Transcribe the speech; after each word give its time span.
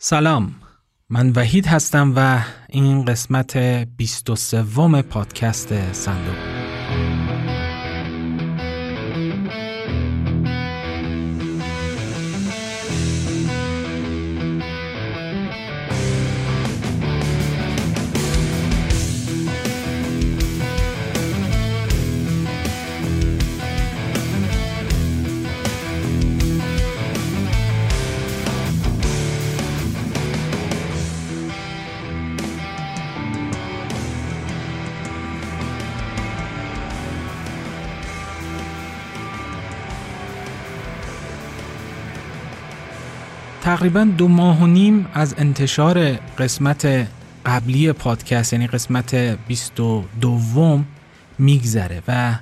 سلام. 0.00 0.54
من 1.10 1.30
وحید 1.30 1.66
هستم 1.66 2.12
و 2.16 2.38
این 2.68 3.04
قسمت 3.04 3.56
23 3.96 5.02
پادکست 5.02 5.92
صندوق. 5.92 6.57
تقریبا 43.78 44.04
دو 44.04 44.28
ماه 44.28 44.62
و 44.62 44.66
نیم 44.66 45.06
از 45.14 45.34
انتشار 45.38 46.12
قسمت 46.12 47.08
قبلی 47.46 47.92
پادکست 47.92 48.52
یعنی 48.52 48.66
قسمت 48.66 49.14
22 49.14 50.80
میگذره 51.38 52.02
و 52.08 52.38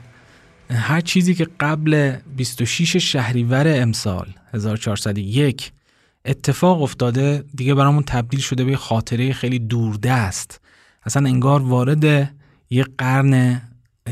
هر 0.70 1.00
چیزی 1.00 1.34
که 1.34 1.48
قبل 1.60 2.16
26 2.36 2.96
شهریور 2.96 3.82
امسال 3.82 4.26
1401 4.54 5.72
اتفاق 6.24 6.82
افتاده 6.82 7.45
دیگه 7.54 7.74
برامون 7.74 8.02
تبدیل 8.02 8.40
شده 8.40 8.64
به 8.64 8.76
خاطره 8.76 9.32
خیلی 9.32 9.59
دوردست 9.59 10.60
اصلا 11.04 11.28
انگار 11.28 11.62
وارد 11.62 12.04
یه 12.70 12.87
قرن 12.98 13.62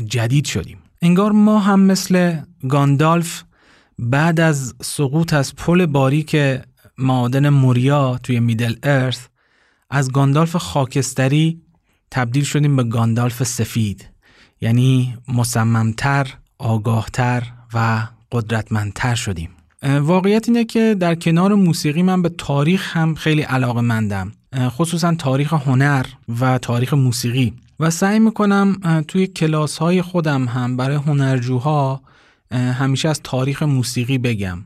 جدید 0.05 0.45
شدیم. 0.45 0.77
انگار 1.01 1.31
ما 1.31 1.59
هم 1.59 1.79
مثل 1.79 2.37
گاندالف 2.69 3.43
بعد 3.99 4.39
از 4.39 4.73
سقوط 4.81 5.33
از 5.33 5.55
پل 5.55 5.85
باریک 5.85 6.35
معادن 6.97 7.49
موریا 7.49 8.19
توی 8.23 8.39
میدل 8.39 8.75
ارث 8.83 9.19
از 9.89 10.11
گاندالف 10.11 10.55
خاکستری 10.55 11.61
تبدیل 12.11 12.43
شدیم 12.43 12.75
به 12.75 12.83
گاندالف 12.83 13.43
سفید. 13.43 14.09
یعنی 14.61 15.17
مصممتر، 15.27 16.27
آگاهتر 16.57 17.43
و 17.73 18.07
قدرتمندتر 18.31 19.15
شدیم. 19.15 19.49
واقعیت 19.83 20.49
اینه 20.49 20.65
که 20.65 20.95
در 20.99 21.15
کنار 21.15 21.55
موسیقی 21.55 22.03
من 22.03 22.21
به 22.21 22.29
تاریخ 22.29 22.97
هم 22.97 23.15
خیلی 23.15 23.41
علاقه 23.41 23.81
مندم 23.81 24.31
خصوصا 24.55 25.15
تاریخ 25.15 25.53
هنر 25.53 26.05
و 26.39 26.57
تاریخ 26.57 26.93
موسیقی. 26.93 27.53
و 27.79 27.89
سعی 27.89 28.19
می‌کنم 28.19 29.01
توی 29.07 29.27
کلاس 29.27 29.77
های 29.77 30.01
خودم 30.01 30.45
هم 30.45 30.77
برای 30.77 30.95
هنرجوها 30.95 32.01
همیشه 32.51 33.09
از 33.09 33.21
تاریخ 33.23 33.63
موسیقی 33.63 34.17
بگم. 34.17 34.57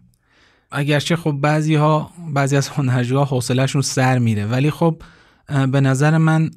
اگرچه 0.72 1.16
خب 1.16 1.32
بعضی 1.32 1.76
ها 1.76 2.12
بعضی 2.34 2.56
از 2.56 2.70
هنرجوها 2.70 3.26
حوصلهشون 3.26 3.82
سر 3.82 4.20
میره 4.20 4.46
ولی 4.46 4.72
خب 4.72 5.02
به 5.48 5.82
نظر 5.82 6.18
من 6.18 6.50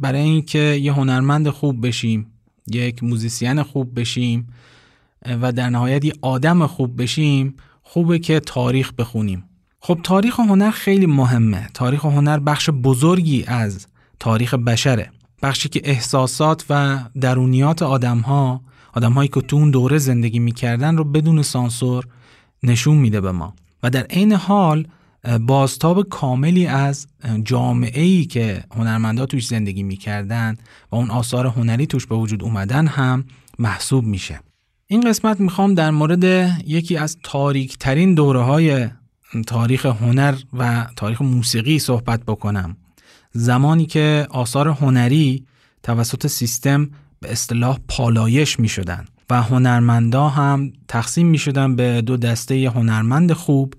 برای 0.00 0.20
اینکه 0.20 0.58
یه 0.58 0.92
هنرمند 0.92 1.48
خوب 1.48 1.86
بشیم 1.86 2.26
یک 2.66 3.04
موزیسین 3.04 3.62
خوب 3.62 4.00
بشیم 4.00 4.46
و 5.42 5.52
در 5.52 5.70
نهایت 5.70 6.04
یه 6.04 6.12
آدم 6.22 6.66
خوب 6.66 7.02
بشیم 7.02 7.54
خوبه 7.82 8.18
که 8.18 8.40
تاریخ 8.40 8.92
بخونیم. 8.92 9.44
خب 9.80 10.00
تاریخ 10.02 10.40
هنر 10.40 10.70
خیلی 10.70 11.06
مهمه. 11.06 11.68
تاریخ 11.74 12.04
هنر 12.04 12.38
بخش 12.38 12.70
بزرگی 12.70 13.44
از 13.46 13.86
تاریخ 14.18 14.54
بشره. 14.54 15.10
بخشی 15.42 15.68
که 15.68 15.80
احساسات 15.84 16.64
و 16.70 17.00
درونیات 17.20 17.82
آدم 17.82 18.18
ها 18.18 18.60
آدم 18.92 19.12
هایی 19.12 19.28
که 19.28 19.40
تو 19.40 19.56
اون 19.56 19.70
دوره 19.70 19.98
زندگی 19.98 20.38
می‌کردن 20.38 20.96
رو 20.96 21.04
بدون 21.04 21.42
سانسور 21.42 22.04
نشون 22.62 22.96
میده 22.96 23.20
به 23.20 23.32
ما. 23.32 23.54
و 23.82 23.90
در 23.90 24.02
عین 24.02 24.32
حال 24.32 24.86
بازتاب 25.40 26.08
کاملی 26.08 26.66
از 26.66 27.06
جامعه 27.44 28.02
ای 28.02 28.24
که 28.24 28.64
هنرمندا 28.76 29.26
توش 29.26 29.46
زندگی 29.46 29.82
می‌کردن 29.82 30.56
و 30.92 30.96
اون 30.96 31.10
آثار 31.10 31.46
هنری 31.46 31.86
توش 31.86 32.06
به 32.06 32.14
وجود 32.14 32.42
اومدن 32.42 32.86
هم 32.86 33.24
محسوب 33.58 34.04
میشه. 34.04 34.40
این 34.86 35.00
قسمت 35.00 35.40
می‌خوام 35.40 35.74
در 35.74 35.90
مورد 35.90 36.24
یکی 36.66 36.96
از 36.96 37.18
تاریک 37.22 37.78
ترین 37.78 38.14
دوره 38.14 38.42
های 38.42 38.88
تاریخ 39.46 39.86
هنر 39.86 40.34
و 40.52 40.86
تاریخ 40.96 41.22
موسیقی 41.22 41.78
صحبت 41.78 42.24
بکنم. 42.24 42.76
زمانی 43.32 43.86
که 43.86 44.26
آثار 44.30 44.68
هنری 44.68 45.44
توسط 45.82 46.26
سیستم 46.26 46.90
به 47.20 47.32
اصطلاح 47.32 47.78
پالایش 47.88 48.60
می 48.60 48.68
شدن 48.68 49.04
و 49.30 49.42
هنرمندا 49.42 50.28
هم 50.28 50.72
تقسیم 50.88 51.26
می 51.26 51.38
شدن 51.38 51.76
به 51.76 52.00
دو 52.02 52.16
دسته 52.16 52.70
هنرمند 52.74 53.32
خوب 53.32 53.74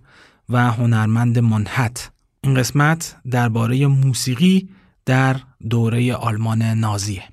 و 0.49 0.71
هنرمند 0.71 1.39
منحت. 1.39 2.11
این 2.43 2.53
قسمت 2.53 3.15
درباره 3.31 3.87
موسیقی 3.87 4.69
در 5.05 5.35
دوره 5.69 6.13
آلمان 6.13 6.61
نازیه. 6.61 7.23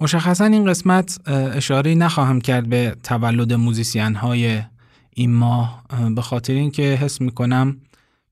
مشخصا 0.00 0.44
این 0.44 0.64
قسمت 0.64 1.28
اشاره 1.28 1.94
نخواهم 1.94 2.40
کرد 2.40 2.68
به 2.68 2.96
تولد 3.02 3.52
موزیسین 3.52 4.14
های 4.14 4.62
این 5.14 5.34
ماه 5.34 5.84
به 6.14 6.22
خاطر 6.22 6.52
اینکه 6.52 6.82
حس 6.82 7.22
کنم 7.22 7.76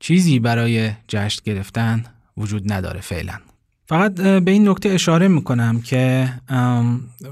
چیزی 0.01 0.39
برای 0.39 0.91
جشن 1.09 1.41
گرفتن 1.45 2.05
وجود 2.37 2.73
نداره 2.73 3.01
فعلا. 3.01 3.35
فقط 3.87 4.15
به 4.15 4.51
این 4.51 4.69
نکته 4.69 4.89
اشاره 4.89 5.29
می‌کنم 5.29 5.81
که 5.81 6.33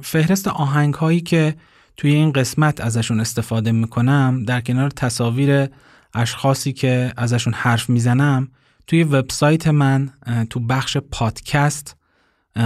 فهرست 0.03 0.49
آهنگ 0.49 0.95
هایی 0.95 1.21
که 1.21 1.55
توی 2.01 2.15
این 2.15 2.33
قسمت 2.33 2.81
ازشون 2.81 3.21
استفاده 3.21 3.73
می‌کنم 3.73 4.45
در 4.47 4.61
کنار 4.61 4.91
تصاویر 4.91 5.69
اشخاصی 6.15 6.73
که 6.73 7.13
ازشون 7.17 7.53
حرف 7.53 7.91
می‌زنم 7.91 8.49
توی 8.87 9.03
وبسایت 9.03 9.69
من 9.69 10.11
تو 10.51 10.61
بخش 10.61 10.97
پادکست 10.97 11.97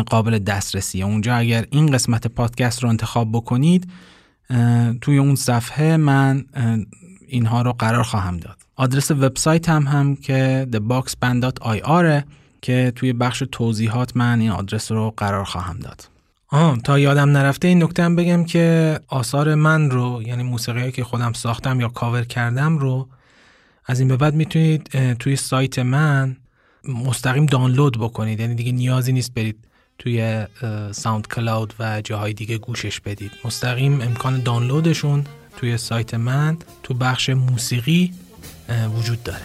قابل 0.06 0.38
دسترسیه 0.38 1.04
اونجا 1.04 1.36
اگر 1.36 1.66
این 1.70 1.90
قسمت 1.90 2.26
پادکست 2.26 2.82
رو 2.82 2.88
انتخاب 2.88 3.32
بکنید 3.32 3.90
توی 5.00 5.18
اون 5.18 5.34
صفحه 5.34 5.96
من 5.96 6.44
اینها 7.28 7.62
رو 7.62 7.72
قرار 7.72 8.02
خواهم 8.02 8.36
داد. 8.36 8.56
آدرس 8.76 9.10
وبسایت 9.10 9.68
هم 9.68 9.86
هم 9.86 10.16
که 10.16 10.68
theboxband.ir 10.72 12.22
که 12.62 12.92
توی 12.96 13.12
بخش 13.12 13.42
توضیحات 13.52 14.16
من 14.16 14.40
این 14.40 14.50
آدرس 14.50 14.92
رو 14.92 15.14
قرار 15.16 15.44
خواهم 15.44 15.78
داد. 15.78 16.13
آه 16.54 16.78
تا 16.78 16.98
یادم 16.98 17.30
نرفته 17.30 17.68
این 17.68 17.82
نکته 17.82 18.08
بگم 18.08 18.44
که 18.44 19.00
آثار 19.08 19.54
من 19.54 19.90
رو 19.90 20.22
یعنی 20.26 20.42
موسیقی 20.42 20.92
که 20.92 21.04
خودم 21.04 21.32
ساختم 21.32 21.80
یا 21.80 21.88
کاور 21.88 22.24
کردم 22.24 22.78
رو 22.78 23.08
از 23.86 24.00
این 24.00 24.08
به 24.08 24.16
بعد 24.16 24.34
می‌تونید 24.34 25.14
توی 25.14 25.36
سایت 25.36 25.78
من 25.78 26.36
مستقیم 26.88 27.46
دانلود 27.46 27.98
بکنید. 27.98 28.40
یعنی 28.40 28.54
دیگه 28.54 28.72
نیازی 28.72 29.12
نیست 29.12 29.34
برید 29.34 29.56
توی 29.98 30.46
ساوند 30.92 31.26
کلاود 31.26 31.74
و 31.78 32.00
جاهای 32.00 32.32
دیگه 32.32 32.58
گوشش 32.58 33.00
بدید. 33.00 33.32
مستقیم 33.44 34.00
امکان 34.00 34.42
دانلودشون 34.42 35.24
توی 35.56 35.76
سایت 35.76 36.14
من 36.14 36.56
تو 36.82 36.94
بخش 36.94 37.30
موسیقی 37.30 38.12
وجود 38.96 39.22
داره. 39.22 39.44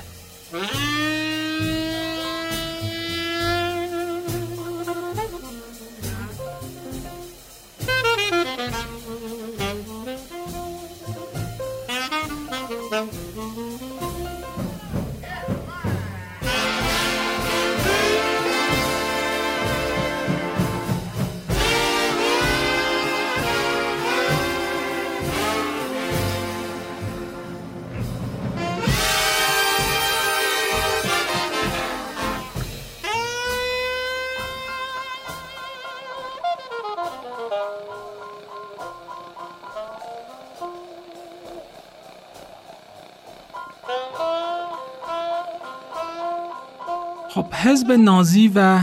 حزب 47.89 48.01
نازی 48.01 48.51
و 48.55 48.79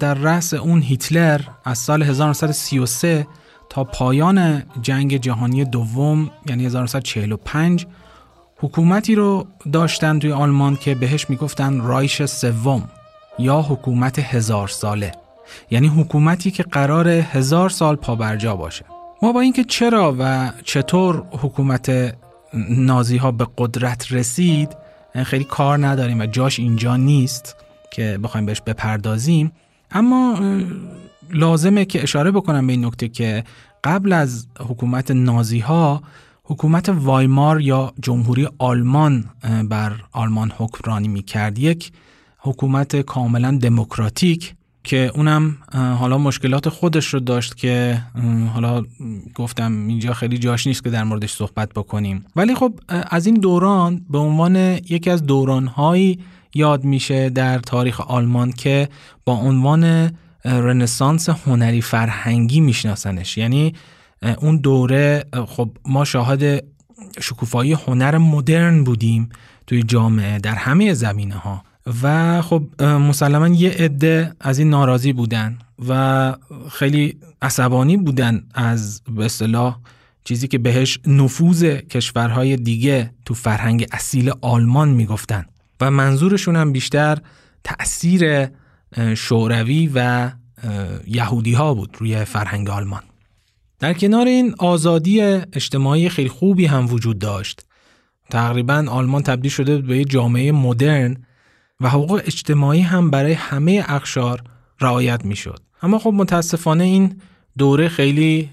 در 0.00 0.14
رأس 0.14 0.54
اون 0.54 0.82
هیتلر 0.82 1.40
از 1.64 1.78
سال 1.78 2.02
1933 2.02 3.26
تا 3.70 3.84
پایان 3.84 4.62
جنگ 4.82 5.16
جهانی 5.16 5.64
دوم 5.64 6.30
یعنی 6.46 6.66
1945 6.66 7.86
حکومتی 8.56 9.14
رو 9.14 9.46
داشتن 9.72 10.18
توی 10.18 10.32
آلمان 10.32 10.76
که 10.76 10.94
بهش 10.94 11.30
می‌گفتن 11.30 11.80
رایش 11.80 12.24
سوم 12.24 12.88
یا 13.38 13.60
حکومت 13.60 14.18
هزار 14.18 14.68
ساله. 14.68 15.12
یعنی 15.70 15.88
حکومتی 15.88 16.50
که 16.50 16.62
قرار 16.62 17.08
هزار 17.08 17.68
سال 17.68 17.96
پابرجا 17.96 18.56
باشه. 18.56 18.84
ما 19.22 19.32
با 19.32 19.40
اینکه 19.40 19.64
چرا 19.64 20.16
و 20.18 20.52
چطور 20.64 21.22
حکومت 21.30 22.16
نازی 22.70 23.16
ها 23.16 23.30
به 23.30 23.46
قدرت 23.58 24.12
رسید 24.12 24.76
خیلی 25.24 25.44
کار 25.44 25.86
نداریم 25.86 26.20
و 26.20 26.26
جاش 26.26 26.58
اینجا 26.58 26.96
نیست. 26.96 27.65
که 27.96 28.18
بخوایم 28.22 28.46
بهش 28.46 28.60
بپردازیم. 28.66 29.52
اما 29.90 30.40
لازمه 31.30 31.84
که 31.84 32.02
اشاره 32.02 32.30
بکنم 32.30 32.66
به 32.66 32.72
این 32.72 32.84
نکته 32.84 33.08
که 33.08 33.44
قبل 33.84 34.12
از 34.12 34.46
حکومت 34.60 35.10
نازی 35.10 35.58
ها 35.58 36.02
حکومت 36.44 36.88
وایمار 36.88 37.60
یا 37.60 37.92
جمهوری 38.02 38.48
آلمان 38.58 39.24
بر 39.68 39.92
آلمان 40.12 40.52
حکمرانی 40.56 41.08
می 41.08 41.22
کرد 41.22 41.58
یک 41.58 41.92
حکومت 42.38 42.96
کاملا 42.96 43.58
دموکراتیک 43.62 44.54
که 44.84 45.12
اونم 45.14 45.56
حالا 45.72 46.18
مشکلات 46.18 46.68
خودش 46.68 47.06
رو 47.14 47.20
داشت 47.20 47.56
که 47.56 48.02
حالا 48.54 48.84
گفتم 49.34 49.86
اینجا 49.86 50.12
خیلی 50.12 50.38
جاش 50.38 50.66
نیست 50.66 50.84
که 50.84 50.90
در 50.90 51.04
موردش 51.04 51.32
صحبت 51.32 51.68
بکنیم. 51.72 52.24
ولی 52.36 52.54
خب 52.54 52.72
از 52.88 53.26
این 53.26 53.34
دوران 53.34 54.06
به 54.10 54.18
عنوان 54.18 54.56
یکی 54.56 55.10
از 55.10 55.22
دورانهایی 55.26 56.18
یاد 56.56 56.84
میشه 56.84 57.30
در 57.30 57.58
تاریخ 57.58 58.00
آلمان 58.00 58.52
که 58.52 58.88
با 59.24 59.32
عنوان 59.32 60.10
رنسانس 60.44 61.28
هنری 61.28 61.82
فرهنگی 61.82 62.60
میشناسنش. 62.60 63.38
یعنی 63.38 63.74
اون 64.38 64.56
دوره 64.56 65.24
خب 65.46 65.70
ما 65.84 66.04
شاهد 66.04 66.64
شکوفایی 67.20 67.72
هنر 67.72 68.18
مدرن 68.18 68.84
بودیم 68.84 69.28
توی 69.66 69.82
جامعه 69.82 70.38
در 70.38 70.54
همه 70.54 70.94
زمینه 70.94 71.34
ها 71.34 71.62
و 72.02 72.42
خب 72.42 72.82
مسلما 72.82 73.48
یه 73.48 73.70
عده 73.70 74.32
از 74.40 74.58
این 74.58 74.70
ناراضی 74.70 75.12
بودن 75.12 75.58
و 75.88 76.34
خیلی 76.70 77.18
عصبانی 77.42 77.96
بودن 77.96 78.44
از 78.54 79.02
به 79.16 79.24
اصطلاح 79.24 79.78
چیزی 80.24 80.48
که 80.48 80.58
بهش 80.58 80.98
نفوذ 81.06 81.64
کشورهای 81.64 82.56
دیگه 82.56 83.10
تو 83.24 83.34
فرهنگ 83.34 83.86
اصیل 83.92 84.32
آلمان 84.40 84.88
می‌گفتن. 84.88 85.46
و 85.80 85.90
منظورشون 85.90 86.56
هم 86.56 86.72
بیشتر 86.72 87.18
تأثیر 87.64 88.48
شوروی 89.14 89.90
و 89.94 90.30
یهودی 91.06 91.52
ها 91.52 91.74
بود 91.74 91.96
روی 91.98 92.24
فرهنگ 92.24 92.70
آلمان. 92.70 93.02
در 93.78 93.94
کنار 93.94 94.26
این 94.26 94.54
آزادی 94.58 95.20
اجتماعی 95.20 96.08
خیلی 96.08 96.28
خوبی 96.28 96.66
هم 96.66 96.86
وجود 96.86 97.18
داشت. 97.18 97.66
تقریبا 98.30 98.84
آلمان 98.88 99.22
تبدیل 99.22 99.50
شده 99.50 99.78
به 99.78 100.04
جامعه 100.04 100.52
مدرن 100.52 101.16
و 101.80 101.88
حقوق 101.88 102.22
اجتماعی 102.26 102.80
هم 102.80 103.10
برای 103.10 103.32
همه 103.32 103.84
اقشار 103.88 104.42
رعایت 104.80 105.24
می‌شد. 105.24 105.62
اما 105.82 105.98
خب 105.98 106.12
متاسفانه 106.14 106.84
این 106.84 107.20
دوره 107.58 107.88
خیلی 107.88 108.50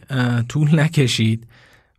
طول 0.49 0.79
نکشید. 0.79 1.47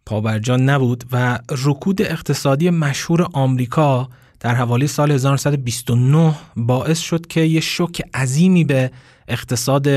پابرجان 0.07 0.69
نبود 0.69 1.05
و 1.13 1.39
رکود 1.65 2.03
اقتصادی 2.03 2.71
مشهور 2.71 3.29
آمریکا 3.33 4.09
در 4.45 4.55
حوالی 4.55 4.87
سال 4.87 5.11
1929 5.11 6.35
باعث 6.57 6.99
شد 6.99 7.27
که 7.27 7.41
یه 7.41 7.61
شوک 7.61 8.03
عظیمی 8.15 8.65
به 8.65 8.91
اقتصاد 9.29 9.89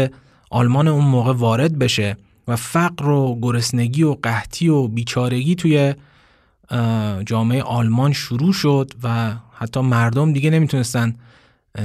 آلمان 0.49 0.87
اون 0.87 1.05
موقع 1.05 1.33
وارد 1.33 1.79
بشه 1.79 2.17
و 2.47 2.55
فقر 2.55 3.09
و 3.09 3.39
گرسنگی 3.41 4.03
و 4.03 4.13
قحطی 4.23 4.69
و 4.69 4.87
بیچارگی 4.87 5.55
توی 5.55 5.93
جامعه 7.25 7.61
آلمان 7.61 8.13
شروع 8.13 8.53
شد 8.53 8.91
و 9.03 9.33
حتی 9.57 9.81
مردم 9.81 10.33
دیگه 10.33 10.49
نمی‌تونستن 10.49 11.15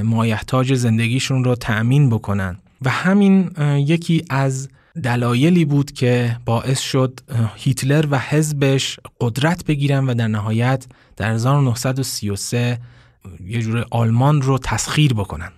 مایحتاج 0.02 0.74
زندگیشون 0.74 1.44
رو 1.44 1.54
تأمین 1.54 2.10
بکنن. 2.10 2.58
و 2.82 2.90
همین 2.90 3.50
یکی 3.76 4.24
از 4.30 4.68
دلایلی 5.04 5.64
بود 5.64 5.92
که 5.92 6.36
باعث 6.44 6.80
شد 6.80 7.20
هیتلر 7.56 8.06
و 8.10 8.18
حزبش 8.18 9.00
قدرت 9.20 9.64
بگیرن 9.64 10.06
و 10.06 10.14
در 10.14 10.28
نهایت 10.28 10.86
در 11.16 11.30
1933 11.30 12.78
یه 13.46 13.62
جور 13.62 13.86
آلمان 13.90 14.42
رو 14.42 14.58
تسخیر 14.58 15.14
بکنن. 15.14 15.52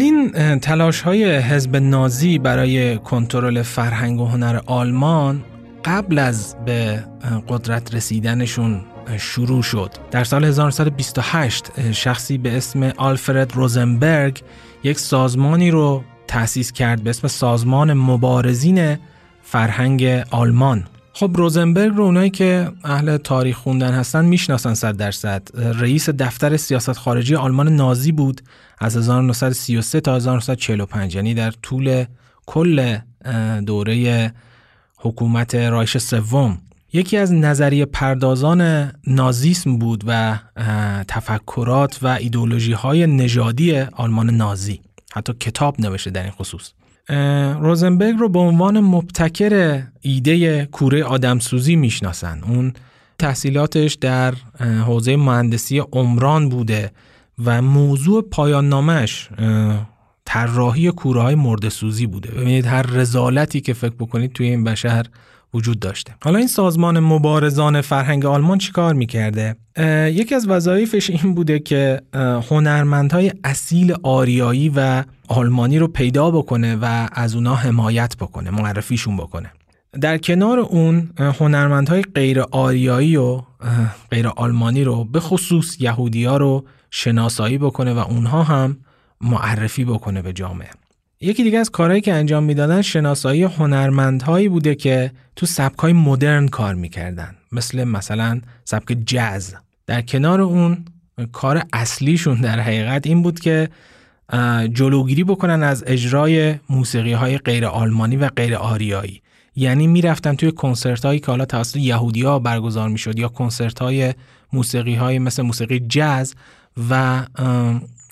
اولین 0.00 0.58
تلاش 0.58 1.00
های 1.00 1.36
حزب 1.36 1.76
نازی 1.76 2.38
برای 2.38 2.98
کنترل 2.98 3.62
فرهنگ 3.62 4.20
و 4.20 4.26
هنر 4.26 4.60
آلمان 4.66 5.44
قبل 5.84 6.18
از 6.18 6.56
به 6.64 7.04
قدرت 7.48 7.94
رسیدنشون 7.94 8.80
شروع 9.18 9.62
شد. 9.62 9.90
در 10.10 10.24
سال 10.24 10.44
1928 10.44 11.92
شخصی 11.92 12.38
به 12.38 12.56
اسم 12.56 12.82
آلفرد 12.82 13.54
روزنبرگ 13.54 14.42
یک 14.84 14.98
سازمانی 14.98 15.70
رو 15.70 16.04
تأسیس 16.26 16.72
کرد 16.72 17.02
به 17.02 17.10
اسم 17.10 17.28
سازمان 17.28 17.92
مبارزین 17.92 18.96
فرهنگ 19.42 20.04
آلمان. 20.30 20.84
خب 21.12 21.30
روزنبرگ 21.34 21.92
رو 21.94 22.04
اونایی 22.04 22.30
که 22.30 22.72
اهل 22.84 23.16
تاریخ 23.16 23.56
خوندن 23.56 23.92
هستن 23.92 24.24
می‌شناسن 24.24 24.74
صد 24.74 24.96
درصد. 24.96 25.48
رئیس 25.54 26.10
دفتر 26.10 26.56
سیاست 26.56 26.92
خارجی 26.92 27.34
آلمان 27.34 27.68
نازی 27.68 28.12
بود 28.12 28.40
از 28.78 28.96
1933 28.96 30.00
تا 30.00 30.16
1945 30.16 31.14
یعنی 31.14 31.34
در 31.34 31.50
طول 31.50 32.04
کل 32.46 32.98
دوره 33.66 34.32
حکومت 34.96 35.54
رایش 35.54 35.98
سوم. 35.98 36.58
یکی 36.92 37.16
از 37.16 37.32
نظریه 37.32 37.84
پردازان 37.84 38.92
نازیسم 39.06 39.78
بود 39.78 40.04
و 40.06 40.38
تفکرات 41.08 41.98
و 42.02 42.06
ایدولوژی 42.06 42.72
های 42.72 43.06
نژادی 43.06 43.78
آلمان 43.80 44.30
نازی. 44.30 44.80
حتی 45.12 45.32
کتاب 45.32 45.80
نوشته 45.80 46.10
در 46.10 46.22
این 46.22 46.32
خصوص. 46.32 46.70
روزنبرگ 47.60 48.16
رو 48.18 48.28
به 48.28 48.38
عنوان 48.38 48.80
مبتکر 48.80 49.82
ایده 50.00 50.66
کوره 50.66 51.04
آدمسوزی 51.04 51.76
می‌شناسن. 51.76 52.40
اون 52.48 52.72
تحصیلاتش 53.18 53.94
در 53.94 54.34
حوزه 54.86 55.16
مهندسی 55.16 55.78
عمران 55.78 56.48
بوده 56.48 56.92
و 57.44 57.62
موضوع 57.62 58.22
پایان 58.22 58.68
نامش 58.68 59.28
طراحی 60.24 60.90
کوره 60.90 61.22
های 61.22 61.34
مردسوزی 61.34 62.06
بوده. 62.06 62.30
ببینید 62.30 62.66
هر 62.66 62.82
رزالتی 62.82 63.60
که 63.60 63.72
فکر 63.72 63.94
بکنید 63.98 64.32
توی 64.32 64.48
این 64.48 64.64
بشر 64.64 65.06
وجود 65.54 65.78
داشته. 65.80 66.14
حالا 66.22 66.38
این 66.38 66.48
سازمان 66.48 67.00
مبارزان 67.00 67.80
فرهنگ 67.80 68.26
آلمان 68.26 68.58
چیکار 68.58 68.94
می‌کرده؟ 68.94 69.56
یکی 70.12 70.34
از 70.34 70.48
وظایفش 70.48 71.10
این 71.10 71.34
بوده 71.34 71.58
که 71.58 72.02
هنرمندهای 72.50 73.32
اصیل 73.44 73.94
آریایی 74.02 74.72
و 74.76 75.04
آلمانی 75.28 75.78
رو 75.78 75.88
پیدا 75.88 76.30
بکنه 76.30 76.76
و 76.76 77.08
از 77.12 77.34
اونا 77.34 77.54
حمایت 77.54 78.16
بکنه 78.16 78.50
معرفیشون 78.50 79.16
بکنه. 79.16 79.50
در 80.00 80.18
کنار 80.18 80.58
اون 80.58 81.10
هنرمندهای 81.18 82.02
غیر 82.02 82.40
آریایی 82.40 83.16
و 83.16 83.42
غیر 84.10 84.28
آلمانی 84.28 84.84
رو 84.84 85.04
به 85.04 85.20
خصوص 85.20 85.80
یهودی 85.80 86.24
ها 86.24 86.36
رو 86.36 86.64
شناسایی 86.90 87.58
بکنه 87.58 87.92
و 87.92 87.98
اونها 87.98 88.42
هم 88.42 88.76
معرفی 89.20 89.84
بکنه 89.84 90.22
به 90.22 90.32
جامعه. 90.32 90.70
یکی 91.22 91.44
دیگه 91.44 91.58
از 91.58 91.70
کارهایی 91.70 92.00
که 92.00 92.14
انجام 92.14 92.42
می‌دادن 92.42 92.82
شناسایی 92.82 93.42
هنرمندهایی 93.42 94.48
بوده 94.48 94.74
که 94.74 95.12
تو 95.36 95.46
سبکای 95.46 95.92
مدرن 95.92 96.48
کار 96.48 96.74
می‌کردن. 96.74 97.34
مثل 97.52 97.84
مثلا 97.84 98.40
سبک 98.64 98.96
جز 99.06 99.54
در 99.86 100.02
کنار 100.02 100.40
اون 100.40 100.84
کار 101.32 101.62
اصلیشون 101.72 102.40
در 102.40 102.60
حقیقت 102.60 103.06
این 103.06 103.22
بود 103.22 103.40
که 103.40 103.68
جلوگیری 104.72 105.24
بکنن 105.24 105.62
از 105.62 105.84
اجرای 105.86 106.54
موسیقی 106.68 107.12
های 107.12 107.38
غیر 107.38 107.66
آلمانی 107.66 108.16
و 108.16 108.28
غیر 108.28 108.56
آریایی. 108.56 109.22
یعنی 109.56 109.86
می‌رفتن 109.86 110.34
توی 110.34 110.52
کنسرت 110.52 111.04
هایی 111.04 111.20
که 111.20 111.26
حالا 111.26 111.44
توسط 111.44 111.76
یهودی 111.76 112.22
ها 112.22 112.38
برگزار 112.38 112.88
می‌شد 112.88 113.18
یا 113.18 113.28
کنسرت 113.28 113.78
های 113.78 114.14
موسیقی 114.52 114.94
های 114.94 115.18
مثل 115.18 115.42
موسیقی 115.42 115.80
جز 115.80 116.34
و 116.90 117.22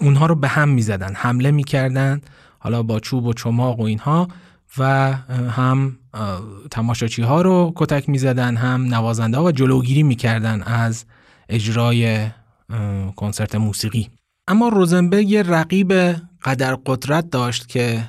اونها 0.01 0.27
رو 0.27 0.35
به 0.35 0.49
هم 0.49 0.69
می‌زدن 0.69 1.15
حمله 1.15 1.51
می‌کردن 1.51 2.21
حالا 2.59 2.83
با 2.83 3.01
چوب 3.01 3.27
و 3.27 3.33
چماق 3.33 3.81
و 3.81 3.83
اینها 3.83 4.29
و 4.79 5.13
هم 5.51 5.99
تماشاچی 6.71 7.23
ها 7.23 7.43
رو 7.43 7.73
کتک 7.77 8.09
می‌زدن 8.09 8.57
هم 8.57 8.95
نوازنده 8.95 9.37
ها 9.37 9.45
و 9.45 9.53
جلوگیری 9.53 10.03
می‌کردن 10.03 10.63
از 10.63 11.05
اجرای 11.49 12.27
کنسرت 13.17 13.55
موسیقی. 13.55 14.09
اما 14.49 14.69
روزنبرگ 14.69 15.31
یه 15.31 15.43
رقیب 15.43 15.93
قدر 16.45 16.75
قدرت 16.87 17.31
داشت 17.31 17.69
که 17.69 18.05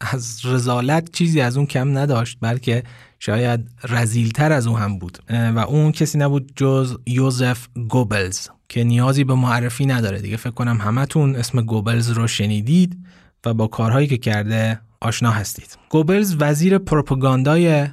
از 0.00 0.40
رزالت 0.44 1.12
چیزی 1.12 1.40
از 1.40 1.56
اون 1.56 1.66
کم 1.66 1.98
نداشت 1.98 2.38
بلکه 2.40 2.82
شاید 3.18 3.60
رزیلتر 3.88 4.52
از 4.52 4.66
اون 4.66 4.80
هم 4.80 4.98
بود. 4.98 5.18
و 5.30 5.58
اون 5.58 5.92
کسی 5.92 6.18
نبود 6.18 6.52
جز 6.56 6.96
یوزف 7.06 7.68
گوبلز 7.88 8.48
که 8.68 8.84
نیازی 8.84 9.24
به 9.24 9.34
معرفی 9.34 9.86
نداره 9.86 10.20
دیگه. 10.20 10.36
فکر 10.36 10.50
کنم 10.50 10.76
همتون 10.80 11.36
اسم 11.36 11.62
گوبلز 11.62 12.10
رو 12.10 12.26
شنیدید. 12.26 12.98
و 13.46 13.54
با 13.54 13.66
کارهایی 13.66 14.06
که 14.06 14.16
کرده 14.16 14.80
آشنا 15.00 15.30
هستید. 15.30 15.78
گوبلز 15.88 16.36
وزیر 16.40 16.78
پروپاگاندای 16.78 17.86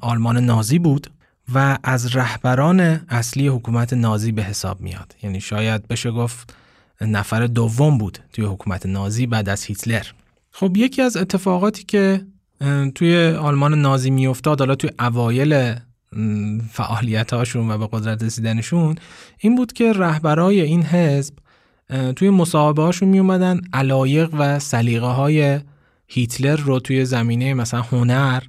آلمان 0.00 0.36
نازی 0.36 0.78
بود 0.78 1.10
و 1.54 1.78
از 1.82 2.16
رهبران 2.16 2.80
اصلی 3.08 3.48
حکومت 3.48 3.92
نازی 3.92 4.32
به 4.32 4.42
حساب 4.42 4.80
میاد. 4.80 5.14
یعنی 5.22 5.40
شاید 5.40 5.88
بشه 5.88 6.10
گفت 6.10 6.54
نفر 7.00 7.46
دوم 7.46 7.98
بود 7.98 8.18
توی 8.32 8.44
حکومت 8.44 8.86
نازی 8.86 9.26
بعد 9.26 9.48
از 9.48 9.64
هیتلر. 9.64 10.06
خب 10.50 10.76
یکی 10.76 11.02
از 11.02 11.16
اتفاقاتی 11.16 11.84
که 11.84 12.26
توی 12.94 13.26
آلمان 13.26 13.74
نازی 13.74 14.10
میافتاد 14.10 14.58
حالا 14.58 14.74
توی 14.74 14.90
اوایل 14.98 15.74
فعالیت 16.70 17.32
هاشون 17.32 17.70
و 17.70 17.78
به 17.78 17.88
قدرت 17.92 18.22
رسیدنشون 18.22 18.96
این 19.38 19.56
بود 19.56 19.72
که 19.72 19.92
رهبرای 19.92 20.60
این 20.60 20.82
حزب 20.82 21.34
توی 22.16 22.30
مصاحبه 22.30 22.82
هاشون 22.82 23.08
می 23.08 23.18
اومدن 23.18 23.60
علایق 23.72 24.30
و 24.38 24.58
سلیقه 24.58 25.06
های 25.06 25.60
هیتلر 26.08 26.56
رو 26.56 26.80
توی 26.80 27.04
زمینه 27.04 27.54
مثلا 27.54 27.82
هنر 27.82 28.42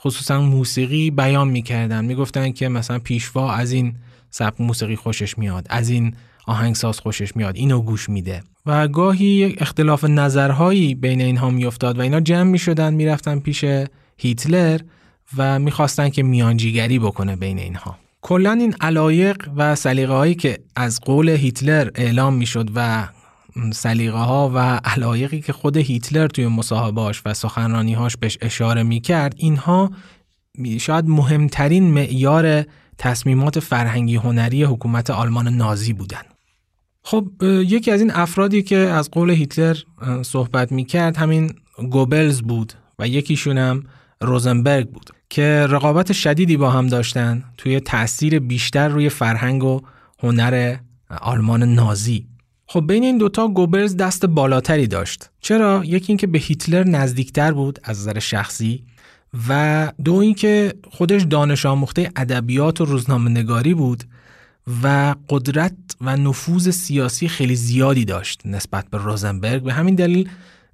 خصوصا 0.00 0.40
موسیقی 0.40 1.10
بیان 1.10 1.48
می‌کردن. 1.48 2.04
می‌گفتن 2.04 2.52
که 2.52 2.68
مثلا 2.68 2.98
پیشوا 2.98 3.52
از 3.52 3.72
این 3.72 3.94
سبک 4.30 4.60
موسیقی 4.60 4.96
خوشش 4.96 5.38
میاد 5.38 5.66
از 5.70 5.90
این 5.90 6.14
آهنگساز 6.46 7.00
خوشش 7.00 7.36
میاد 7.36 7.56
اینو 7.56 7.80
گوش 7.82 8.08
میده. 8.08 8.42
و 8.66 8.88
گاهی 8.88 9.56
اختلاف 9.58 10.04
نظرهایی 10.04 10.94
بین 10.94 11.20
اینها 11.20 11.50
میافتاد 11.50 11.98
و 11.98 12.00
اینا 12.00 12.20
جمع 12.20 12.50
می‌شدن 12.50 12.94
می‌رفتن 12.94 13.38
پیش 13.38 13.64
هیتلر 14.16 14.80
و 15.36 15.58
می‌خواستن 15.58 16.08
که 16.08 16.22
میانجیگری 16.22 16.98
بکنه 16.98 17.36
بین 17.36 17.58
اینها. 17.58 17.98
کلا 18.20 18.52
این 18.52 18.74
علایق 18.80 19.36
و 19.56 19.74
سلیقه 19.74 20.12
هایی 20.12 20.34
که 20.34 20.58
از 20.76 21.00
قول 21.00 21.28
هیتلر 21.28 21.90
اعلام 21.94 22.34
می‌شد 22.34 22.70
و 22.74 23.08
سلیقه 23.72 24.18
ها 24.18 24.52
و 24.54 24.58
علایقی 24.84 25.40
که 25.40 25.52
خود 25.52 25.76
هیتلر 25.76 26.26
توی 26.26 26.46
مصاحبهاش 26.46 27.22
و 27.26 27.34
سخنرانیهاش 27.34 28.16
بهش 28.16 28.38
اشاره 28.40 28.82
می‌کرد 28.82 29.34
اینها 29.36 29.90
شاید 30.80 31.08
مهمترین 31.08 31.90
معیار 31.90 32.64
تصمیمات 32.98 33.60
فرهنگی 33.60 34.16
هنری 34.16 34.64
حکومت 34.64 35.10
آلمان 35.10 35.48
نازی 35.48 35.92
بودن. 35.92 36.22
خب 37.02 37.28
یکی 37.42 37.90
از 37.90 38.00
این 38.00 38.10
افرادی 38.10 38.62
که 38.62 38.76
از 38.76 39.10
قول 39.10 39.30
هیتلر 39.30 39.76
صحبت 40.22 40.72
می‌کرد 40.72 41.16
همین 41.16 41.54
گوبلز 41.90 42.42
بود 42.42 42.72
و 42.98 43.08
یکیشون 43.08 43.58
هم 43.58 43.84
روزنبرگ 44.20 44.90
بود. 44.90 45.10
که 45.30 45.66
رقابت 45.68 46.12
شدیدی 46.12 46.56
با 46.56 46.70
هم 46.70 46.86
داشتن 46.86 47.44
توی 47.56 47.80
تاثیر 47.80 48.38
بیشتر 48.38 48.88
روی 48.88 49.08
فرهنگ 49.08 49.64
و 49.64 49.80
هنر 50.22 50.76
آلمان 51.20 51.62
نازی. 51.62 52.26
خب 52.66 52.84
بین 52.86 53.02
این 53.02 53.18
دوتا 53.18 53.48
گوبلز 53.48 53.96
دست 53.96 54.26
بالاتری 54.26 54.86
داشت. 54.86 55.30
چرا؟ 55.40 55.82
یکی 55.84 56.06
اینکه 56.08 56.26
به 56.26 56.38
هیتلر 56.38 56.84
نزدیکتر 56.84 57.52
بود 57.52 57.78
از 57.84 58.00
نظر 58.00 58.18
شخصی 58.18 58.84
و 59.48 59.92
دو 60.04 60.14
اینکه 60.14 60.74
خودش 60.90 61.22
دانش 61.22 61.66
آموخته 61.66 62.10
ادبیات 62.16 62.80
و 62.80 62.84
روزنامه 62.84 63.30
نگاری 63.30 63.74
بود 63.74 64.04
و 64.82 65.14
قدرت 65.28 65.76
و 66.00 66.16
نفوذ 66.16 66.70
سیاسی 66.70 67.28
خیلی 67.28 67.56
زیادی 67.56 68.04
داشت 68.04 68.40
نسبت 68.44 68.90
به 68.90 68.98
روزنبرگ 68.98 69.62
به 69.62 69.72
همین 69.72 69.94
دلیل 69.94 70.28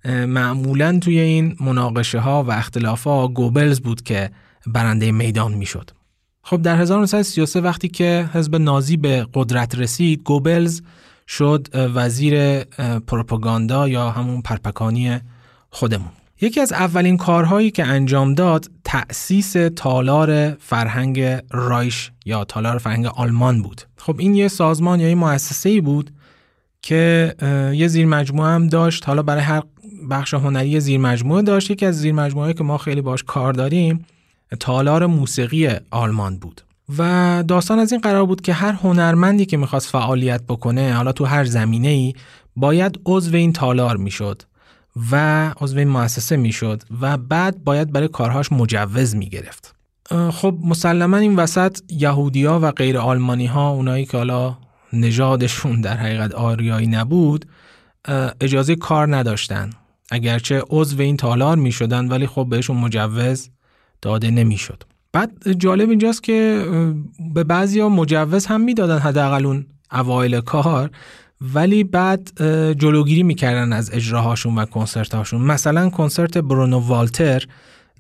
معمولا 0.05 0.99
توی 0.99 1.21
این 1.21 1.57
مناقشه 1.61 2.19
ها 2.19 2.45
و 2.45 2.51
اختلاف 2.51 3.05
ها 3.05 3.29
گوبلز 3.29 3.81
بود 3.81 4.03
که 4.03 4.31
برنده 4.67 5.13
میدان 5.13 5.55
می‌شد. 5.55 5.91
خب 6.43 6.63
در 6.63 6.81
1933 6.81 7.61
وقتی 7.61 7.89
که 7.89 8.29
حزب 8.33 8.57
نازی 8.57 8.97
به 8.97 9.27
قدرت 9.35 9.79
رسید 9.79 10.23
گوبلز 10.23 10.83
شد 11.29 11.69
وزیر 11.75 12.65
پروپاگاندا 12.99 13.89
یا 13.89 14.11
همون 14.11 14.43
پرپکانی 14.43 15.21
خودمون. 15.71 16.09
یکی 16.41 16.61
از 16.61 16.73
اولین 16.73 17.17
کارهایی 17.17 17.71
که 17.71 17.85
انجام 17.85 18.35
داد 18.35 18.71
تأسیس 18.85 19.57
تالار 19.77 20.51
فرهنگ 20.51 21.21
رایش 21.51 22.11
یا 22.25 22.45
تالار 22.45 22.79
فرهنگ 22.79 23.07
آلمان 23.07 23.63
بود. 23.63 23.83
خب 23.97 24.17
این 24.19 24.35
یه 24.35 24.49
سازمان 24.49 25.01
یا 25.01 25.09
یه 25.09 25.15
مؤسسه 25.15 25.81
بود 25.81 26.11
که 26.83 27.35
یه 27.75 27.89
زیر 27.89 28.07
مجموعه 28.07 28.51
هم 28.51 28.69
داشت. 28.69 29.07
حالا 29.07 29.23
برای 29.23 29.43
هر 29.43 29.63
بخش 30.11 30.35
هنری 30.35 30.81
زیر 30.81 31.01
مجموعه 31.01 31.43
داشت. 31.43 31.71
یکی 31.71 31.87
از 31.87 32.01
زیر 32.01 32.13
مجموعه 32.13 32.53
که 32.53 32.65
ما 32.65 32.79
خیلی 32.79 33.01
باش 33.01 33.23
کار 33.23 33.53
داریم 33.53 34.07
تالار 34.55 35.07
موسیقی 35.07 35.69
آلمان 35.91 36.39
بود. 36.39 36.61
و 36.99 37.45
داستان 37.49 37.79
از 37.79 37.93
این 37.93 38.01
قرار 38.01 38.27
بود 38.27 38.41
که 38.41 38.53
هر 38.53 38.73
هنرمندی 38.73 39.47
که 39.47 39.57
می‌خواست 39.57 39.89
فعالیت 39.89 40.43
بکنه 40.43 40.93
حالا 40.93 41.13
تو 41.13 41.25
هر 41.25 41.45
زمینه 41.45 41.89
ای 41.89 42.15
باید 42.57 43.01
عضو 43.07 43.37
این 43.37 43.53
تالار 43.53 43.97
می‌شد 43.97 44.43
و 45.13 45.51
عضو 45.61 45.79
این 45.79 45.89
مؤسسه 45.89 46.37
می‌شد 46.37 46.83
و 47.01 47.17
بعد 47.17 47.65
باید 47.65 47.93
برای 47.93 48.09
کارهاش 48.09 48.53
مجوز 48.53 49.17
می‌گرفت. 49.17 49.75
خب 50.31 50.59
مسلما 50.65 51.17
این 51.17 51.37
وسط 51.37 51.79
یهودیا 51.91 52.61
و 52.63 52.71
غیر 52.71 52.99
آلمانی 52.99 53.47
ها 53.47 53.71
اونایی 53.71 54.07
که 54.07 54.17
حالا 54.17 54.57
نژادشون 54.93 55.81
در 55.81 55.97
حقیقت 55.97 56.35
آریایی 56.35 56.87
نبود 56.87 57.47
اجازه 58.41 58.77
کار 58.77 59.17
نداشتن. 59.17 59.71
اگرچه 60.11 60.63
عضو 60.71 61.01
این 61.01 61.17
تالار 61.17 61.57
می 61.57 61.73
شدن 61.73 62.09
ولی 62.09 62.27
خب 62.27 62.47
بهشون 62.51 62.77
مجوز 62.77 63.51
داده 64.05 64.31
نمی‌شد. 64.31 64.83
بعد 65.13 65.53
جالب 65.53 65.91
اینجاست 65.91 66.23
که 66.23 66.67
به 67.35 67.45
بعضی 67.45 67.81
ها 67.81 67.89
مجوز 67.89 68.47
هم 68.47 68.61
می‌دادن 68.61 68.99
حداقل 68.99 69.47
اون 69.47 69.67
اوایل 69.93 70.41
کار 70.41 70.91
ولی 71.41 71.85
بعد 71.85 72.43
جلوگیری 72.79 73.23
می‌کردن 73.23 73.73
از 73.73 73.91
اجراهاشون 73.93 74.59
و 74.59 74.65
کنسرتهاشون. 74.65 75.41
مثلا 75.41 75.91
کنسرت 75.91 76.39
برونو 76.39 76.79
والتر 76.79 77.47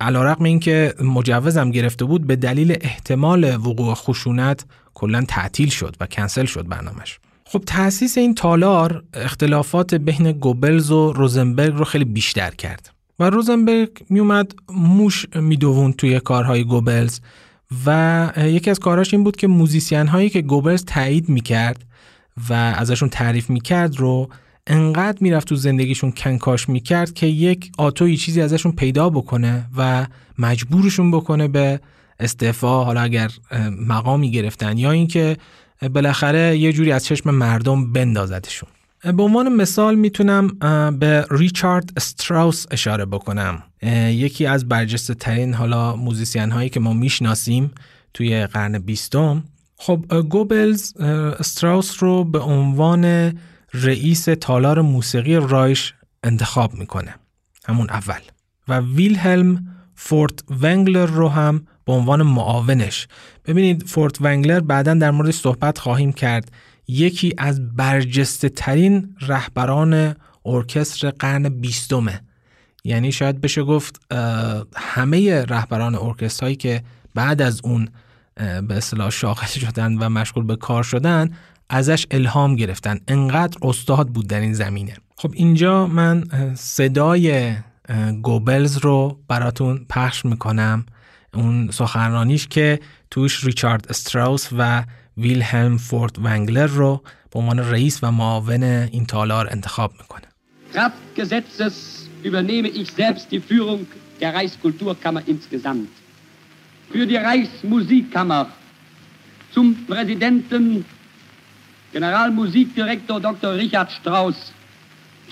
علیرغم 0.00 0.44
اینکه 0.44 0.94
مجوزم 1.00 1.70
گرفته 1.70 2.04
بود 2.04 2.26
به 2.26 2.36
دلیل 2.36 2.76
احتمال 2.80 3.44
وقوع 3.44 3.94
خشونت 3.94 4.64
کلا 4.94 5.24
تعطیل 5.28 5.68
شد 5.68 5.96
و 6.00 6.06
کنسل 6.06 6.44
شد 6.44 6.68
برنامهش. 6.68 7.18
خب 7.46 7.62
تأسیس 7.66 8.18
این 8.18 8.34
تالار 8.34 9.04
اختلافات 9.14 9.94
بین 9.94 10.32
گوبلز 10.32 10.90
و 10.90 11.12
روزنبرگ 11.12 11.74
رو 11.74 11.84
خیلی 11.84 12.04
بیشتر 12.04 12.50
کرد. 12.50 12.93
و 13.18 13.30
روزنبرگ 13.30 13.90
میومد 14.10 14.52
موش 14.68 15.26
میدوون 15.34 15.92
توی 15.92 16.20
کارهای 16.20 16.64
گوبلز 16.64 17.20
و 17.86 18.30
یکی 18.36 18.70
از 18.70 18.78
کارهاش 18.78 19.14
این 19.14 19.24
بود 19.24 19.36
که 19.36 19.46
موزیسین 19.46 20.06
هایی 20.06 20.30
که 20.30 20.42
گوبلز 20.42 20.84
تایید 20.84 21.28
می‌کرد 21.28 21.84
و 22.50 22.52
ازشون 22.52 23.08
تعریف 23.08 23.50
می‌کرد 23.50 23.96
رو 23.96 24.28
انقدر 24.66 25.18
می‌رفت 25.20 25.48
تو 25.48 25.56
زندگیشون 25.56 26.12
کنکاش 26.12 26.68
می‌کرد 26.68 27.14
که 27.14 27.26
یک 27.26 27.72
آتوی 27.78 28.16
چیزی 28.16 28.40
ازشون 28.40 28.72
پیدا 28.72 29.10
بکنه 29.10 29.66
و 29.76 30.06
مجبورشون 30.38 31.10
بکنه 31.10 31.48
به 31.48 31.80
استعفا 32.20 32.84
حالا 32.84 33.00
اگر 33.00 33.30
مقامی 33.88 34.30
گرفتن 34.30 34.78
یا 34.78 34.90
اینکه 34.90 35.36
بالاخره 35.94 36.58
یه 36.58 36.72
جوری 36.72 36.92
از 36.92 37.04
چشم 37.04 37.30
مردم 37.30 37.92
بندازدشون 37.92 38.68
به 39.12 39.22
عنوان 39.22 39.48
مثال 39.48 39.94
می‌تونم 39.94 40.48
به 40.98 41.26
ریچارد 41.30 41.90
استراوس 41.96 42.66
اشاره 42.70 43.04
بکنم. 43.04 43.62
یکی 44.08 44.46
از 44.46 44.68
برجسته 44.68 45.14
ترین 45.14 45.54
حالا 45.54 45.96
موزیسین 45.96 46.50
هایی 46.50 46.68
که 46.68 46.80
ما 46.80 46.92
می‌شناسیم 46.92 47.70
توی 48.14 48.46
قرن 48.46 48.78
بیستم. 48.78 49.44
خب 49.76 50.20
گوبلز 50.28 50.96
استراوس 50.96 52.02
رو 52.02 52.24
به 52.24 52.38
عنوان 52.38 53.32
رئیس 53.74 54.24
تالار 54.24 54.80
موسیقی 54.80 55.34
رایش 55.34 55.94
انتخاب 56.24 56.74
می‌کنه. 56.74 57.14
همون 57.66 57.90
اول. 57.90 58.20
و 58.68 58.78
ویلهلم 58.80 59.66
فورتونگلر 59.94 61.06
رو 61.06 61.28
هم 61.28 61.66
به 61.86 61.92
عنوان 61.92 62.22
معاونش. 62.22 63.08
ببینید 63.46 63.86
فورتونگلر 63.86 64.60
بعدا 64.60 64.94
در 64.94 65.10
موردش 65.10 65.30
صحبت 65.30 65.78
خواهیم 65.78 66.12
کرد. 66.12 66.52
یکی 66.88 67.34
از 67.38 67.76
برجسته 67.76 68.48
ترین 68.48 69.16
رهبران 69.20 70.14
ارکستر 70.46 71.10
قرن 71.10 71.48
بیستمه. 71.48 72.20
یعنی 72.84 73.12
شاید 73.12 73.40
بشه 73.40 73.62
گفت 73.62 74.12
همه 74.76 75.44
رهبران 75.44 75.94
ارکسترهایی 75.94 76.56
که 76.56 76.82
بعد 77.14 77.42
از 77.42 77.60
اون 77.64 77.88
به 78.36 78.74
اصطلاح 78.74 79.10
شاخص 79.10 79.58
شدن 79.64 79.98
و 79.98 80.08
مشغول 80.08 80.44
به 80.44 80.56
کار 80.56 80.82
شدن 80.82 81.30
ازش 81.70 82.06
الهام 82.10 82.56
گرفتن. 82.56 82.98
انقدر 83.08 83.58
استاد 83.62 84.08
بود 84.08 84.26
در 84.26 84.40
این 84.40 84.54
زمینه. 84.54 84.96
خب 85.16 85.30
اینجا 85.34 85.86
من 85.86 86.24
صدای 86.54 87.54
گوبلز 88.22 88.76
رو 88.76 89.18
براتون 89.28 89.86
پخش 89.88 90.24
می‌کنم. 90.24 90.86
اون 91.34 91.70
سخنرانیش 91.70 92.48
که 92.48 92.80
توش 93.10 93.44
ریچارد 93.44 93.86
استراوس 93.90 94.48
و 94.58 94.84
ویلهلم 95.16 95.76
فورد 95.76 96.18
ونگلر 96.18 96.66
رو 96.66 97.02
به 97.30 97.38
عنوان 97.38 97.58
رئیس 97.58 97.98
و 98.02 98.10
معاون 98.10 98.62
این 98.62 99.06
تالار 99.06 99.48
انتخاب 99.50 99.92
می‌کنه 99.98 100.28
Kraft 100.72 101.20
Gesetzes 101.20 102.08
übernehme 102.24 102.68
ich 102.68 102.88
selbst 102.92 103.30
die 103.30 103.40
Führung 103.40 103.86
der 104.20 104.34
Reichskulturkammer 104.34 105.22
insgesamt. 105.26 105.92
Für 106.90 107.06
die 107.06 107.16
Reichsmusikkammer 107.16 108.42
zum 109.52 109.86
Präsidenten 109.86 110.84
Generalmusikdirektor 111.92 113.20
Dr. 113.20 113.52
Richard 113.54 113.90
Strauss, 113.92 114.52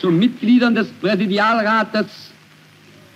zu 0.01 0.11
Mitgliedern 0.11 0.75
des 0.75 0.89
Präsidialrates 1.03 2.11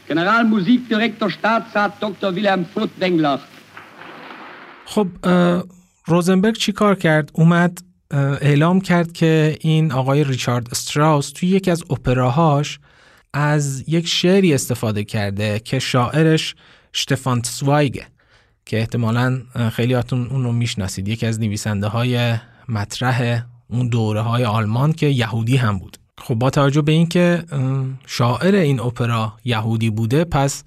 Generalmusikdirektor 0.09 1.31
Staatsrat 1.31 1.93
Dr. 2.01 2.35
Wilhelm 2.35 2.65
Furtwängler. 2.75 3.41
خب 4.87 5.09
روزنبرگ 6.07 6.57
چی 6.57 6.73
کار 6.73 6.95
کرد؟ 6.95 7.31
اومد 7.33 7.83
اعلام 8.41 8.81
کرد 8.81 9.13
که 9.13 9.59
این 9.61 9.93
آقای 9.93 10.25
ریچارد 10.25 10.69
استراوس 10.73 11.31
توی 11.31 11.49
یکی 11.49 11.71
از 11.71 11.83
اپراهاش 11.91 12.79
از 13.33 13.89
یک 13.89 14.09
شعری 14.09 14.55
استفاده 14.55 15.05
کرده 15.05 15.59
که 15.59 15.79
شاعرش 15.79 16.55
شتفان 16.93 17.43
سوایگه 17.43 18.07
که 18.67 18.79
احتمالا 18.79 19.43
خیلیاتون 19.73 20.27
اون 20.27 20.45
رو 20.45 20.53
می‌شناسید 20.53 21.09
یکی 21.09 21.27
از 21.27 21.41
نویسنده 21.41 21.87
های 21.87 22.35
مطرح 22.69 23.43
اون 23.69 23.89
دوره 23.89 24.21
های 24.21 24.45
آلمان 24.45 24.93
که 24.93 25.07
یهودی 25.07 25.57
هم 25.57 25.79
بود 25.79 25.97
خب 26.19 26.35
با 26.35 26.51
توجه 26.51 26.83
به 26.83 26.93
اینکه 26.93 27.45
شاعر 28.07 28.55
این 28.55 28.81
اپرا 28.81 29.33
یهودی 29.45 29.91
بوده 29.91 30.25
پس 30.25 30.65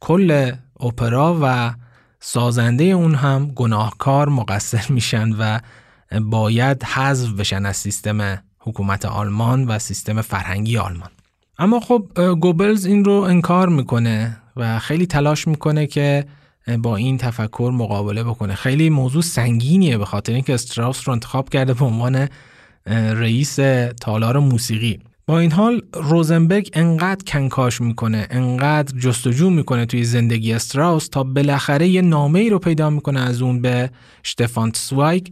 کل 0.00 0.52
اپرا 0.80 1.38
و 1.42 1.74
سازنده 2.24 2.84
اون 2.84 3.14
هم 3.14 3.52
گناهکار 3.54 4.28
مقصر 4.28 4.92
میشن 4.92 5.32
و 5.32 5.58
باید 6.20 6.82
حذف 6.84 7.30
بشن 7.32 7.66
از 7.66 7.76
سیستم 7.76 8.42
حکومت 8.58 9.04
آلمان 9.04 9.66
و 9.66 9.78
سیستم 9.78 10.20
فرهنگی 10.20 10.78
آلمان. 10.78 11.10
اما 11.58 11.80
خب 11.80 12.06
گوبلز 12.40 12.86
این 12.86 13.04
رو 13.04 13.12
انکار 13.12 13.68
می‌کنه 13.68 14.36
و 14.56 14.78
خیلی 14.78 15.06
تلاش 15.06 15.48
می‌کنه 15.48 15.86
که 15.86 16.24
با 16.78 16.96
این 16.96 17.18
تفکر 17.18 17.72
مقابله 17.74 18.24
بکنه. 18.24 18.54
خیلی 18.54 18.90
موضوع 18.90 19.22
سنگینیه 19.22 19.98
به 19.98 20.04
خاطر 20.04 20.32
اینکه 20.32 20.54
استراوس 20.54 21.08
رو 21.08 21.12
انتخاب 21.12 21.48
کرده 21.48 21.74
به 21.74 21.84
عنوان 21.84 22.28
رئیس 22.86 23.56
تالار 24.00 24.38
موسیقی. 24.38 25.00
این 25.38 25.52
حال 25.52 25.82
روزنبرگ 25.94 26.70
انقدر 26.72 27.24
کنکاش 27.26 27.80
می‌کنه 27.80 28.26
انقدر 28.30 28.98
جستجو 28.98 29.50
می‌کنه 29.50 29.86
توی 29.86 30.04
زندگی 30.04 30.52
استراوس 30.52 31.08
تا 31.08 31.24
بالاخره 31.24 31.88
یه 31.88 32.02
نامه 32.02 32.38
ای 32.38 32.50
رو 32.50 32.58
پیدا 32.58 32.90
می‌کنه 32.90 33.20
از 33.20 33.42
اون 33.42 33.60
به 33.60 33.90
شتفان 34.24 34.72
سوایگ 34.74 35.26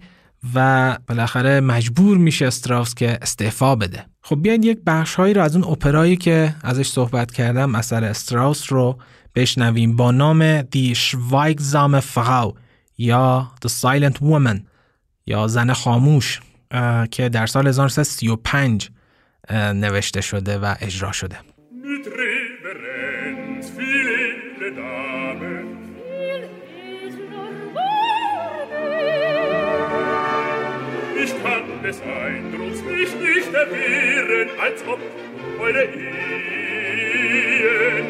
و 0.55 0.99
بالاخره 1.07 1.61
مجبور 1.61 2.19
میشه 2.19 2.47
استراوس 2.47 2.95
که 2.95 3.19
استعفا 3.23 3.77
بده. 3.77 4.07
خب 4.23 4.43
بیاید 4.43 4.65
یک 4.65 4.79
بخش 4.87 5.15
هایی 5.15 5.35
رو 5.35 5.43
از 5.43 5.57
اون 5.57 5.65
اپرایی 5.65 6.17
که 6.17 6.55
ازش 6.63 6.89
صحبت 6.89 7.33
کردم 7.33 7.75
اثر 7.75 8.05
استراوس 8.05 8.73
رو 8.73 8.99
بشنویم 9.35 9.97
با 9.97 10.11
نام 10.11 10.63
دی 10.63 10.95
Schweigsame 10.95 12.03
Frau 12.15 12.55
یا 12.99 13.53
The 13.67 13.69
Silent 13.69 14.17
Woman 14.17 14.61
یا 15.27 15.47
زن 15.47 15.73
خاموش 15.73 16.41
که 17.11 17.29
در 17.29 17.47
سال 17.47 17.67
1935 17.67 18.91
نوشته 19.52 20.22
شده 20.22 20.60
و 20.60 20.76
اجرا 20.82 21.12
شده 21.12 21.38
Ich 31.26 31.44
kann 31.44 31.66
des 31.84 32.02
Eindrucks 32.02 32.82
mich 32.84 33.16
nicht 33.16 33.54
erwehren, 33.54 34.50
als 34.60 34.84
ob 34.88 35.00
eure 35.60 35.84
Ehe 35.86 36.84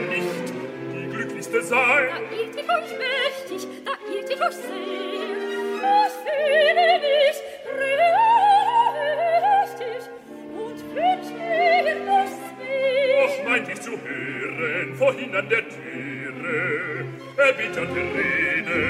nicht 0.10 0.54
die 0.94 1.08
glücklichste 1.08 1.62
sei. 1.62 2.10
Da 2.10 2.18
hielt 2.36 2.56
ich 2.56 2.70
euch 2.78 2.94
mächtig, 2.98 3.62
da 3.86 3.92
hielt 4.10 4.30
ich 4.30 4.42
euch 4.42 4.56
sehr. 4.56 4.76
Ich 6.08 6.16
fühle 6.24 6.88
mich 7.06 7.38
richtig 7.80 8.09
meint 13.51 13.69
ich 13.69 13.81
zu 13.81 13.91
hören, 13.91 14.95
vorhin 14.97 15.35
an 15.35 15.49
der 15.49 15.63
Türe, 15.69 17.05
erbitterte 17.37 17.97
Rede. 17.97 18.81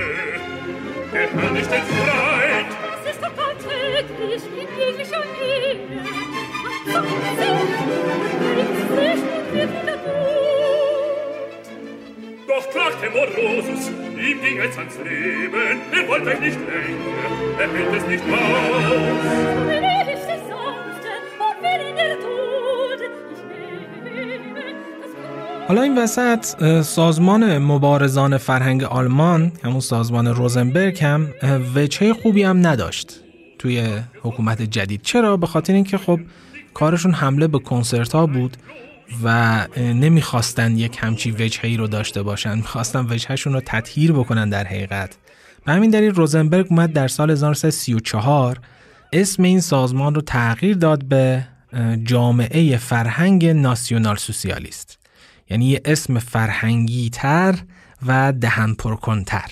Kann 1.13 1.55
nicht 1.55 1.71
den 1.73 1.83
Freund, 1.83 2.71
Das 2.83 3.13
ist 3.13 3.23
doch 3.23 3.37
alltäglich 3.47 4.43
in 4.45 4.69
jeglicher 4.79 5.25
Ehe. 5.43 5.75
Sich, 8.97 9.21
gut. 9.55 9.71
doch 12.47 12.67
klagte 12.71 13.11
Morosus, 13.11 13.89
ihm 13.89 14.39
ging 14.43 14.59
es 14.61 14.77
ans 14.77 14.99
Leben, 14.99 15.81
er 15.91 16.09
wollte 16.09 16.29
euch 16.31 16.41
nicht 16.41 16.59
länger, 16.61 17.59
er 17.59 17.69
hält 17.73 17.97
es 17.97 18.07
nicht 18.07 18.25
aus. 18.25 20.10
حالا 25.71 25.83
این 25.83 25.99
وسط 25.99 26.45
سازمان 26.83 27.59
مبارزان 27.59 28.39
فرهنگ 28.39 28.85
آلمان 28.85 29.53
همون 29.65 29.81
سازمان 29.81 30.27
روزنبرگ 30.27 31.05
هم 31.05 31.29
وجهه 31.75 32.13
خوبی 32.13 32.43
هم 32.43 32.67
نداشت 32.67 33.21
توی 33.59 33.89
حکومت 34.23 34.63
جدید. 34.63 35.03
چرا؟ 35.03 35.37
به 35.37 35.47
خاطر 35.47 35.73
اینکه 35.73 35.99
خب 35.99 36.21
کارشون 36.75 37.13
حمله 37.15 37.47
به 37.47 37.59
کنسرت 37.59 38.13
ها 38.13 38.27
بود 38.27 38.57
و 39.25 39.67
نمی‌خواستن 39.77 40.77
یک 40.77 40.97
همچی 41.01 41.31
وجهی 41.31 41.77
رو 41.77 41.87
داشته 41.87 42.23
باشن. 42.23 42.57
می‌خواستن 42.57 43.07
وجهشون 43.11 43.53
رو 43.53 43.61
تطهیر 43.67 44.13
بکنن 44.13 44.49
در 44.49 44.65
حقیقت. 44.65 45.17
به 45.65 45.73
همین 45.73 45.91
دلیل 45.91 46.15
روزنبرگ 46.15 46.67
اومد 46.71 46.93
در 46.93 47.09
سال 47.09 47.31
1934 47.31 48.59
اسم 49.13 49.43
این 49.43 49.61
سازمان 49.61 50.15
رو 50.15 50.21
تغییر 50.21 50.77
داد 50.77 51.05
به 51.05 51.47
جامعه 52.05 52.77
فرهنگ 52.77 53.47
ناسیونال 53.47 54.17
سوسیالیست. 54.17 55.00
یعنی 55.51 55.67
یه 55.67 55.81
اسم 55.85 56.19
فرهنگی 56.19 57.11
تر 57.11 57.55
و 58.07 58.33
دهن 58.41 58.75
پرکنتر 58.75 59.51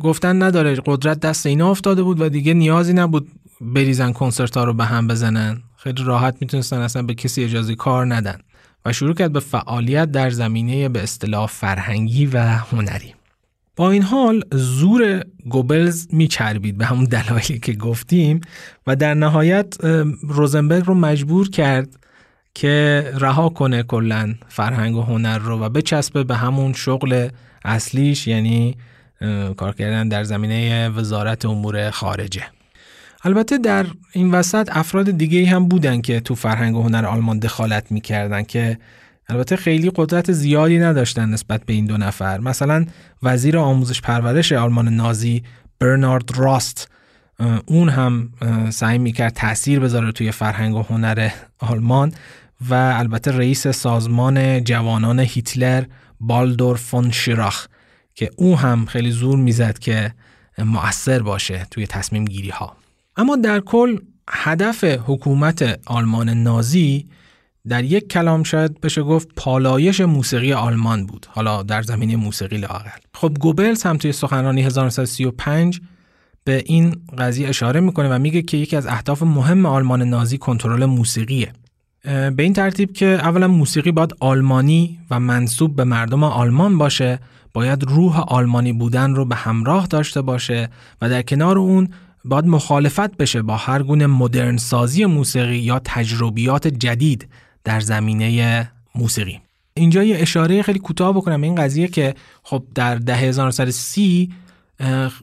گفتن 0.00 0.42
نداره 0.42 0.76
قدرت 0.86 1.20
دست 1.20 1.46
اینا 1.46 1.70
افتاده 1.70 2.02
بود 2.02 2.20
و 2.20 2.28
دیگه 2.28 2.54
نیازی 2.54 2.92
نبود 2.92 3.28
بریزن 3.60 4.12
کنسرت 4.12 4.56
ها 4.56 4.64
رو 4.64 4.72
به 4.72 4.84
هم 4.84 5.06
بزنن. 5.06 5.62
خیلی 5.76 6.02
راحت 6.04 6.36
می‌تونستن 6.40 6.78
اصلا 6.78 7.02
به 7.02 7.14
کسی 7.14 7.44
اجازه 7.44 7.74
کار 7.74 8.14
ندن 8.14 8.38
و 8.84 8.92
شروع 8.92 9.14
کرد 9.14 9.32
به 9.32 9.40
فعالیت 9.40 10.10
در 10.10 10.30
زمینه 10.30 10.88
به 10.88 11.02
اصطلاح 11.02 11.46
فرهنگی 11.46 12.26
و 12.26 12.38
هنری. 12.38 13.14
با 13.76 13.90
این 13.90 14.02
حال 14.02 14.44
زور 14.52 15.24
گوبلز 15.48 16.06
میچربید 16.12 16.78
به 16.78 16.86
همون 16.86 17.04
دلایلی 17.04 17.58
که 17.58 17.72
گفتیم 17.72 18.40
و 18.86 18.96
در 18.96 19.14
نهایت 19.14 19.76
روزنبرگ 20.22 20.84
رو 20.84 20.94
مجبور 20.94 21.50
کرد 21.50 22.05
که 22.56 23.12
رها 23.18 23.48
کنه 23.48 23.82
کلا 23.82 24.34
فرهنگ 24.48 24.96
و 24.96 25.02
هنر 25.02 25.38
رو 25.38 25.58
و 25.60 25.68
بچسبه 25.68 26.24
به 26.24 26.36
همون 26.36 26.72
شغل 26.72 27.28
اصلیش 27.64 28.26
یعنی 28.26 28.76
کار 29.56 29.74
کردن 29.74 30.08
در 30.08 30.24
زمینه 30.24 30.88
وزارت 30.88 31.44
امور 31.44 31.90
خارجه. 31.90 32.42
البته 33.24 33.58
در 33.58 33.86
این 34.12 34.30
وسط 34.30 34.68
افراد 34.72 35.10
دیگه 35.10 35.46
هم 35.46 35.68
بودن 35.68 36.00
که 36.00 36.20
تو 36.20 36.34
فرهنگ 36.34 36.76
و 36.76 36.82
هنر 36.82 37.06
آلمان 37.06 37.38
دخالت 37.38 37.92
می‌کردن 37.92 38.42
که 38.42 38.78
البته 39.28 39.56
خیلی 39.56 39.92
قدرت 39.94 40.32
زیادی 40.32 40.78
نداشتن 40.78 41.28
نسبت 41.28 41.64
به 41.64 41.72
این 41.72 41.86
دو 41.86 41.96
نفر. 41.96 42.38
مثلا 42.38 42.86
وزیر 43.22 43.58
آموزش 43.58 44.00
پرورش 44.00 44.52
آلمان 44.52 44.88
نازی 44.88 45.42
برنارد 45.78 46.38
راست 46.38 46.90
اون 47.66 47.88
هم 47.88 48.30
سعی 48.70 48.98
می‌کرد 48.98 49.32
تاثیر 49.32 49.80
بذاره 49.80 50.12
توی 50.12 50.30
فرهنگ 50.30 50.74
و 50.74 50.82
هنر 50.82 51.30
آلمان. 51.58 52.12
و 52.70 52.74
البته 52.74 53.30
رئیس 53.30 53.68
سازمان 53.68 54.64
جوانان 54.64 55.20
هیتلر 55.20 55.84
بالدور 56.20 56.76
فون 56.76 57.10
شیراخ 57.10 57.66
که 58.14 58.30
او 58.36 58.58
هم 58.58 58.86
خیلی 58.86 59.10
زور 59.10 59.38
می‌زد 59.38 59.78
که 59.78 60.14
مؤثر 60.58 61.22
باشه 61.22 61.66
توی 61.70 61.86
تصمیم 61.86 62.24
گیری 62.24 62.50
ها 62.50 62.76
اما 63.16 63.36
در 63.36 63.60
کل 63.60 63.98
هدف 64.30 64.84
حکومت 64.84 65.80
آلمان 65.86 66.28
نازی 66.28 67.06
در 67.68 67.84
یک 67.84 68.08
کلام 68.08 68.42
شاید 68.42 68.80
بشه 68.80 69.02
گفت 69.02 69.28
پالایش 69.36 70.00
موسیقی 70.00 70.52
آلمان 70.52 71.06
بود 71.06 71.26
حالا 71.30 71.62
در 71.62 71.82
زمینه 71.82 72.16
موسیقی 72.16 72.56
لاقل 72.56 72.90
خب 73.14 73.34
گوبلز 73.40 73.82
هم 73.82 73.96
توی 73.96 74.12
سخنرانی 74.12 74.62
1935 74.62 75.80
به 76.44 76.62
این 76.66 76.96
قضیه 77.18 77.48
اشاره 77.48 77.80
می‌کنه 77.80 78.08
و 78.08 78.18
میگه 78.18 78.42
که 78.42 78.56
یکی 78.56 78.76
از 78.76 78.86
اهداف 78.86 79.22
مهم 79.22 79.66
آلمان 79.66 80.02
نازی 80.02 80.38
کنترل 80.38 80.84
موسیقیه. 80.84 81.52
به 82.06 82.42
این 82.42 82.52
ترتیب 82.52 82.92
که 82.92 83.06
اولا 83.06 83.48
موسیقی 83.48 83.92
باید 83.92 84.14
آلمانی 84.20 84.98
و 85.10 85.20
منصوب 85.20 85.76
به 85.76 85.84
مردم 85.84 86.24
آلمان 86.24 86.78
باشه. 86.78 87.18
باید 87.52 87.84
روح 87.84 88.20
آلمانی 88.20 88.72
بودن 88.72 89.14
رو 89.14 89.24
به 89.24 89.34
همراه 89.34 89.86
داشته 89.86 90.22
باشه 90.22 90.68
و 91.02 91.08
در 91.10 91.22
کنار 91.22 91.58
اون 91.58 91.88
باید 92.24 92.46
مخالفت 92.46 93.16
بشه 93.16 93.42
با 93.42 93.56
هر 93.56 93.82
گونه 93.82 94.06
مدرن 94.06 94.56
سازی 94.56 95.04
موسیقی 95.04 95.56
یا 95.56 95.80
تجربیات 95.84 96.68
جدید 96.68 97.28
در 97.64 97.80
زمینه 97.80 98.70
موسیقی. 98.94 99.40
اینجا 99.74 100.02
یه 100.02 100.16
اشاره 100.18 100.62
خیلی 100.62 100.78
کوتاه 100.78 101.12
بکنم 101.12 101.42
این 101.42 101.54
قضیه 101.54 101.88
که 101.88 102.14
خب 102.42 102.62
در 102.74 102.94
ده 102.94 103.16
1930 103.16 104.32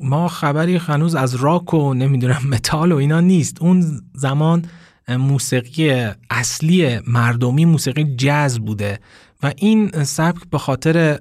ما 0.01 0.27
خبری 0.27 0.75
هنوز 0.75 1.15
از 1.15 1.35
راک 1.35 1.73
و 1.73 1.93
نمی‌دونم 1.93 2.41
متال 2.49 2.91
و 2.91 2.95
اینا 2.95 3.19
نیست. 3.19 3.61
اون 3.61 4.01
زمان 4.13 4.65
موسیقی 5.07 6.11
اصلی 6.29 6.99
مردمی 7.07 7.65
موسیقی 7.65 8.15
جز 8.15 8.59
بوده 8.59 8.99
و 9.43 9.51
این 9.55 10.03
سبک 10.03 10.41
به 10.51 10.57
خاطر 10.57 11.19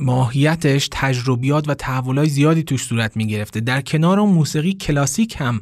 ماهیتش 0.00 0.88
تجربیات 0.92 1.68
و 1.68 1.74
تحولای 1.74 2.28
زیادی 2.28 2.62
توش 2.62 2.84
صورت 2.84 3.16
می 3.16 3.26
گرفته 3.26 3.60
در 3.60 3.80
کنار 3.80 4.20
اون 4.20 4.34
موسیقی 4.34 4.72
کلاسیک 4.72 5.36
هم 5.38 5.60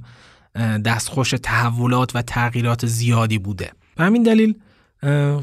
دستخوش 0.85 1.35
تحولات 1.42 2.16
و 2.16 2.22
تغییرات 2.22 2.87
زیادی 2.87 3.38
بوده. 3.38 3.70
به 3.96 4.04
همین 4.04 4.22
دلیل 4.22 4.54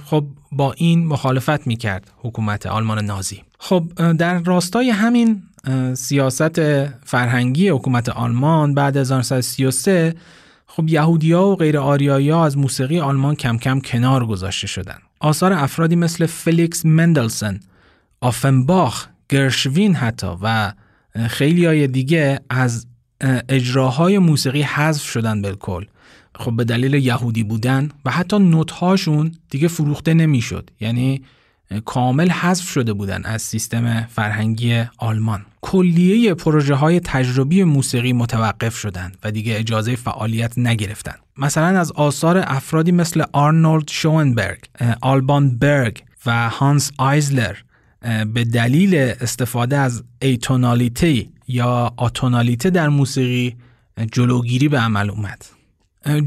خب 0.05 0.25
با 0.51 0.73
این 0.73 1.07
مخالفت 1.07 1.67
می 1.67 1.75
کرد 1.75 2.11
حکومت 2.17 2.65
آلمان 2.65 3.05
نازی. 3.05 3.43
خب 3.59 4.13
در 4.13 4.39
راستای 4.39 4.89
همین 4.89 5.43
سیاست 5.93 6.85
فرهنگی 7.05 7.69
حکومت 7.69 8.09
آلمان 8.09 8.73
بعد 8.73 8.97
از 8.97 9.11
1933 9.11 10.15
خب 10.67 10.89
یهودیا 10.89 11.47
و 11.47 11.56
غیر 11.56 11.77
آریایی 11.77 12.32
از 12.32 12.58
موسیقی 12.58 12.99
آلمان 12.99 13.36
کم 13.36 13.58
کم 13.58 13.80
کنار 13.80 14.25
گذاشته 14.25 14.67
شدند. 14.67 15.01
آثار 15.19 15.53
افرادی 15.53 15.95
مثل 15.95 16.25
فلیکس 16.25 16.86
مندلسن، 16.86 17.60
آفنباخ، 18.21 19.08
گرشوین 19.30 19.95
حتی 19.95 20.27
و 20.41 20.73
خیلی 21.27 21.65
های 21.65 21.88
دیگه 21.88 22.39
از 22.49 22.88
اجراهای 23.49 24.19
موسیقی 24.19 24.62
حذف 24.62 25.03
شدن 25.03 25.41
بالکل 25.41 25.86
خب 26.36 26.56
به 26.56 26.63
دلیل 26.63 26.93
یهودی 26.93 27.43
بودن 27.43 27.89
و 28.06 28.12
حتی 28.12 28.39
نوت 28.39 28.71
هاشون 28.71 29.32
دیگه 29.49 29.67
فروخته 29.67 30.13
نمی‌شد 30.13 30.69
یعنی 30.80 31.21
کامل 31.86 32.30
حذف 32.30 32.69
شده 32.69 32.93
بودن 32.93 33.25
از 33.25 33.41
سیستم 33.41 34.01
فرهنگی 34.01 34.84
آلمان. 34.97 35.45
کلیه 35.62 36.34
پروژه 36.34 36.75
های 36.75 36.99
تجربی 36.99 37.63
موسیقی 37.63 38.13
متوقف 38.13 38.77
شدند 38.77 39.17
و 39.23 39.32
دیگه 39.32 39.60
اجازه 39.60 39.95
فعالیت 39.95 40.58
نگرفتند. 40.58 41.19
مثلا 41.38 41.80
از 41.80 41.91
آثار 41.91 42.43
افرادی 42.47 42.91
مثل 42.91 43.23
آرنولد 43.34 43.89
شوئنبرگ 43.89 44.60
آلبان 45.01 45.58
برگ 45.58 46.03
و 46.25 46.49
هانس 46.49 46.91
آیزلر 46.97 47.56
به 48.34 48.43
دلیل 48.43 48.95
استفاده 48.95 49.77
از 49.77 50.03
ایتونالیته 50.21 51.25
یا 51.47 51.93
آتونالیته 51.97 52.69
در 52.69 52.89
موسیقی 52.89 53.56
جلوگیری 54.12 54.67
به 54.67 54.80
عمل 54.80 55.10
اومد. 55.10 55.45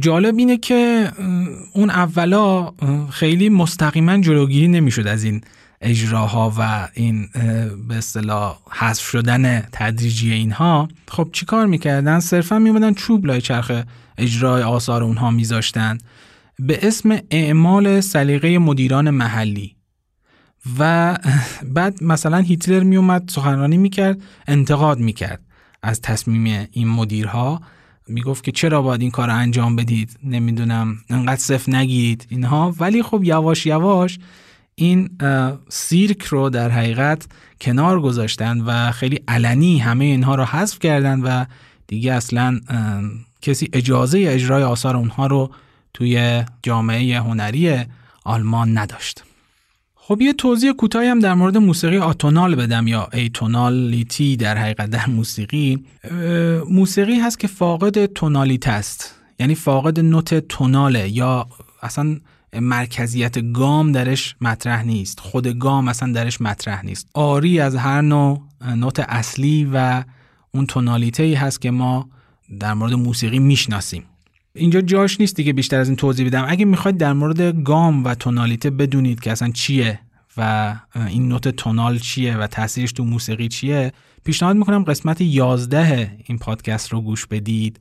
جالب 0.01 0.39
اینه 0.39 0.57
که 0.57 1.13
اون 1.73 1.91
اولا 1.91 2.73
خیلی 3.11 3.49
مستقیما 3.49 4.19
جلوگیری 4.19 4.69
نمی‌شد 4.69 5.07
از 5.07 5.25
این 5.25 5.41
اجراها 5.81 6.53
و 6.59 6.89
این 6.95 7.29
به 7.89 7.95
اصطلاح 7.95 8.59
حذف 8.71 9.03
شدن 9.03 9.61
تدریجی 9.73 10.33
اینها. 10.33 10.89
خب 11.09 11.29
چیکار 11.33 11.67
می‌کردن؟ 11.67 12.21
صرفا 12.21 12.59
میومدن 12.59 12.95
چوب 12.95 13.27
لای 13.27 13.41
چرخ 13.41 13.73
اجرای 14.19 14.63
آثار 14.63 15.03
اونها 15.03 15.31
میذاشتن 15.31 15.99
به 16.59 16.87
اسم 16.87 17.19
اعمال 17.31 18.01
سلیقه 18.01 18.59
مدیران 18.59 19.11
محلی. 19.11 19.77
و 20.79 21.19
بعد 21.75 22.05
مثلا 22.05 22.39
هیتلر 22.39 22.83
میومد 22.83 23.31
سخنرانی 23.31 23.77
می‌کرد 23.77 24.23
انتقاد 24.47 24.99
می‌کرد 24.99 25.41
از 25.83 26.01
تصمیم 26.01 26.69
این 26.73 26.89
مدیرها. 26.89 27.61
می‌گفت 28.09 28.45
که 28.45 28.53
چرا 28.53 28.83
باید 28.83 29.01
این 29.01 29.11
کار 29.11 29.31
انجام 29.31 29.77
بدید؟ 29.77 30.19
نمی‌دونم. 30.25 30.97
انقدر 31.11 31.41
صفر 31.41 31.73
نگیرید 31.73 32.27
اینها. 32.29 32.75
ولی 32.79 33.03
خب 33.03 33.25
یواش 33.25 33.67
یواش 33.67 34.19
این 34.75 35.11
سیرک 35.69 36.23
رو 36.23 36.51
در 36.51 36.71
حقیقت 36.71 37.27
کنار 37.61 38.01
گذاشتن 38.01 38.61
و 38.61 38.93
خیلی 38.93 39.21
علنی 39.29 39.79
همه 39.79 40.05
اینها 40.05 40.35
رو 40.35 40.45
حذف 40.45 40.79
کردن 40.79 41.21
و 41.21 41.45
دیگه 41.87 42.13
اصلا 42.13 42.61
کسی 43.43 43.69
اجازه 43.73 44.25
اجرای 44.29 44.63
آثار 44.63 44.97
اونها 44.97 45.27
رو 45.27 45.51
توی 45.95 46.45
جامعه 46.63 47.21
هنری 47.21 47.79
آلمان 48.25 48.79
نداشت. 48.79 49.25
خب 50.11 50.23
یه 50.23 50.33
توضیح 50.33 50.73
کوتاهی 50.73 51.09
هم 51.09 51.19
در 51.19 51.35
مورد 51.35 51.57
موسیقی 51.57 51.99
آتونال 51.99 52.55
بدم 52.55 52.87
یا 52.87 53.09
ایتونالیتی 53.13 54.37
در 54.37 54.59
حقیقت 54.59 54.91
در 54.91 55.07
موسیقی. 55.07 55.85
موسیقی 56.71 57.15
هست 57.21 57.39
که 57.39 57.47
فاقد 57.49 58.07
تونالیت 58.07 58.69
است. 58.69 59.15
یعنی 59.39 59.55
فاقد 59.55 60.01
نوت 60.01 60.35
توناله 60.35 61.09
یا 61.09 61.47
اصلا 61.83 62.17
مرکزیت 62.61 63.53
گام 63.53 63.93
درش 63.93 64.37
مطرح 64.41 64.83
نیست. 64.83 65.21
خود 65.21 65.47
گام 65.47 65.89
اصلا 65.89 66.13
درش 66.13 66.41
مطرح 66.41 66.85
نیست. 66.85 67.09
آری 67.15 67.61
از 67.61 67.77
هر 67.77 68.01
نوع 68.01 68.43
نوت 68.77 69.01
اصلی 69.01 69.71
و 69.73 70.05
اون 70.55 70.67
تونالیته 70.67 71.23
ای 71.23 71.35
هست 71.35 71.61
که 71.61 71.71
ما 71.71 72.09
در 72.61 72.75
مورد 72.75 72.93
موسیقی 72.93 73.39
می‌شناسیم. 73.39 74.03
اینجا 74.55 74.81
جاش 74.81 75.21
نیست 75.21 75.37
دیگه 75.37 75.53
بیشتر 75.53 75.81
از 75.81 75.89
این 75.89 75.97
توضیح 75.97 76.27
بدم. 76.27 76.45
اگه 76.49 76.65
می‌خواید 76.65 76.97
در 76.97 77.13
مورد 77.13 77.63
گام 77.63 78.05
و 78.05 78.15
تونالیته 78.15 78.71
بدونید 78.71 79.21
که 79.21 79.33
اصلا 79.33 79.51
چیه 79.51 80.01
و 80.37 80.77
این 81.07 81.29
نوت 81.29 81.49
تونال 81.49 81.99
چیه 81.99 82.37
و 82.37 82.47
تاثیرش 82.47 82.93
تو 82.93 83.05
موسیقی 83.05 83.49
چیه 83.49 83.93
پیشنهاد 84.25 84.57
می‌کنم 84.57 84.85
قسمت 84.85 85.21
11 85.21 86.17
این 86.25 86.39
پادکست 86.39 86.93
رو 86.93 87.01
گوش 87.01 87.27
بدید. 87.27 87.81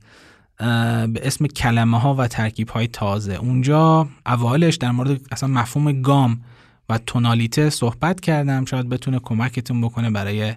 به 0.58 1.20
اسم 1.22 1.46
کلمه 1.46 2.00
ها 2.00 2.14
و 2.14 2.28
ترکیب 2.28 2.68
های 2.68 2.86
تازه. 2.86 3.34
اونجا 3.34 4.08
اولش 4.26 4.76
در 4.76 4.90
مورد 4.90 5.20
اصلا 5.32 5.48
مفهوم 5.48 6.02
گام 6.02 6.40
و 6.88 6.98
تونالیته 6.98 7.70
صحبت 7.70 8.20
کردم. 8.20 8.64
شاید 8.64 8.88
بتونه 8.88 9.18
کمکتون 9.18 9.80
بکنه 9.80 10.10
برای 10.10 10.54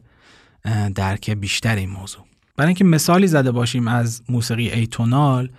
درک 0.95 1.29
بیشتر 1.29 1.75
این 1.75 1.89
موضوع. 1.89 2.25
برای 2.57 2.67
اینکه 2.67 2.83
مثالی 2.83 3.27
زده 3.27 3.51
باشیم 3.51 3.87
از 3.87 4.21
موسیقی 4.29 4.69
ایتونال 4.69 5.49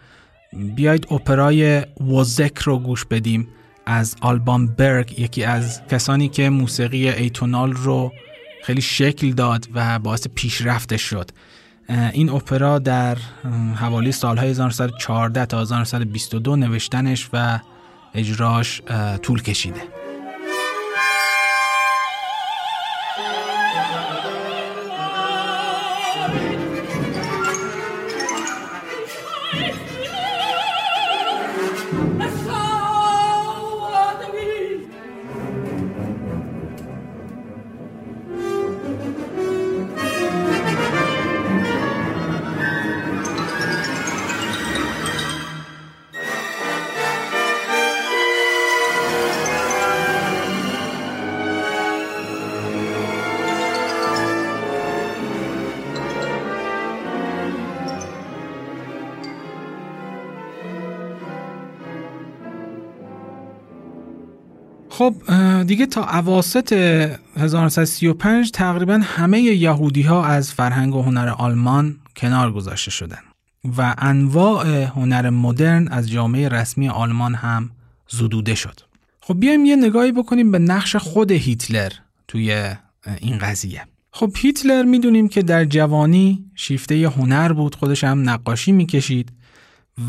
بیاید 0.76 1.12
اپرای 1.12 1.82
وزک 2.00 2.58
رو 2.58 2.78
گوش 2.78 3.04
بدیم 3.04 3.48
از 3.86 4.16
آلبان 4.20 4.66
برگ 4.66 5.18
یکی 5.18 5.44
از 5.44 5.86
کسانی 5.90 6.28
که 6.28 6.50
موسیقی 6.50 7.08
ایتونال 7.08 7.72
رو 7.72 8.12
خیلی 8.62 8.80
شکل 8.80 9.32
داد 9.32 9.68
و 9.74 9.98
باعث 9.98 10.26
پیشرفتش 10.34 11.02
شد. 11.02 11.30
این 11.88 12.30
اپرا 12.30 12.78
در 12.78 13.18
حوالی 13.76 14.12
سالهای 14.12 14.50
1914 14.50 15.46
تا 15.46 15.60
1922 15.60 16.56
نوشتنش 16.56 17.28
و 17.32 17.58
اجراش 18.14 18.82
طول 19.22 19.42
کشیده. 19.42 20.03
خب 64.98 65.14
دیگه 65.66 65.86
تا 65.86 66.04
عواست 66.04 66.72
1935 66.72 68.50
تقریبا 68.50 69.00
همه 69.02 69.40
یهودی 69.40 70.02
ها 70.02 70.24
از 70.24 70.52
فرهنگ 70.52 70.94
و 70.94 71.02
هنر 71.02 71.28
آلمان 71.28 71.96
کنار 72.16 72.52
گذاشته 72.52 72.90
شدن 72.90 73.18
و 73.76 73.94
انواع 73.98 74.82
هنر 74.82 75.30
مدرن 75.30 75.88
از 75.88 76.10
جامعه 76.10 76.48
رسمی 76.48 76.88
آلمان 76.88 77.34
هم 77.34 77.70
زدوده 78.08 78.54
شد. 78.54 78.80
خب 79.20 79.40
بیایم 79.40 79.64
یه 79.64 79.76
نگاهی 79.76 80.12
بکنیم 80.12 80.50
به 80.50 80.58
نقش 80.58 80.96
خود 80.96 81.30
هیتلر 81.30 81.92
توی 82.28 82.74
این 83.20 83.38
قضیه. 83.38 83.82
خب 84.10 84.32
هیتلر 84.36 84.82
می‌دونیم 84.82 85.28
که 85.28 85.42
در 85.42 85.64
جوانی 85.64 86.44
شیفته 86.54 87.08
هنر 87.08 87.52
بود 87.52 87.74
خودش 87.74 88.04
هم 88.04 88.30
نقاشی 88.30 88.72
می‌کشید 88.72 89.32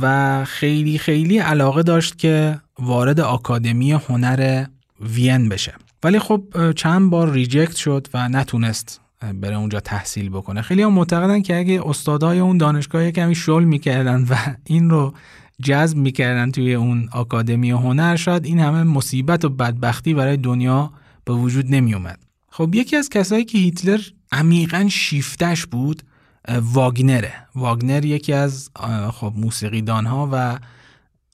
و 0.02 0.46
خیلی 0.46 0.98
خیلی 0.98 1.38
علاقه 1.38 1.84
داشت 1.84 2.18
که 2.18 2.60
وارد 2.80 3.20
آکادمی 3.20 3.92
هنر 3.92 4.66
وین 5.00 5.50
بشه. 5.50 5.74
ولی 6.04 6.20
خب 6.20 6.72
چند 6.76 7.10
بار 7.10 7.32
ریجکت 7.32 7.76
شد 7.76 8.08
و 8.14 8.30
نتونست 8.30 9.02
بره 9.34 9.56
اونجا 9.56 9.80
تحصیل 9.80 10.30
بکنه. 10.30 10.62
خیلی 10.62 10.82
هم 10.82 10.94
معتقدن 10.94 11.42
که 11.42 11.58
اگه 11.58 11.82
استادای 11.86 12.40
اون 12.40 12.58
دانشگاه 12.58 13.12
کمی 13.12 13.36
شل 13.36 13.64
می‌کردن 13.64 14.24
و 14.30 14.36
این 14.66 14.90
رو 14.90 15.14
جذب 15.64 15.98
می‌کردن 15.98 16.52
توی 16.52 16.74
اون 16.74 17.10
آکادمی 17.12 17.72
هنر 17.72 18.16
شاید 18.16 18.46
این 18.46 18.60
همه 18.60 18.84
مصیبت 18.84 19.46
و 19.46 19.50
بدبختی 19.50 20.14
برای 20.14 20.38
دنیا 20.38 20.94
به 21.26 21.34
وجود 21.34 21.66
نمیومد 21.70 22.20
خب 22.50 22.76
یکی 22.76 22.96
از 22.96 23.10
کسایی 23.10 23.46
که 23.46 23.58
هیتلر 23.58 24.02
عمیقا 24.32 24.88
شیفتش 24.90 25.66
بود 25.66 26.04
واگنره. 26.62 27.34
واگنر 27.56 28.06
یکی 28.06 28.34
از 28.34 28.70
خب 29.12 29.34
موسیقیدان 29.36 30.06
ها 30.06 30.30
و 30.32 30.60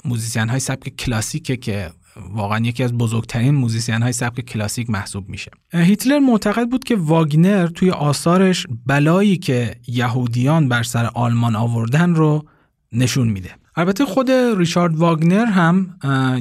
موزیسین 0.06 0.50
های 0.50 0.60
سبک 0.60 0.96
کلاسیکه 0.96 1.58
که 1.58 1.92
واقعا 2.32 2.60
یکی 2.60 2.84
از 2.84 2.94
بزرگترین 2.94 3.56
موزیسین 3.56 4.02
های 4.02 4.12
سبک 4.12 4.42
کلاسیک 4.42 4.90
محسوب 4.90 5.30
میشه. 5.30 5.52
هیتلر 5.74 6.20
معتقد 6.20 6.70
بود 6.70 6.84
که 6.84 6.96
واگنر 6.96 7.68
توی 7.68 7.92
آثارش 7.92 8.68
بلایی 8.86 9.38
که 9.38 9.76
یهودیان 9.88 10.70
بر 10.70 10.84
سر 10.84 11.06
آلمان 11.06 11.56
آوردن 11.56 12.16
رو 12.16 12.46
نشون 12.92 13.28
میده. 13.28 13.50
البته 13.76 14.06
خود 14.06 14.32
ریچارد 14.32 14.96
واگنر 14.96 15.46
هم 15.46 15.96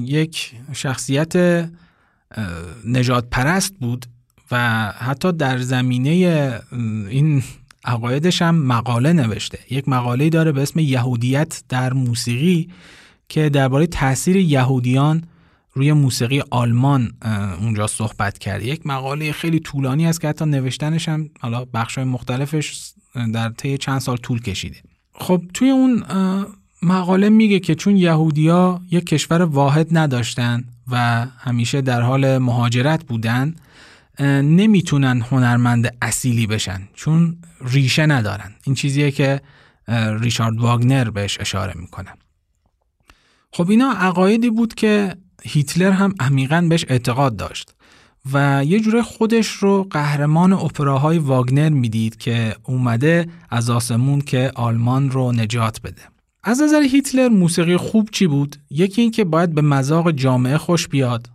یک 0.04 0.54
شخصیت 0.72 1.32
نژادپرست 2.86 3.74
بود 3.80 4.06
و 4.50 4.86
حتی 4.98 5.32
در 5.32 5.58
زمینه 5.58 6.10
این 7.10 7.42
عقایدش 7.84 8.42
هم 8.42 8.54
مقاله 8.54 9.12
نوشته. 9.12 9.58
یک 9.70 9.88
مقاله 9.88 10.30
داره 10.30 10.52
به 10.52 10.62
اسم 10.62 10.78
یهودیت 10.78 11.62
در 11.68 11.92
موسیقی 11.92 12.68
که 13.28 13.48
درباره 13.48 13.86
تاثیر 13.86 14.36
یهودیان 14.36 15.24
روی 15.72 15.92
موسیقی 15.92 16.42
آلمان 16.50 17.12
اونجا 17.60 17.86
صحبت 17.86 18.38
کرده 18.38 18.66
یک 18.66 18.86
مقاله 18.86 19.32
خیلی 19.32 19.60
طولانی 19.60 20.06
است 20.06 20.20
که 20.20 20.28
حتی 20.28 20.44
نوشتنش 20.44 21.08
هم 21.08 21.30
حالا 21.40 21.64
بخشای 21.64 22.04
مختلفش 22.04 22.92
در 23.34 23.48
طی 23.48 23.78
چند 23.78 23.98
سال 23.98 24.16
طول 24.16 24.40
کشیده. 24.40 24.76
خب 25.12 25.42
توی 25.54 25.70
اون 25.70 26.04
مقاله 26.82 27.28
میگه 27.28 27.60
که 27.60 27.74
چون 27.74 27.96
یهودیا 27.96 28.80
یک 28.90 29.06
کشور 29.06 29.42
واحد 29.42 29.98
نداشتن 29.98 30.64
و 30.90 31.26
همیشه 31.38 31.80
در 31.80 32.00
حال 32.00 32.38
مهاجرت 32.38 33.04
بودن 33.04 33.54
نمی‌تونن 34.42 35.20
هنرمند 35.20 35.96
اصیلی 36.02 36.46
بشن 36.46 36.88
چون 36.94 37.38
ریشه 37.60 38.06
ندارن. 38.06 38.52
این 38.64 38.74
چیزیه 38.74 39.10
که 39.10 39.40
ریچارد 40.20 40.60
واگنر 40.60 41.10
بهش 41.10 41.40
اشاره 41.40 41.72
می‌کنه. 41.76 42.10
خب 43.52 43.70
اینا 43.70 43.92
عقایدی 43.92 44.50
بود 44.50 44.74
که 44.74 45.16
هیتلر 45.42 45.90
هم 45.90 46.14
عمیقا 46.20 46.66
بهش 46.68 46.84
اعتقاد 46.88 47.36
داشت 47.36 47.74
و 48.32 48.64
یه 48.64 48.80
جوره 48.80 49.02
خودش 49.02 49.48
رو 49.48 49.86
قهرمان 49.90 50.52
اپراهای 50.52 51.18
واگنر 51.18 51.68
می‌دید 51.68 52.16
که 52.16 52.56
اومده 52.62 53.28
از 53.50 53.70
آسمون 53.70 54.20
که 54.20 54.52
آلمان 54.54 55.10
رو 55.10 55.32
نجات 55.32 55.80
بده. 55.80 56.02
از 56.44 56.62
نظر 56.62 56.82
هیتلر 56.82 57.28
موسیقی 57.28 57.76
خوب 57.76 58.08
چی 58.12 58.26
بود؟ 58.26 58.56
یکی 58.70 59.02
اینکه 59.02 59.24
باید 59.24 59.54
به 59.54 59.62
مذاق 59.62 60.10
جامعه 60.10 60.58
خوش 60.58 60.88
بیاد 60.88 61.30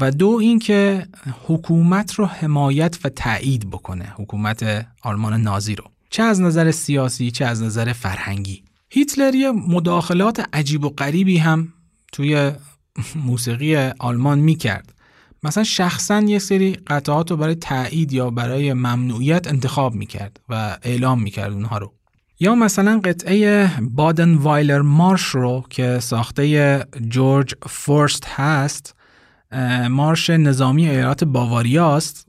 و 0.00 0.10
دو 0.10 0.28
اینکه 0.28 1.06
حکومت 1.46 2.14
رو 2.14 2.26
حمایت 2.26 2.98
و 3.04 3.08
تایید 3.08 3.70
بکنه 3.70 4.12
حکومت 4.16 4.86
آلمان 5.02 5.42
نازی 5.42 5.74
رو. 5.74 5.84
چه 6.10 6.22
از 6.22 6.40
نظر 6.40 6.70
سیاسی 6.70 7.30
چه 7.30 7.44
از 7.44 7.62
نظر 7.62 7.92
فرهنگی. 7.92 8.62
هیتلر 8.90 9.34
یه 9.34 9.50
مداخلات 9.50 10.48
عجیب 10.52 10.84
و 10.84 10.88
غریبی 10.88 11.38
هم 11.38 11.72
توی 12.12 12.52
موسیقی 13.14 13.76
آلمان 13.76 14.38
می‌کرد. 14.38 14.92
مثلا 15.42 15.64
شخصا 15.64 16.20
یه 16.20 16.38
سری 16.38 16.72
قطعات 16.72 17.30
رو 17.30 17.36
برای 17.36 17.54
تایید 17.54 18.12
یا 18.12 18.30
برای 18.30 18.72
ممنوعیت 18.72 19.46
انتخاب 19.46 19.94
می‌کرد 19.94 20.40
و 20.48 20.78
اعلام 20.82 21.22
می‌کرد 21.22 21.52
اونها 21.52 21.78
رو. 21.78 21.92
یا 22.40 22.54
مثلا 22.54 23.00
قطعه 23.04 23.70
بادن 23.80 24.34
وایلر 24.34 24.80
مارش 24.80 25.22
رو 25.22 25.64
که 25.70 25.98
ساخته 26.00 26.86
جورج 27.08 27.54
فورست 27.68 28.24
هست 28.26 28.94
مارش 29.90 30.30
نظامی 30.30 30.88
ایالات 30.88 31.24
باواریاست 31.24 32.28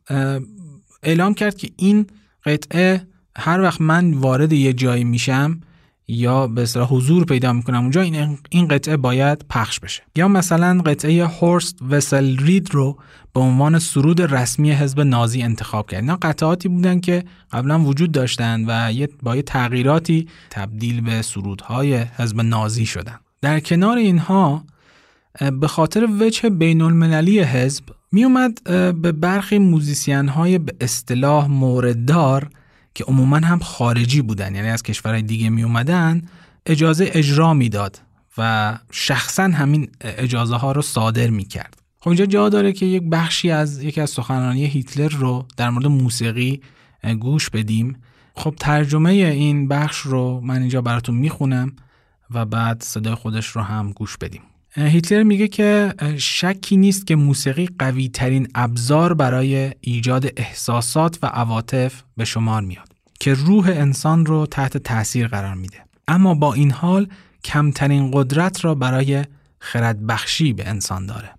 اعلام 1.03 1.33
کرد 1.33 1.57
که 1.57 1.69
این 1.77 2.07
قطعه 2.45 3.07
هر 3.37 3.61
وقت 3.61 3.81
من 3.81 4.13
وارد 4.13 4.53
یه 4.53 4.73
جایی 4.73 5.03
میشم 5.03 5.59
یا 6.07 6.47
به 6.47 6.61
اصطلاح 6.61 6.87
حضور 6.87 7.25
پیدا 7.25 7.53
می‌کنم. 7.53 7.81
اونجا 7.81 8.01
این 8.01 8.37
این 8.49 8.67
قطعه 8.67 8.97
باید 8.97 9.45
پخش 9.49 9.79
بشه. 9.79 10.03
یا 10.15 10.27
مثلا 10.27 10.81
قطعه 10.85 11.25
هورست 11.25 11.77
وسل 11.89 12.37
رید 12.37 12.69
رو 12.71 12.97
به 13.33 13.39
عنوان 13.39 13.79
سرود 13.79 14.21
رسمی 14.21 14.71
حزب 14.71 15.01
نازی 15.01 15.41
انتخاب 15.41 15.89
کرد. 15.89 16.01
اینا 16.01 16.15
قطعاتی 16.21 16.69
بودن 16.69 16.99
که 16.99 17.23
قبلا 17.51 17.79
وجود 17.79 18.11
داشتن 18.11 18.65
و 18.67 18.93
با 19.23 19.35
یه 19.35 19.41
تغییراتی 19.41 20.27
تبدیل 20.49 21.01
به 21.01 21.21
سرودهای 21.21 21.97
حزب 21.97 22.41
نازی 22.41 22.85
شدن. 22.85 23.19
در 23.41 23.59
کنار 23.59 23.97
اینها 23.97 24.63
به 25.59 25.67
خاطر 25.67 26.07
وجه 26.19 26.49
بین 26.49 26.81
المللی 26.81 27.39
حزب 27.39 27.83
می 28.11 28.23
اومد 28.23 28.63
به 29.01 29.11
برخی 29.11 29.57
موزیسین 29.57 30.27
های 30.27 30.57
به 30.57 30.75
اصطلاح 30.81 31.47
مورددار 31.47 32.49
که 32.97 33.03
عموما 33.03 33.37
هم 33.37 33.59
خارجی 33.59 34.21
بودن 34.21 34.55
یعنی 34.55 34.69
از 34.69 34.83
کشورهای 34.83 35.21
دیگه 35.21 35.49
می 35.49 35.63
اومدن 35.63 36.21
اجازه 36.65 37.09
اجرا 37.13 37.53
می‌داد 37.53 38.01
و 38.37 38.77
شخصا 38.91 39.43
همین 39.43 39.89
اجازه 40.01 40.55
ها 40.55 40.71
رو 40.71 40.81
صادر 40.81 41.29
می 41.29 41.45
کرد 41.45 41.77
خب 41.99 42.07
اینجا 42.07 42.25
جا 42.25 42.49
داره 42.49 42.73
که 42.73 42.85
یک 42.85 43.03
بخشی 43.11 43.51
از 43.51 43.83
یکی 43.83 44.01
از 44.01 44.09
سخنرانی 44.09 44.65
هیتلر 44.65 45.09
رو 45.09 45.45
در 45.57 45.69
مورد 45.69 45.87
موسیقی 45.87 46.61
گوش 47.19 47.49
بدیم. 47.49 48.01
خب 48.35 48.55
ترجمه 48.59 49.09
این 49.09 49.67
بخش 49.67 49.97
رو 49.97 50.41
من 50.41 50.59
اینجا 50.59 50.81
براتون 50.81 51.15
می‌خونم 51.15 51.71
و 52.31 52.45
بعد 52.45 52.83
صدای 52.83 53.15
خودش 53.15 53.47
رو 53.47 53.61
هم 53.61 53.91
گوش 53.91 54.17
بدیم. 54.17 54.41
هیتلر 54.77 55.23
میگه 55.23 55.47
که 55.47 55.93
شکی 56.17 56.77
نیست 56.77 57.07
که 57.07 57.15
موسیقی 57.15 57.69
قوی 57.79 58.09
ترین 58.09 58.47
ابزار 58.55 59.13
برای 59.13 59.71
ایجاد 59.81 60.25
احساسات 60.37 61.19
و 61.23 61.25
عواطف 61.25 62.03
به 62.17 62.25
شمار 62.25 62.61
میاد 62.61 62.87
که 63.19 63.33
روح 63.33 63.67
انسان 63.67 64.25
رو 64.25 64.45
تحت 64.45 64.77
تاثیر 64.77 65.27
قرار 65.27 65.53
میده. 65.53 65.77
اما 66.07 66.33
با 66.33 66.53
این 66.53 66.71
حال 66.71 67.07
کمترین 67.43 68.11
قدرت 68.13 68.65
را 68.65 68.75
برای 68.75 69.23
خردبخشی 69.59 70.53
به 70.53 70.67
انسان 70.67 71.05
داره. 71.05 71.29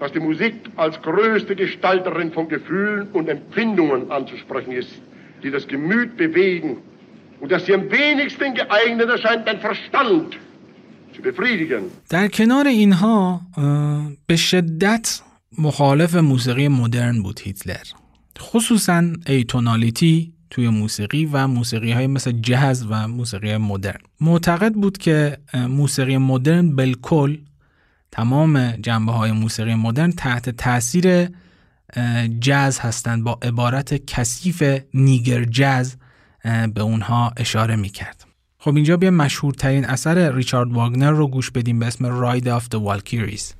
Dass 0.00 0.12
die 0.12 0.24
Musik 0.30 0.54
als 0.76 0.94
größte 1.08 1.52
Gestalterin 1.56 2.30
von 2.36 2.46
Gefühlen 2.48 3.02
und 3.16 3.24
Empfindungen 3.36 4.10
anzusprechen 4.18 4.72
ist, 4.82 4.92
die 5.42 5.50
das 5.56 5.64
Gemüt 5.74 6.10
bewegen 6.16 6.70
und 7.40 7.48
dass 7.52 7.64
sie 7.66 7.74
am 7.78 7.84
wenigsten 7.90 8.50
geeignet 8.60 9.08
erscheint, 9.16 9.42
den 9.48 9.60
Verstand 9.68 10.30
در 12.08 12.28
کنار 12.28 12.66
اینها 12.66 13.40
به 14.26 14.36
شدت 14.36 15.20
مخالف 15.58 16.14
موسیقی 16.14 16.68
مدرن 16.68 17.22
بود 17.22 17.40
هیتلر. 17.40 17.84
خصوصا 18.38 19.04
ایتونالیتی 19.26 20.32
توی 20.50 20.68
موسیقی 20.68 21.26
و 21.26 21.46
موسیقی 21.46 21.92
های 21.92 22.06
مثل 22.06 22.32
جهز 22.32 22.86
و 22.88 23.08
موسیقی 23.08 23.56
مدرن. 23.56 24.00
معتقد 24.20 24.72
بود 24.72 24.98
که 24.98 25.38
موسیقی 25.54 26.16
مدرن 26.16 26.76
بالکل 26.76 27.38
تمام 28.12 28.70
جنبه 28.70 29.12
های 29.12 29.32
موسیقی 29.32 29.74
مدرن 29.74 30.10
تحت 30.10 30.50
تاثیر 30.50 31.28
جز 32.40 32.78
هستند. 32.78 33.24
با 33.24 33.38
عبارت 33.42 34.06
کثیف 34.06 34.62
نیگر 34.94 35.44
جز 35.44 35.94
به 36.74 36.80
اونها 36.82 37.32
اشاره 37.36 37.76
می 37.76 37.88
کرد. 37.88 38.23
خب 38.64 38.74
اینجا 38.74 38.96
بیا 38.96 39.10
مشهورترین 39.10 39.84
اثر 39.84 40.32
ریچارد 40.32 40.72
واگنر 40.72 41.10
رو 41.10 41.26
گوش 41.26 41.50
بدیم 41.50 41.78
به 41.78 41.86
اسم 41.86 42.06
راید 42.06 42.48
آف 42.48 42.66
the 42.66 42.74
والکیریز 42.74 43.54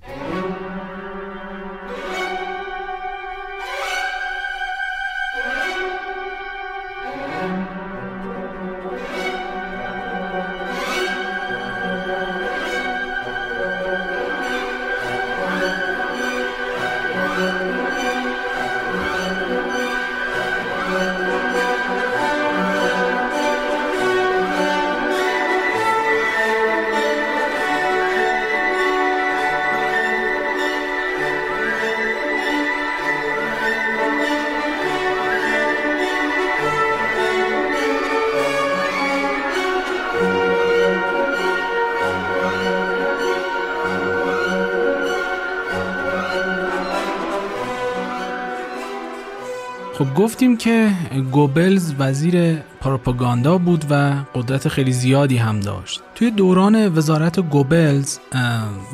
گفتیم 50.17 50.57
که 50.57 50.91
گوبلز 51.33 51.95
وزیر 51.99 52.55
پروپاگاندا 52.57 53.59
بود 53.59 53.85
و 53.91 54.15
قدرت 54.35 54.69
خیلی 54.69 54.93
زیادی 54.93 55.37
هم 55.37 55.61
داشت. 55.61 56.03
توی 56.15 56.31
دوران 56.31 56.97
وزارت 56.99 57.41
گوبلز 57.41 58.19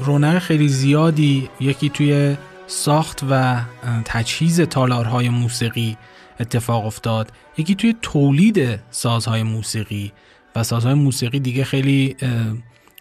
رونق 0.04 0.38
خیلی 0.38 0.68
زیادی 0.68 1.48
یکی 1.61 1.88
توی 1.88 2.37
ساخت 2.66 3.20
و 3.30 3.61
تجهیز 4.04 4.61
تالارهای 4.61 5.28
موسیقی 5.28 5.96
اتفاق 6.40 6.87
افتاد. 6.87 7.33
یکی 7.59 7.74
توی 7.74 7.96
تولید 8.02 8.80
سازهای 8.90 9.42
موسیقی 9.42 10.12
و 10.56 10.62
سازهای 10.62 10.94
موسیقی 10.94 11.40
دیگه 11.40 11.64
خیلی 11.64 12.16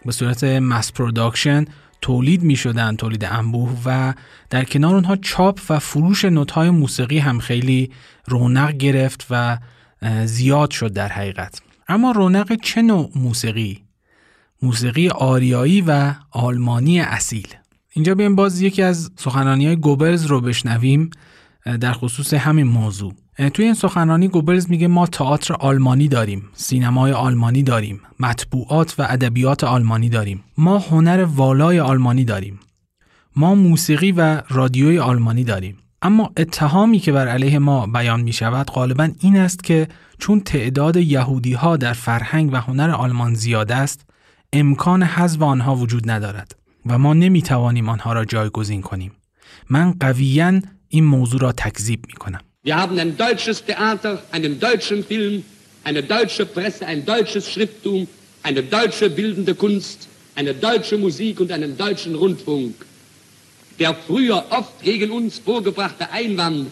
به 0.04 0.12
صورت 0.12 0.44
mass 0.44 0.92
production 0.92 1.64
تولید 2.02 2.42
می 2.42 2.56
شدن 2.56 2.96
تولید 2.96 3.24
انبوه 3.24 3.78
و 3.84 4.14
در 4.50 4.64
کنار 4.64 4.94
اونها 4.94 5.16
چاپ 5.16 5.60
و 5.70 5.78
فروش 5.78 6.24
نوتهای 6.24 6.70
موسیقی 6.70 7.18
هم 7.18 7.38
خیلی 7.38 7.90
رونق 8.26 8.72
گرفت 8.72 9.26
و 9.30 9.58
زیاد 10.24 10.70
شد 10.70 10.92
در 10.92 11.08
حقیقت. 11.08 11.60
اما 11.88 12.10
رونق 12.10 12.56
چه 12.62 12.82
نوع 12.82 13.10
موسیقی؟ 13.14 13.84
موسیقی 14.62 15.08
آریایی 15.08 15.80
و 15.80 16.14
آلمانی 16.30 17.00
اصیل. 17.00 17.48
اینجا 17.92 18.14
بیایم 18.14 18.36
باز 18.36 18.60
یکی 18.60 18.82
از 18.82 19.10
سخنانی 19.16 19.66
های 19.66 19.76
گوبلز 19.76 20.24
رو 20.24 20.40
بشنویم 20.40 21.10
در 21.80 21.92
خصوص 21.92 22.34
همین 22.34 22.66
موضوع. 22.66 23.14
توی 23.48 23.64
این 23.64 23.74
سخنرانی 23.74 24.28
گوبلز 24.28 24.70
میگه 24.70 24.88
ما 24.88 25.06
تئاتر 25.06 25.54
آلمانی 25.54 26.08
داریم، 26.08 26.48
سینمای 26.52 27.12
آلمانی 27.12 27.62
داریم، 27.62 28.00
مطبوعات 28.20 28.94
و 28.98 29.06
ادبیات 29.08 29.64
آلمانی 29.64 30.08
داریم. 30.08 30.44
ما 30.58 30.78
هنر 30.78 31.24
والای 31.24 31.80
آلمانی 31.80 32.24
داریم. 32.24 32.60
ما 33.36 33.54
موسیقی 33.54 34.12
و 34.12 34.42
رادیوی 34.48 34.98
آلمانی 34.98 35.44
داریم. 35.44 35.76
اما 36.02 36.32
اتهامی 36.36 36.98
که 36.98 37.12
بر 37.12 37.28
علیه 37.28 37.58
ما 37.58 37.86
بیان 37.86 38.20
می 38.20 38.32
شود 38.32 38.70
غالبا 38.70 39.08
این 39.20 39.36
است 39.36 39.64
که 39.64 39.88
چون 40.18 40.40
تعداد 40.40 40.96
یهودی 40.96 41.52
ها 41.52 41.76
در 41.76 41.92
فرهنگ 41.92 42.52
و 42.52 42.56
هنر 42.56 42.90
آلمان 42.90 43.34
زیاد 43.34 43.72
است 43.72 44.10
امکان 44.52 45.02
حذف 45.02 45.42
آنها 45.42 45.76
وجود 45.76 46.10
ندارد 46.10 46.56
و 46.86 46.98
ما 46.98 47.14
نمی 47.14 47.42
توانیم 47.42 47.88
آنها 47.88 48.12
را 48.12 48.24
جایگزین 48.24 48.82
کنیم 48.82 49.12
من 49.70 49.92
قویا 49.92 50.60
این 50.88 51.04
موضوع 51.04 51.40
را 51.40 51.52
تکذیب 51.52 52.04
می 52.06 52.12
کنم 52.12 52.40
Wir 52.62 52.76
haben 52.76 52.98
ein 52.98 53.16
deutsches 53.16 53.64
Theater, 53.64 54.22
einen 54.32 54.60
deutschen 54.60 55.02
Film, 55.02 55.44
eine 55.82 56.02
deutsche 56.02 56.44
Presse, 56.44 56.86
ein 56.86 57.06
deutsches 57.06 57.50
Schrifttum, 57.50 58.06
eine 58.42 58.62
deutsche 58.62 59.08
bildende 59.08 59.54
Kunst, 59.54 60.08
eine 60.34 60.52
deutsche 60.52 60.98
Musik 60.98 61.40
und 61.40 61.52
einen 61.52 61.78
deutschen 61.78 62.14
Rundfunk. 62.14 62.74
Der 63.78 63.94
früher 63.94 64.44
oft 64.50 64.82
gegen 64.82 65.10
uns 65.10 65.38
vorgebrachte 65.38 66.10
Einwand, 66.10 66.70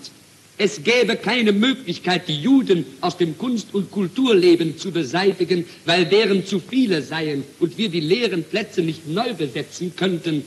es 0.59 0.83
gäbe 0.83 1.17
keine 1.17 1.53
Möglichkeit, 1.53 2.23
die 2.29 2.41
Juden 2.49 2.85
aus 3.01 3.17
dem 3.17 3.39
Kunst- 3.39 3.73
und 3.75 3.91
Kulturleben 3.91 4.77
zu 4.77 4.91
beseitigen, 4.91 5.65
weil 5.87 6.05
deren 6.05 6.45
zu 6.45 6.59
viele 6.61 7.01
seien 7.03 7.45
und 7.61 7.79
wir 7.79 7.89
die 7.89 8.01
leeren 8.01 8.43
Plätze 8.43 8.83
nicht 8.83 9.09
neu 9.09 9.33
besetzen 9.35 9.95
könnten. 9.97 10.43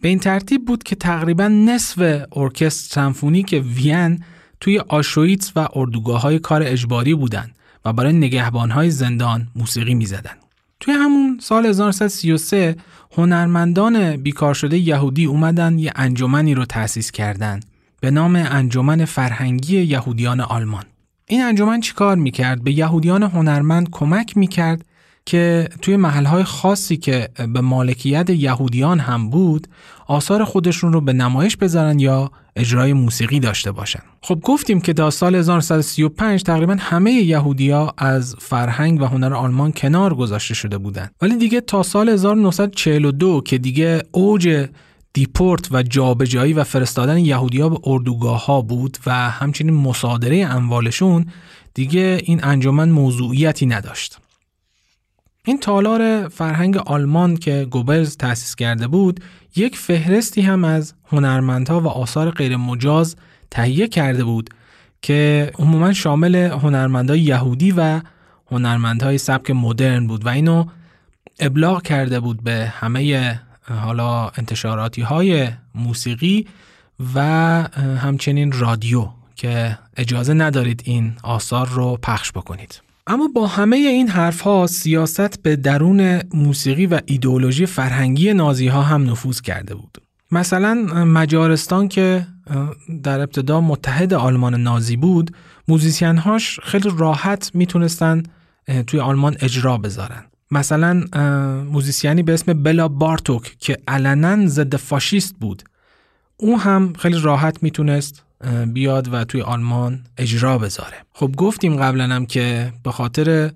به 0.00 0.08
این 0.08 0.18
ترتیب 0.18 0.64
بود 0.64 0.82
که 0.82 0.96
تقریبا 0.96 1.48
نصف 1.48 2.26
ارکستر 2.32 2.94
سمفونیک 2.94 3.62
وین 3.76 4.20
توی 4.60 4.78
آشویتس 4.78 5.52
و 5.56 5.68
اردوگاه 5.74 6.20
های 6.20 6.38
کار 6.38 6.62
اجباری 6.62 7.14
بودند 7.14 7.54
و 7.84 7.92
برای 7.92 8.12
نگهبان 8.12 8.70
های 8.70 8.90
زندان 8.90 9.48
موسیقی 9.56 9.94
می 9.94 10.06
زدن. 10.06 10.36
توی 10.80 10.94
همون 10.94 11.38
سال 11.42 11.66
1933 11.66 12.76
هنرمندان 13.12 14.16
بیکار 14.16 14.54
شده 14.54 14.78
یهودی 14.78 15.24
اومدن 15.24 15.78
یه 15.78 15.92
انجمنی 15.96 16.54
رو 16.54 16.64
تأسیس 16.64 17.10
کردند 17.10 17.64
به 18.02 18.10
نام 18.10 18.36
انجمن 18.36 19.04
فرهنگی 19.04 19.82
یهودیان 19.82 20.40
آلمان. 20.40 20.84
این 21.26 21.42
انجمن 21.42 21.80
چیکار 21.80 22.16
می‌کرد؟ 22.16 22.64
به 22.64 22.72
یهودیان 22.72 23.22
هنرمند 23.22 23.90
کمک 23.90 24.36
می‌کرد 24.36 24.84
که 25.24 25.68
توی 25.82 25.96
محلهای 25.96 26.44
خاصی 26.44 26.96
که 26.96 27.28
به 27.54 27.60
مالکیت 27.60 28.30
یهودیان 28.30 28.98
هم 28.98 29.30
بود 29.30 29.68
آثار 30.06 30.44
خودشون 30.44 30.92
رو 30.92 31.00
به 31.00 31.12
نمایش 31.12 31.56
بذارن 31.56 31.98
یا 31.98 32.30
اجرای 32.56 32.92
موسیقی 32.92 33.40
داشته 33.40 33.72
باشن 33.72 34.02
خب 34.22 34.40
گفتیم 34.40 34.80
که 34.80 34.92
تا 34.92 35.10
سال 35.10 35.34
1935 35.34 36.42
تقریبا 36.42 36.76
همه 36.80 37.12
یهودیا 37.12 37.94
از 37.98 38.36
فرهنگ 38.38 39.00
و 39.00 39.04
هنر 39.04 39.34
آلمان 39.34 39.72
کنار 39.72 40.14
گذاشته 40.14 40.54
شده 40.54 40.78
بودند 40.78 41.14
ولی 41.22 41.36
دیگه 41.36 41.60
تا 41.60 41.82
سال 41.82 42.08
1942 42.08 43.40
که 43.40 43.58
دیگه 43.58 44.02
اوج 44.12 44.68
دیپورت 45.12 45.72
و 45.72 45.82
جابجایی 45.82 46.52
و 46.52 46.64
فرستادن 46.64 47.18
یهودیا 47.18 47.68
به 47.68 47.78
اردوگاه 47.84 48.46
ها 48.46 48.62
بود 48.62 48.98
و 49.06 49.30
همچنین 49.30 49.74
مصادره 49.74 50.46
اموالشون 50.46 51.26
دیگه 51.74 52.20
این 52.24 52.44
انجمن 52.44 52.90
موضوعیتی 52.90 53.66
نداشت. 53.66 54.18
این 55.44 55.58
تالار 55.58 56.28
فرهنگ 56.28 56.76
آلمان 56.76 57.36
که 57.36 57.66
گوبلز 57.70 58.16
تأسیس 58.16 58.54
کرده 58.54 58.86
بود 58.86 59.20
یک 59.56 59.76
فهرستی 59.76 60.40
هم 60.40 60.64
از 60.64 60.94
هنرمندها 61.06 61.80
و 61.80 61.88
آثار 61.88 62.30
غیر 62.30 62.56
مجاز 62.56 63.16
تهیه 63.50 63.88
کرده 63.88 64.24
بود 64.24 64.50
که 65.02 65.50
عموما 65.58 65.92
شامل 65.92 66.34
هنرمندهای 66.34 67.20
یهودی 67.20 67.72
و 67.76 68.00
هنرمندهای 68.50 69.18
سبک 69.18 69.50
مدرن 69.50 70.06
بود 70.06 70.26
و 70.26 70.28
اینو 70.28 70.64
ابلاغ 71.40 71.82
کرده 71.82 72.20
بود 72.20 72.42
به 72.42 72.72
همه 72.76 73.40
حالا 73.68 74.28
انتشاراتی 74.28 75.02
های 75.02 75.48
موسیقی 75.74 76.46
و 77.14 77.20
همچنین 77.98 78.52
رادیو 78.52 79.08
که 79.34 79.78
اجازه 79.96 80.34
ندارید 80.34 80.82
این 80.84 81.12
آثار 81.22 81.68
رو 81.68 81.98
پخش 82.02 82.32
بکنید. 82.32 82.82
اما 83.06 83.28
با 83.34 83.46
همه 83.46 83.76
این 83.76 84.08
حرف 84.08 84.40
ها 84.40 84.66
سیاست 84.66 85.42
به 85.42 85.56
درون 85.56 86.20
موسیقی 86.34 86.86
و 86.86 87.00
ایدئولوژی 87.06 87.66
فرهنگی 87.66 88.34
نازی 88.34 88.68
ها 88.68 88.82
هم 88.82 89.10
نفوذ 89.10 89.40
کرده 89.40 89.74
بود. 89.74 89.98
مثلا 90.30 90.74
مجارستان 91.04 91.88
که 91.88 92.26
در 93.02 93.20
ابتدا 93.20 93.60
متحد 93.60 94.14
آلمان 94.14 94.54
نازی 94.54 94.96
بود 94.96 95.36
موزیسین 95.68 96.18
هاش 96.18 96.60
خیلی 96.60 96.90
راحت 96.96 97.50
می‌تونستن 97.54 98.22
توی 98.86 99.00
آلمان 99.00 99.36
اجرا 99.40 99.78
بذارن. 99.78 100.24
مثلا 100.52 101.04
موزیسیانی 101.70 102.22
به 102.22 102.34
اسم 102.34 102.62
بلا 102.62 102.88
بارتوک 102.88 103.56
که 103.58 103.78
علنا 103.88 104.46
ضد 104.46 104.76
فاشیست 104.76 105.34
بود. 105.40 105.62
او 106.36 106.60
هم 106.60 106.92
خیلی 106.98 107.20
راحت 107.20 107.62
می‌تونست 107.62 108.22
بیاد 108.66 109.14
و 109.14 109.24
توی 109.24 109.42
آلمان 109.42 110.00
اجرا 110.18 110.58
بذاره. 110.58 110.96
خب 111.12 111.32
گفتیم 111.36 111.76
قبلا 111.76 112.04
هم 112.04 112.26
که 112.26 112.72
به 112.84 112.92
خاطر 112.92 113.50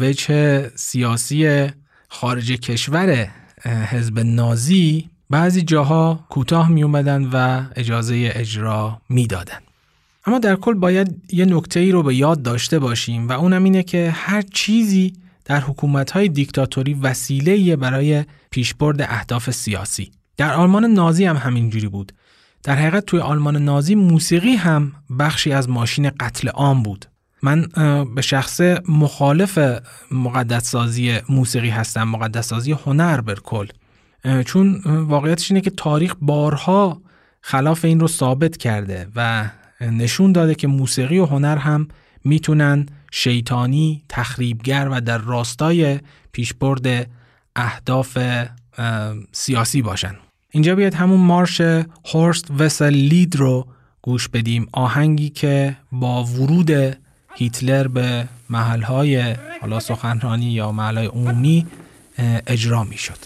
وجه 0.00 0.68
سیاسی 0.74 1.66
خارج 2.08 2.52
کشور 2.52 3.30
حزب 3.64 4.18
نازی 4.18 5.10
بعضی 5.30 5.62
جاها 5.62 6.24
کوتاه 6.28 6.68
می 6.68 6.82
اومدن 6.82 7.24
و 7.32 7.64
اجازه 7.76 8.30
اجرا 8.34 9.00
می‌دادن. 9.08 9.58
اما 10.26 10.38
در 10.38 10.56
کل 10.56 10.74
باید 10.74 11.22
یه 11.32 11.44
نکته 11.44 11.80
ای 11.80 11.92
رو 11.92 12.02
به 12.02 12.14
یاد 12.14 12.42
داشته 12.42 12.78
باشیم 12.78 13.28
و 13.28 13.32
اونم 13.32 13.64
اینه 13.64 13.82
که 13.82 14.10
هر 14.10 14.42
چیزی 14.42 15.12
در 15.44 15.60
حکومت‌های 15.60 16.28
دیکتاتوری 16.28 16.94
وسیله 16.94 17.76
برای 17.76 18.24
پیشبرد 18.50 19.02
اهداف 19.02 19.50
سیاسی. 19.50 20.10
در 20.36 20.54
آلمان 20.54 20.84
نازی 20.84 21.24
هم 21.24 21.36
همینجوری 21.36 21.88
بود. 21.88 22.12
در 22.62 22.76
حقیقت 22.76 23.06
توی 23.06 23.20
آلمان 23.20 23.56
نازی 23.56 23.94
موسیقی 23.94 24.54
هم 24.54 24.92
بخشی 25.18 25.52
از 25.52 25.68
ماشین 25.68 26.10
قتل 26.10 26.48
عام 26.48 26.82
بود. 26.82 27.06
من 27.42 27.66
به 28.14 28.22
شخص 28.22 28.60
مخالف 28.88 29.58
مقدس 30.10 30.70
سازی 30.70 31.18
موسیقی 31.28 31.70
هستم 31.70 32.02
مقدس 32.02 32.48
سازی 32.48 32.72
هنر 32.72 33.20
بر 33.20 33.34
کل 33.34 33.66
چون 34.46 34.80
واقعیتش 34.86 35.50
اینه 35.50 35.60
که 35.60 35.70
تاریخ 35.70 36.14
بارها 36.20 37.02
خلاف 37.40 37.84
این 37.84 38.00
رو 38.00 38.08
ثابت 38.08 38.56
کرده 38.56 39.08
و 39.16 39.50
نشون 39.80 40.32
داده 40.32 40.54
که 40.54 40.68
موسیقی 40.68 41.18
و 41.18 41.26
هنر 41.26 41.56
هم 41.56 41.88
می‌تونن 42.24 42.86
شیطانی، 43.16 44.02
تخریبگر 44.08 44.88
و 44.92 45.00
در 45.00 45.18
راستای 45.18 46.00
پیشبرد 46.32 47.10
اهداف 47.56 48.18
سیاسی 49.32 49.82
باشن. 49.82 50.14
اینجا 50.50 50.74
بیاد 50.74 50.94
همون 50.94 51.20
مارش 51.20 51.60
هورست 52.14 52.50
وسل 52.58 52.94
لید 52.94 53.36
رو 53.36 53.66
گوش 54.02 54.28
بدیم 54.28 54.68
آهنگی 54.72 55.30
که 55.30 55.76
با 55.92 56.24
ورود 56.24 56.96
هیتلر 57.34 57.88
به 57.88 58.28
محلهای 58.50 59.36
حالا 59.60 59.80
سخنرانی 59.80 60.52
یا 60.52 60.72
محلهای 60.72 61.06
عمومی 61.06 61.66
اجرا 62.46 62.84
می 62.84 62.96
شد. 62.98 63.18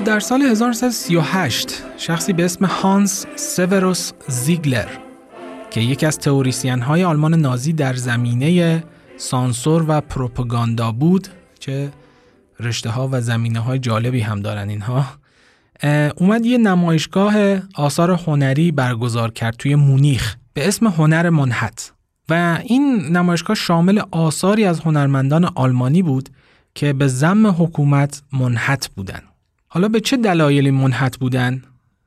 خب 0.00 0.06
در 0.06 0.20
سال 0.20 0.42
1938 0.42 1.82
شخصی 1.96 2.32
به 2.32 2.44
اسم 2.44 2.64
هانس 2.64 3.26
سیوروس 3.36 4.12
زیگلر 4.28 4.88
که 5.70 5.80
یکی 5.80 6.06
از 6.06 6.18
تئوریسین 6.18 6.80
های 6.80 7.04
آلمان 7.04 7.34
نازی 7.34 7.72
در 7.72 7.94
زمینه 7.94 8.84
سانسور 9.16 9.84
و 9.88 10.00
پروپاگاندا 10.00 10.92
بود 10.92 11.28
چه 11.58 11.92
رشته 12.60 12.90
ها 12.90 13.08
و 13.12 13.20
زمینه 13.20 13.60
های 13.60 13.78
جالبی 13.78 14.20
هم 14.20 14.40
دارن 14.40 14.68
اینها 14.68 15.06
اومد 16.16 16.46
یه 16.46 16.58
نمایشگاه 16.58 17.34
آثار 17.74 18.10
هنری 18.10 18.72
برگزار 18.72 19.30
کرد 19.30 19.56
توی 19.56 19.74
مونیخ 19.74 20.36
به 20.54 20.68
اسم 20.68 20.86
هنر 20.86 21.30
منحت. 21.30 21.92
و 22.28 22.58
این 22.64 23.16
نمایشگاه 23.16 23.56
شامل 23.56 24.02
آثاری 24.10 24.64
از 24.64 24.80
هنرمندان 24.80 25.44
آلمانی 25.44 26.02
بود 26.02 26.28
که 26.74 26.92
به 26.92 27.06
زعم 27.06 27.46
حکومت 27.46 28.22
منحط 28.32 28.88
بودن. 28.96 29.20
حالا 29.72 29.88
به 29.88 30.00
چه 30.00 30.16
دلایلی 30.16 30.70
منحط 30.70 31.18
بودن؟ 31.18 31.62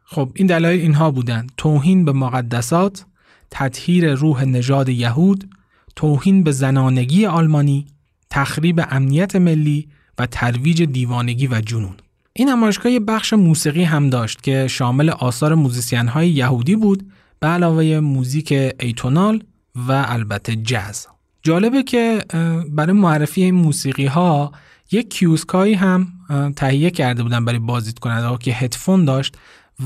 خب 0.06 0.32
این 0.36 0.48
دلایل 0.48 0.82
اینها 0.82 1.12
بودن 1.12 1.48
توهین 1.58 2.06
به 2.06 2.12
مقدسات، 2.12 3.06
تطهیر 3.52 4.14
روح 4.14 4.46
نژاد 4.46 4.90
یهود، 4.90 5.50
توهین 5.96 6.44
به 6.44 6.52
زنانگی 6.52 7.26
آلمانی، 7.26 7.86
تخریب 8.30 8.82
امنیت 8.92 9.36
ملی 9.36 9.88
و 10.18 10.26
ترویج 10.26 10.84
دیوانگی 10.84 11.48
و 11.48 11.62
جنون. 11.62 11.96
این 12.34 12.50
نمایشگاه 12.50 13.00
بخش 13.00 13.34
موسیقی 13.34 13.84
هم 13.84 14.10
داشت 14.10 14.44
که 14.44 14.68
شامل 14.68 15.10
آثار 15.10 15.56
موزیسین 15.56 16.08
های 16.08 16.30
یهودی 16.30 16.76
بود 16.76 17.12
به 17.40 17.48
علاوه 17.48 18.00
موزیک 18.00 18.74
atonal 18.80 19.44
و 19.76 20.06
البته 20.08 20.56
جز. 20.56 21.06
جالبه 21.44 21.84
که 21.84 22.24
برای 22.70 22.94
معرفی 22.94 23.44
این 23.44 23.56
موسیقی 23.56 24.06
ها 24.06 24.52
یک 24.92 25.10
کیوسکایی 25.10 25.74
هم 25.74 26.13
تهیه 26.56 26.90
کرده 26.90 27.24
بودن 27.24 27.46
برای 27.46 27.60
بازدید 27.60 28.00
کننده 28.00 28.38
که 28.38 28.54
هدفون 28.54 29.06
داشت 29.06 29.38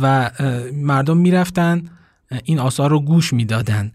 و 0.01 0.31
مردم 0.73 1.17
می‌رفتن 1.17 1.83
این 2.43 2.59
آثار 2.59 2.89
رو 2.89 2.99
گوش 2.99 3.33
می‌دادن. 3.33 3.91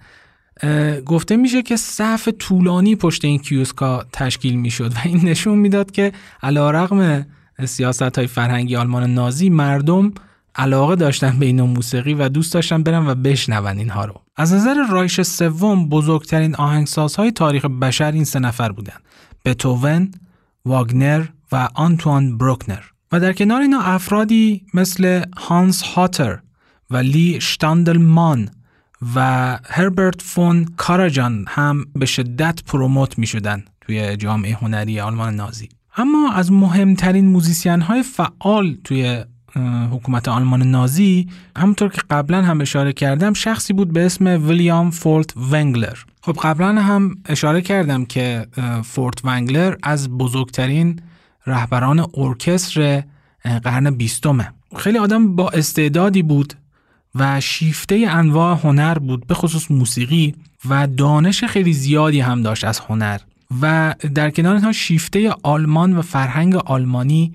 گفته 1.06 1.36
میشه 1.36 1.62
که 1.62 1.76
صف 1.76 2.28
طولانی 2.38 2.96
پشت 2.96 3.24
این 3.24 3.38
کیوسکا 3.38 4.04
تشکیل 4.12 4.56
می‌شد 4.56 4.92
و 4.92 4.98
این 5.04 5.28
نشون 5.28 5.58
می‌داد 5.58 5.90
که 5.90 6.12
علا 6.42 6.70
رقم 6.70 7.26
سیاست 7.64 8.18
های 8.18 8.26
فرهنگی 8.26 8.76
آلمان 8.76 9.14
نازی 9.14 9.50
مردم 9.50 10.12
علاقه 10.54 10.96
داشتن 10.96 11.38
به 11.38 11.46
این 11.46 11.62
موسیقی 11.62 12.14
و 12.14 12.28
دوست 12.28 12.54
داشتن 12.54 12.82
برن 12.82 13.06
و 13.06 13.14
بشنون 13.14 13.78
اینها 13.78 14.04
رو. 14.04 14.20
از 14.36 14.52
نظر 14.52 14.74
رایش 14.90 15.20
سوم 15.20 15.88
بزرگترین 15.88 16.54
آهنگسازهای 16.54 17.32
تاریخ 17.32 17.64
بشر 17.64 18.12
این 18.12 18.24
سه 18.24 18.38
نفر 18.38 18.72
بودن. 18.72 18.96
بتوون، 19.44 20.10
واگنر 20.64 21.24
و 21.52 21.68
آنتون 21.74 22.38
بروکنر. 22.38 22.82
و 23.12 23.20
در 23.20 23.32
کنار 23.32 23.60
اینا 23.60 23.80
افرادی 23.80 24.66
مثل 24.74 25.24
هانس 25.36 25.82
هاتر 25.82 26.38
و 26.90 26.96
لی 26.96 27.40
شتاندلمان 27.40 28.48
و 29.14 29.58
هربرت 29.64 30.22
فون 30.22 30.64
کاراجان 30.76 31.44
هم 31.48 31.84
به 31.94 32.06
شدت 32.06 32.62
promote 32.66 33.18
می 33.18 33.26
شدن 33.26 33.64
توی 33.80 34.16
جامعه 34.16 34.54
هنری 34.54 35.00
آلمان 35.00 35.34
نازی. 35.34 35.68
اما 35.96 36.32
از 36.32 36.52
مهمترین 36.52 37.26
موزیسین 37.26 37.80
های 37.80 38.02
فعال 38.02 38.76
توی 38.84 39.24
حکومت 39.90 40.28
آلمان 40.28 40.62
نازی 40.62 41.28
همونطور 41.56 41.88
که 41.88 42.00
قبلا 42.10 42.42
هم 42.42 42.60
اشاره 42.60 42.92
کردم 42.92 43.32
شخصی 43.32 43.72
بود 43.72 43.92
به 43.92 44.06
اسم 44.06 44.26
ویلیام 44.48 44.90
فورتونگلر. 44.90 45.98
خب 46.24 46.38
قبلا 46.42 46.82
هم 46.82 47.16
اشاره 47.26 47.60
کردم 47.60 48.04
که 48.04 48.46
فورت 48.84 49.24
ونگلر 49.24 49.76
از 49.82 50.08
بزرگترین 50.10 51.00
رهبران 51.46 52.06
ارکستر 52.14 53.02
قرن 53.64 53.90
بیستمه. 53.90 54.52
خیلی 54.76 54.98
آدم 54.98 55.36
با 55.36 55.48
استعدادی 55.48 56.22
بود 56.22 56.54
و 57.14 57.40
شیفته 57.40 58.06
انواع 58.08 58.58
هنر 58.64 58.98
بود 58.98 59.26
به 59.26 59.34
خصوص 59.34 59.70
موسیقی 59.70 60.34
و 60.68 60.86
دانش 60.86 61.44
خیلی 61.44 61.72
زیادی 61.72 62.20
هم 62.20 62.42
داشت 62.42 62.64
از 62.64 62.78
هنر. 62.78 63.18
و 63.60 63.94
در 64.14 64.30
کنار 64.30 64.54
اینها 64.54 64.72
شیفته 64.72 65.34
آلمان 65.42 65.96
و 65.96 66.02
فرهنگ 66.02 66.54
آلمانی 66.56 67.34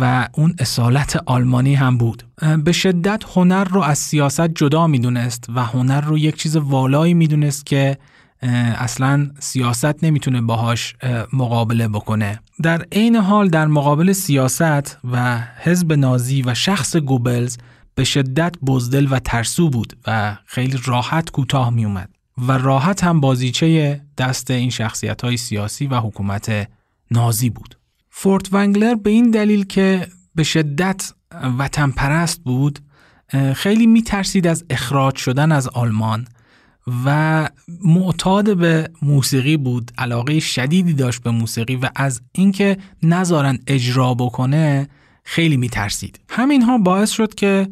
و 0.00 0.28
اون 0.32 0.54
اصالت 0.58 1.22
آلمانی 1.26 1.74
هم 1.74 1.98
بود. 1.98 2.22
به 2.64 2.72
شدت 2.72 3.22
هنر 3.34 3.64
رو 3.64 3.80
از 3.82 3.98
سیاست 3.98 4.48
جدا 4.48 4.86
می‌دونست 4.86 5.46
و 5.54 5.64
هنر 5.64 6.00
رو 6.00 6.18
یک 6.18 6.36
چیز 6.36 6.56
والایی 6.56 7.14
می‌دونست 7.14 7.66
که 7.66 7.98
اصلا 8.42 9.30
سیاست 9.38 10.04
نمی‌تونه 10.04 10.40
باهاش 10.40 10.94
مقابله 11.32 11.88
بکنه. 11.88 12.40
در 12.62 12.86
عین 12.92 13.16
حال 13.16 13.48
در 13.48 13.66
مقابل 13.66 14.12
سیاست 14.12 14.98
و 15.10 15.40
حزب 15.56 15.92
نازی 15.92 16.42
و 16.42 16.54
شخص 16.54 16.96
گوبلز 16.96 17.58
به 17.94 18.04
شدت 18.04 18.54
بزدل 18.66 19.06
و 19.10 19.18
ترسو 19.18 19.70
بود 19.70 19.96
و 20.06 20.38
خیلی 20.46 20.78
راحت 20.84 21.30
کوتاه 21.30 21.70
می 21.70 21.84
اومد 21.84 22.08
و 22.38 22.52
راحت 22.52 23.04
هم 23.04 23.20
بازیچه 23.20 24.00
دست 24.18 24.50
این 24.50 24.70
شخصیت 24.70 25.22
های 25.22 25.36
سیاسی 25.36 25.86
و 25.86 26.00
حکومت 26.00 26.68
نازی 27.10 27.50
بود. 27.50 27.78
فورت 28.10 28.52
ونگلر 28.52 28.94
به 28.94 29.10
این 29.10 29.30
دلیل 29.30 29.64
که 29.64 30.06
به 30.34 30.42
شدت 30.42 31.12
وطن 31.58 31.90
پرست 31.90 32.40
بود 32.44 32.78
خیلی 33.54 33.86
می 33.86 34.02
ترسید 34.02 34.46
از 34.46 34.64
اخراج 34.70 35.16
شدن 35.16 35.52
از 35.52 35.68
آلمان. 35.68 36.26
و 37.04 37.48
معتاد 37.84 38.56
به 38.56 38.90
موسیقی 39.02 39.56
بود 39.56 39.90
علاقه 39.98 40.40
شدیدی 40.40 40.92
داشت 40.92 41.22
به 41.22 41.30
موسیقی 41.30 41.76
و 41.76 41.90
از 41.96 42.20
اینکه 42.32 42.76
نذارن 43.02 43.58
اجرا 43.66 44.14
بکنه 44.14 44.88
خیلی 45.24 45.56
میترسید. 45.56 46.20
همینها 46.28 46.78
باعث 46.78 47.10
شد 47.10 47.34
که 47.34 47.68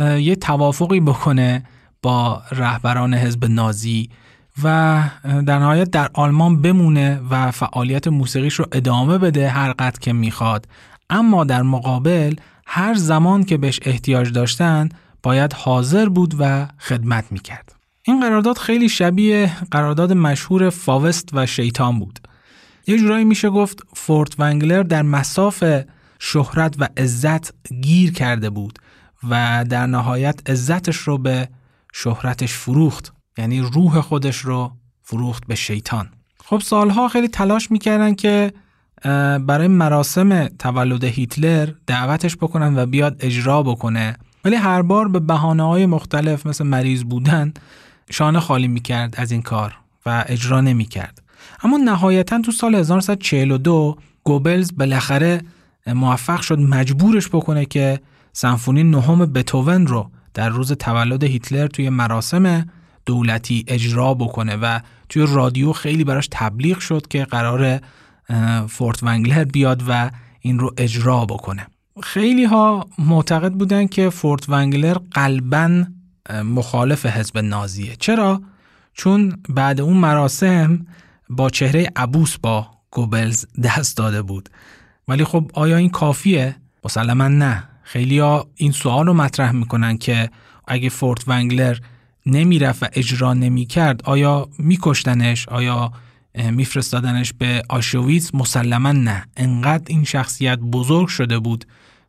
یه 0.00 0.36
توافقی 0.36 1.00
بکنه 1.00 1.62
با 2.02 2.42
رهبران 2.50 3.14
حزب 3.14 3.44
نازی 3.44 4.10
و 4.62 5.02
در 5.24 5.58
نهایت 5.58 5.90
در 5.90 6.10
آلمان 6.14 6.62
بمونه 6.62 7.20
و 7.30 7.50
فعالیت 7.50 8.08
موسیقیش 8.08 8.54
رو 8.54 8.66
ادامه 8.72 9.18
بده 9.18 9.48
هر 9.48 9.72
قد 9.72 9.98
که 9.98 10.12
می‌خواد. 10.12 10.68
اما 11.10 11.44
در 11.44 11.62
مقابل 11.62 12.34
هر 12.66 12.94
زمان 12.94 13.44
که 13.44 13.56
بهش 13.56 13.80
احتیاج 13.82 14.32
داشتن 14.32 14.88
باید 15.22 15.52
حاضر 15.52 16.08
بود 16.08 16.34
و 16.38 16.68
خدمت 16.78 17.32
می‌کرد. 17.32 17.74
این 18.04 18.20
قرارداد 18.20 18.58
خیلی 18.58 18.88
شبیه 18.88 19.52
قرارداد 19.70 20.12
مشهور 20.12 20.70
فاوست 20.70 21.28
و 21.32 21.46
شیطان 21.46 21.98
بود. 21.98 22.18
یه 22.86 22.98
جورایی 22.98 23.24
میشه 23.24 23.50
گفت 23.50 23.82
فورت 23.94 24.40
ونگلر 24.40 24.82
در 24.82 25.02
مساف 25.02 25.64
شهرت 26.18 26.74
و 26.78 26.88
عزت 26.96 27.54
گیر 27.82 28.12
کرده 28.12 28.50
بود 28.50 28.78
و 29.28 29.64
در 29.68 29.86
نهایت 29.86 30.50
عزتش 30.50 30.96
رو 30.96 31.18
به 31.18 31.48
شهرتش 31.92 32.52
فروخت. 32.52 33.12
یعنی 33.38 33.60
روح 33.60 34.00
خودش 34.00 34.36
رو 34.38 34.72
فروخت 35.02 35.46
به 35.46 35.54
شیطان. 35.54 36.08
خب 36.44 36.60
سالها 36.60 37.08
خیلی 37.08 37.28
تلاش 37.28 37.70
می‌کردن 37.70 38.14
که 38.14 38.52
برای 39.46 39.68
مراسم 39.68 40.48
تولد 40.48 41.04
هیتلر 41.04 41.68
دعوتش 41.86 42.36
بکنن 42.36 42.78
و 42.78 42.86
بیاد 42.86 43.16
اجرا 43.20 43.62
بکنه. 43.62 44.16
ولی 44.44 44.56
هر 44.56 44.82
بار 44.82 45.08
به 45.08 45.20
بحانه 45.20 45.62
های 45.62 45.86
مختلف 45.86 46.46
مثل 46.46 46.64
مریض 46.64 47.04
بودن 47.04 47.52
شانه 48.10 48.40
خالی 48.40 48.68
می‌کرد 48.68 49.14
از 49.18 49.32
این 49.32 49.42
کار 49.42 49.74
و 50.06 50.24
اجرا 50.28 50.60
نمی‌کرد. 50.60 51.22
اما 51.62 51.76
نهایتا 51.76 52.40
تو 52.40 52.52
سال 52.52 52.74
1942 52.74 53.96
گوبلز 54.24 54.72
بالاخره 54.76 55.42
موفق 55.86 56.40
شد 56.40 56.58
مجبورش 56.58 57.28
بکنه 57.28 57.64
که 57.64 58.00
سمفونی 58.32 58.82
نهم 58.84 59.32
بتوون 59.32 59.86
رو 59.86 60.10
در 60.34 60.48
روز 60.48 60.72
تولد 60.72 61.24
هیتلر 61.24 61.66
توی 61.66 61.88
مراسم 61.88 62.66
دولتی 63.06 63.64
اجرا 63.68 64.14
بکنه 64.14 64.56
و 64.56 64.80
توی 65.08 65.26
رادیو 65.28 65.72
خیلی 65.72 66.04
براش 66.04 66.28
تبلیغ 66.30 66.78
شد 66.78 67.08
که 67.08 67.24
قرار 67.24 67.80
فورت 68.68 69.02
ونگلر 69.02 69.44
بیاد 69.44 69.82
و 69.88 70.10
این 70.40 70.58
رو 70.58 70.74
اجرا 70.76 71.26
بکنه. 71.26 71.66
خیلی 72.02 72.44
ها 72.44 72.86
معتقد 72.98 73.52
بودن 73.52 73.86
که 73.86 74.10
فورت 74.10 74.48
ونگلر 74.48 74.96
قلبا 75.10 75.84
مخالف 76.30 77.06
حزب 77.06 77.38
نازیه. 77.38 77.96
چرا؟ 77.96 78.42
چون 78.94 79.42
بعد 79.48 79.80
اون 79.80 79.96
مراسم 79.96 80.86
با 81.30 81.50
چهره 81.50 81.90
عبوس 81.96 82.36
با 82.38 82.66
گوبلز 82.90 83.46
دست 83.62 83.96
داده 83.96 84.22
بود. 84.22 84.48
ولی 85.08 85.24
خب 85.24 85.50
آیا 85.54 85.76
این 85.76 85.90
کافیه؟ 85.90 86.56
مسلما 86.84 87.28
نه. 87.28 87.68
خیلی 87.82 88.18
ها 88.18 88.46
این 88.54 88.72
سوال 88.72 89.06
رو 89.06 89.14
مطرح 89.14 89.52
می‌کنن 89.52 89.98
که 89.98 90.30
اگه 90.66 90.88
فورت 90.88 91.28
ونگلر 91.28 91.78
نمی‌رفت 92.26 92.82
و 92.82 92.86
اجرا 92.92 93.34
نمی‌کرد 93.34 94.02
آیا 94.04 94.48
میکشتنش؟ 94.58 95.48
آیا 95.48 95.92
میفرستادنش 96.50 97.32
به 97.32 97.62
آشویتس 97.68 98.34
مسلما 98.34 98.92
نه. 98.92 99.24
انقدر 99.36 99.84
این 99.86 100.04
شخصیت 100.04 100.58
بزرگ 100.58 101.08
شده 101.08 101.38
بود 101.38 101.64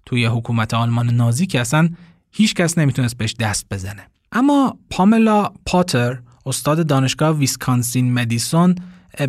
توی 0.06 0.26
حکومت 0.26 0.74
آلمان 0.74 1.10
نازی 1.10 1.46
که 1.46 1.62
اصلا 1.62 1.90
هیچ 2.34 2.54
کس 2.54 2.78
نمی‌تونست 2.78 3.18
بهش 3.18 3.36
دست 3.40 3.66
بزنه. 3.72 4.08
اما 4.32 4.78
پاملا 4.90 5.50
پاتر 5.66 6.20
استاد 6.46 6.88
دانشگاه 6.88 7.38
ویسکانسین 7.38 8.14
مدیسون 8.14 8.76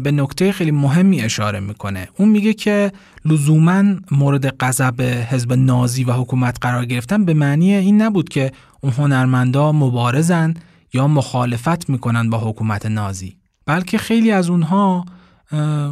به 0.02 0.12
نکته 0.12 0.52
خیلی 0.52 0.70
مهمی 0.70 1.20
اشاره 1.20 1.60
می‌کنه. 1.60 2.08
اون 2.16 2.28
میگه 2.28 2.54
که 2.54 2.92
لزوما 3.24 3.84
مورد 4.10 4.56
غضب 4.60 5.00
حزب 5.30 5.52
نازی 5.52 6.04
و 6.04 6.12
حکومت 6.12 6.56
قرار 6.60 6.84
گرفتن 6.84 7.24
به 7.24 7.34
معنی 7.34 7.74
این 7.74 8.02
نبود 8.02 8.28
که 8.28 8.52
اون 8.80 8.92
هنرمندا 8.92 9.72
مبارزن 9.72 10.54
یا 10.92 11.08
مخالفت 11.08 11.90
می‌کنن 11.90 12.30
با 12.30 12.38
حکومت 12.38 12.86
نازی. 12.86 13.36
بلکه 13.66 13.98
خیلی 13.98 14.30
از 14.30 14.50
اونها 14.50 15.04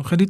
خیلی 0.05 0.27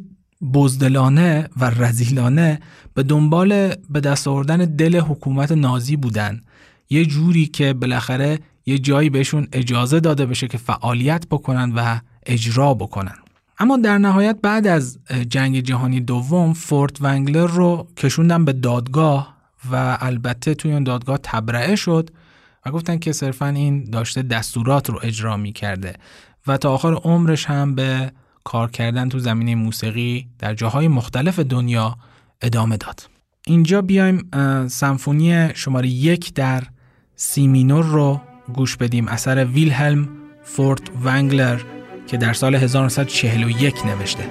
بزدلانه 0.55 1.49
و 1.57 1.65
رزیلانه 1.71 2.61
به 2.95 3.03
دنبال 3.03 3.75
به 3.91 4.01
دست 4.01 4.29
آوردن 4.29 4.57
دل 4.59 5.01
حکومت 5.01 5.53
نازی 5.53 5.97
بودن. 5.97 6.41
یه 6.93 7.07
جوری 7.07 7.47
که 7.47 7.73
بالاخره 7.73 8.39
یه 8.67 8.79
جایی 8.79 9.11
بهشون 9.11 9.49
اجازه 9.53 10.01
داده 10.01 10.27
بشه 10.27 10.49
که 10.49 10.59
فعالیت 10.59 11.27
بکنن 11.31 11.73
و 11.77 12.01
اجرا 12.27 12.75
بکنن 12.75 13.15
اما 13.59 13.77
در 13.77 13.99
نهایت 13.99 14.39
بعد 14.43 14.67
از 14.67 14.99
جنگ 15.29 15.61
جهانی 15.61 16.01
دوم 16.01 16.53
فورتونگلر 16.53 17.47
رو 17.47 17.87
کشوندن 17.97 18.45
به 18.45 18.53
دادگاه 18.53 19.37
و 19.73 19.99
البته 20.01 20.55
توی 20.55 20.73
اون 20.73 20.85
دادگاه 20.85 21.19
تبرئه 21.23 21.77
شد 21.77 22.11
و 22.67 22.71
گفتن 22.71 22.99
که 22.99 23.13
صرفا 23.13 23.47
این 23.47 23.85
داشته 23.85 24.23
دستورات 24.23 24.91
رو 24.91 24.99
اجرا 25.03 25.37
می 25.37 25.53
کرده 25.53 25.95
و 26.47 26.57
تا 26.57 26.75
آخر 26.75 26.95
عمرش 26.95 27.47
هم 27.47 27.75
به 27.75 28.13
کار 28.45 28.71
کردن 28.71 29.09
تو 29.09 29.19
زمینه 29.19 29.55
موسیقی 29.55 30.27
در 30.39 30.55
جاهای 30.55 30.89
مختلف 30.89 31.39
دنیا 31.39 31.97
ادامه 32.43 32.77
داد. 32.77 33.09
اینجا 33.47 33.83
بیایم 33.83 34.29
سمفونی 34.69 35.49
شماره 35.55 35.89
یک 35.89 36.35
در 36.35 36.63
سی 37.17 37.36
مینور 37.36 37.85
رو 37.85 38.21
گوش 38.55 38.77
بدیم 38.77 39.09
اثر 39.09 39.45
ویلهلم 39.45 40.09
فورت 40.45 40.83
ونگلر 41.05 41.61
که 42.07 42.17
در 42.17 42.33
سال 42.33 42.55
1941 42.55 43.87
نوشته. 43.87 44.25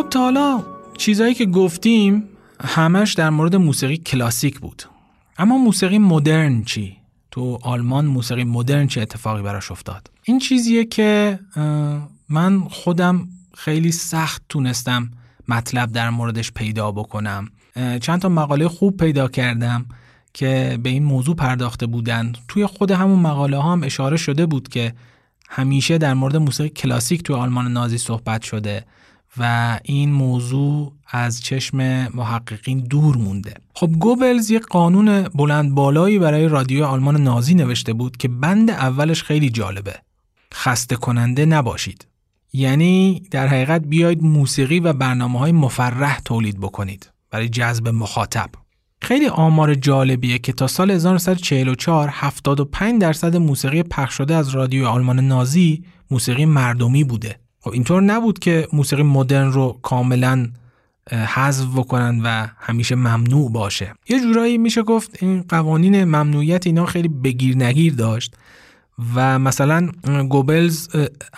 خب 0.00 0.08
تا 0.08 0.20
حالا 0.20 0.62
چیزایی 0.98 1.34
که 1.34 1.46
گفتیم 1.46 2.24
همش 2.60 3.14
در 3.14 3.30
مورد 3.30 3.56
موسیقی 3.56 3.96
کلاسیک 3.96 4.60
بود 4.60 4.82
اما 5.38 5.58
موسیقی 5.58 5.98
مدرن 5.98 6.62
چی؟ 6.64 6.96
تو 7.30 7.58
آلمان 7.62 8.06
موسیقی 8.06 8.44
مدرن 8.44 8.86
چه 8.86 9.00
اتفاقی 9.00 9.42
براش 9.42 9.70
افتاد؟ 9.70 10.10
این 10.22 10.38
چیزیه 10.38 10.84
که 10.84 11.38
من 12.28 12.60
خودم 12.60 13.28
خیلی 13.54 13.92
سخت 13.92 14.42
تونستم 14.48 15.10
مطلب 15.48 15.92
در 15.92 16.10
موردش 16.10 16.52
پیدا 16.52 16.92
بکنم 16.92 17.48
چند 18.00 18.20
تا 18.20 18.28
مقاله 18.28 18.68
خوب 18.68 18.96
پیدا 18.96 19.28
کردم 19.28 19.86
که 20.34 20.78
به 20.82 20.90
این 20.90 21.04
موضوع 21.04 21.36
پرداخته 21.36 21.86
بودن 21.86 22.32
توی 22.48 22.66
خود 22.66 22.90
همون 22.90 23.18
مقاله 23.18 23.56
ها 23.56 23.72
هم 23.72 23.82
اشاره 23.82 24.16
شده 24.16 24.46
بود 24.46 24.68
که 24.68 24.94
همیشه 25.48 25.98
در 25.98 26.14
مورد 26.14 26.36
موسیقی 26.36 26.68
کلاسیک 26.68 27.22
توی 27.22 27.36
آلمان 27.36 27.72
نازی 27.72 27.98
صحبت 27.98 28.42
شده 28.42 28.84
و 29.38 29.78
این 29.84 30.12
موضوع 30.12 30.92
از 31.06 31.42
چشم 31.42 31.76
محققین 32.14 32.80
دور 32.80 33.16
مونده. 33.16 33.54
خب 33.74 33.90
گوبلز 33.92 34.50
یک 34.50 34.62
قانون 34.62 35.22
بلند 35.22 35.74
بالایی 35.74 36.18
برای 36.18 36.48
رادیو 36.48 36.84
آلمان 36.84 37.22
نازی 37.22 37.54
نوشته 37.54 37.92
بود 37.92 38.16
که 38.16 38.28
بند 38.28 38.70
اولش 38.70 39.22
خیلی 39.22 39.50
جالبه. 39.50 39.94
خسته 40.54 40.96
کننده 40.96 41.46
نباشید. 41.46 42.06
یعنی 42.52 43.22
در 43.30 43.46
حقیقت 43.46 43.82
بیاید 43.82 44.22
موسیقی 44.22 44.80
و 44.80 44.92
برنامه 44.92 45.38
های 45.38 45.52
مفرح 45.52 46.20
تولید 46.20 46.60
بکنید 46.60 47.10
برای 47.30 47.48
جذب 47.48 47.88
مخاطب. 47.88 48.50
خیلی 49.02 49.28
آمار 49.28 49.74
جالبیه 49.74 50.38
که 50.38 50.52
تا 50.52 50.66
سال 50.66 50.90
1944 50.90 52.08
75 52.12 53.00
درصد 53.00 53.36
موسیقی 53.36 53.82
پخش 53.82 54.14
شده 54.14 54.34
از 54.34 54.48
رادیو 54.48 54.86
آلمان 54.86 55.20
نازی 55.20 55.84
موسیقی 56.10 56.44
مردمی 56.44 57.04
بوده. 57.04 57.39
خب 57.60 57.70
اینطور 57.70 58.02
نبود 58.02 58.38
که 58.38 58.68
موسیقی 58.72 59.02
مدرن 59.02 59.52
رو 59.52 59.78
کاملا 59.82 60.48
حذف 61.10 61.66
بکنن 61.76 62.20
و 62.24 62.46
همیشه 62.58 62.94
ممنوع 62.94 63.52
باشه. 63.52 63.94
یه 64.08 64.20
جورایی 64.20 64.58
میشه 64.58 64.82
گفت 64.82 65.22
این 65.22 65.44
قوانین 65.48 66.04
ممنوعیت 66.04 66.66
اینا 66.66 66.86
خیلی 66.86 67.08
بگیر 67.08 67.56
نگیر 67.56 67.94
داشت 67.94 68.34
و 69.14 69.38
مثلا 69.38 69.88
گوبلز 70.28 70.88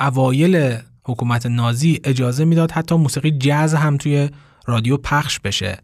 اوایل 0.00 0.78
حکومت 1.04 1.46
نازی 1.46 2.00
اجازه 2.04 2.44
می‌داد 2.44 2.70
حتی 2.70 2.94
موسیقی 2.94 3.30
جز 3.30 3.74
هم 3.74 3.96
توی 3.96 4.30
رادیو 4.66 4.96
پخش 4.96 5.40
بشه 5.40 5.78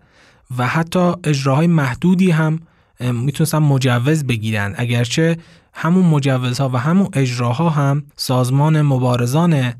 و 0.58 0.66
حتی 0.66 1.12
اجراهای 1.24 1.66
محدودی 1.66 2.30
هم 2.30 2.60
می‌تونستن 3.00 3.58
مجوز 3.58 4.24
بگیرن. 4.24 4.74
اگرچه 4.76 5.36
همون 5.74 6.04
مجوزها 6.04 6.68
و 6.68 6.76
همون 6.76 7.08
اجراها 7.12 7.70
هم 7.70 8.02
سازمان 8.16 8.82
مبارزان 8.82 9.72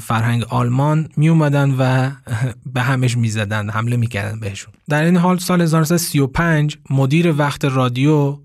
فرهنگ 0.00 0.44
آلمان 0.48 1.08
می 1.16 1.28
اومدن 1.28 1.70
و 1.70 2.10
به 2.74 2.82
همش 2.82 3.16
می 3.16 3.28
زدن 3.28 3.70
حمله 3.70 3.96
می‌کردن 3.96 4.40
بهشون. 4.40 4.74
در 4.88 5.04
این 5.04 5.16
حال 5.16 5.38
سال 5.38 5.60
1935 5.60 6.76
مدیر 6.90 7.34
وقت 7.38 7.64
رادیو 7.64 8.38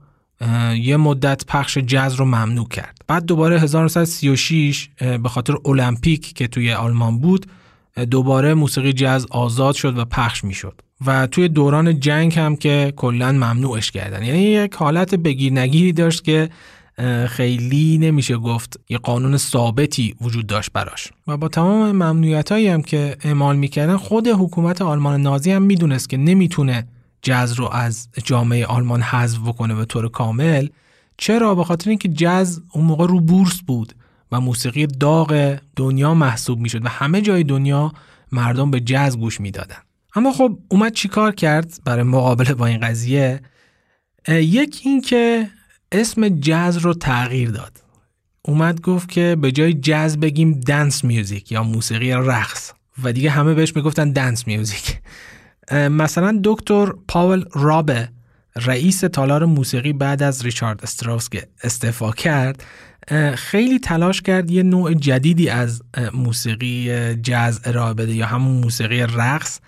یه 0.76 0.98
مدت 0.98 1.46
پخش 1.46 1.78
جز 1.78 2.16
رو 2.16 2.26
ممنوع 2.26 2.68
کرد. 2.68 2.98
بعد 3.08 3.26
دوباره 3.26 3.60
1936 3.60 4.90
به 5.24 5.30
خاطر 5.30 5.56
المپیک 5.66 6.34
که 6.34 6.48
توی 6.48 6.74
آلمان 6.74 7.20
بود 7.20 7.46
دوباره 8.12 8.54
موسیقی 8.54 8.94
جز 8.94 9.26
آزاد 9.30 9.76
شد 9.76 9.98
و 9.98 10.06
پخش 10.06 10.44
می‌شد. 10.44 10.82
و 11.06 11.28
توی 11.28 11.48
دوران 11.48 12.00
جنگ 12.00 12.40
هم 12.40 12.56
که 12.56 12.94
کلا 12.96 13.32
ممنوعش 13.32 13.92
کردن. 13.92 14.24
یعنی 14.24 14.40
یک 14.40 14.74
حالت 14.74 15.16
بگیر 15.16 15.54
نگیری 15.54 15.94
داشت 15.94 16.24
که 16.24 16.50
خیلی 17.28 17.98
نمیشه 17.98 18.38
گفت 18.38 18.80
یه 18.90 18.98
قانون 18.98 19.38
ثابتی 19.38 20.16
وجود 20.22 20.48
داشت 20.48 20.72
براش. 20.72 21.12
و 21.28 21.38
با 21.38 21.48
تمام 21.48 21.92
ممنوعیت 21.92 22.52
هم 22.52 22.82
که 22.82 23.18
اعمال 23.24 23.56
می‌کردن 23.56 23.98
خود 23.98 24.28
حکومت 24.28 24.82
آلمان 24.82 25.22
نازی 25.22 25.52
هم 25.52 25.62
می‌دونست 25.62 26.10
که 26.10 26.18
نمی‌تونه 26.18 26.88
جز 27.22 27.54
رو 27.54 27.70
از 27.72 28.10
جامعه 28.24 28.66
آلمان 28.66 29.02
حذف 29.02 29.40
بکنه 29.40 29.76
به 29.76 29.86
طور 29.86 30.10
کامل. 30.10 30.68
چرا؟ 31.18 31.56
به 31.56 31.64
خاطر 31.64 31.90
اینکه 31.90 32.10
جز 32.10 32.62
اون 32.72 32.86
موقع 32.86 33.08
رو 33.08 33.20
بورس 33.20 33.62
بود 33.62 33.94
و 34.32 34.42
موسیقی 34.42 34.88
داغ 34.88 35.58
دنیا 35.76 36.14
محسوب 36.14 36.60
می‌شد 36.60 36.86
و 36.86 36.90
همه 36.90 37.22
جای 37.22 37.44
دنیا 37.44 37.92
مردم 38.32 38.72
به 38.72 38.80
جز 38.80 39.18
گوش 39.18 39.42
می‌دادن. 39.42 39.78
اما 40.16 40.32
خب 40.32 40.60
اومد 40.70 40.94
چیکار 40.94 41.36
کرد 41.36 41.80
برای 41.86 42.04
مقابله 42.04 42.54
با 42.54 42.66
این 42.66 42.80
قضیه؟ 42.80 43.42
یک 44.28 44.82
این 44.84 45.02
که 45.02 45.50
اسم 45.92 46.30
جاز 46.30 46.78
رو 46.78 46.94
تغییر 46.94 47.50
داد. 47.50 47.78
اومد 48.42 48.82
گفت 48.82 49.10
که 49.10 49.38
به 49.42 49.52
جای 49.52 49.74
جاز 49.74 50.20
بگیم 50.20 50.60
دنس 50.60 51.04
میوزیک 51.04 51.52
یا 51.52 51.64
موسیقی 51.64 52.12
رقص. 52.12 52.72
و 53.04 53.14
دیگه 53.14 53.30
همه 53.30 53.54
بهش 53.54 53.76
می‌گفتن 53.76 54.12
دنس 54.12 54.48
میوزیک 54.48 55.00
مثلا 55.72 56.40
دکتر 56.44 56.94
پاول 57.08 57.46
رابه 57.54 58.10
رئیس 58.56 59.00
تالار 59.00 59.46
موسیقی 59.46 59.94
بعد 59.94 60.24
از 60.24 60.46
ریچارد 60.46 60.84
استراوس 60.84 61.30
که 61.30 61.48
استعفا 61.64 62.12
کرد. 62.12 62.64
خیلی 63.36 63.80
تلاش 63.80 64.22
کرد 64.22 64.52
یه 64.52 64.64
نوع 64.64 64.94
جدیدی 64.94 65.50
از 65.50 65.82
موسیقی 66.14 67.16
جاز 67.16 67.62
ارائه 67.64 67.94
بده 67.94 68.16
یا 68.16 68.26
همون 68.26 68.56
موسیقی 68.56 69.02
رقص. 69.02 69.60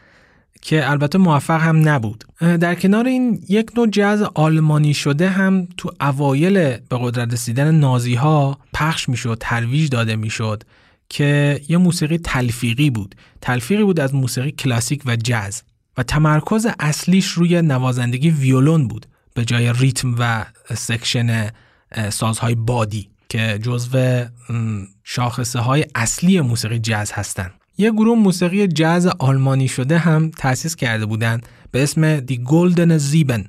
که 0.62 0.90
البته 0.90 1.18
موفق 1.18 1.62
هم 1.62 1.90
نبود 1.90 2.24
در 2.40 2.76
کنار 2.76 3.06
این 3.06 3.44
یک 3.50 3.72
نوع 3.78 3.88
جاز 3.88 4.22
آلمانی 4.22 4.94
شده 4.94 5.30
هم 5.30 5.68
تو 5.78 5.92
اوایل 6.02 6.54
به 6.78 6.98
قدرت 7.02 7.34
رسیدن 7.34 7.76
نازی 7.76 8.16
ها 8.16 8.60
پخش 8.74 9.10
می‌شد 9.10 9.38
ترویج 9.40 9.90
داده 9.90 10.16
می‌شد 10.16 10.64
که 11.10 11.62
یه 11.68 11.78
موسیقی 11.78 12.18
تلفیقی 12.18 12.90
بود 12.90 13.16
تلفیقی 13.42 13.84
بود 13.84 14.00
از 14.00 14.16
موسیقی 14.16 14.52
کلاسیک 14.52 15.02
و 15.06 15.16
جاز 15.16 15.64
و 15.98 16.04
تمرکز 16.04 16.68
اصلیش 16.80 17.28
روی 17.28 17.62
نوازندگی 17.62 18.30
ویولون 18.30 18.88
بود 18.88 19.06
به 19.34 19.46
جای 19.46 19.74
ریتم 19.74 20.16
و 20.20 20.46
section 20.76 21.50
سازهای 22.10 22.56
بادی 22.56 23.10
که 23.30 23.60
جزو 23.62 24.26
شاخصه 25.04 25.60
های 25.60 25.86
اصلی 25.96 26.42
موسیقی 26.42 26.80
جاز 26.80 27.12
هستند. 27.12 27.52
یه 27.80 27.92
گروه 27.92 28.18
موسیقی 28.18 28.68
جاز 28.68 29.08
آلمانی 29.08 29.68
شده 29.68 29.98
هم 29.98 30.32
تأسیس 30.38 30.76
کرده 30.76 31.06
بودند 31.06 31.46
به 31.72 31.84
اسم 31.84 32.20
دی 32.20 32.38
گلدن 32.38 32.98
زیبن 32.98 33.46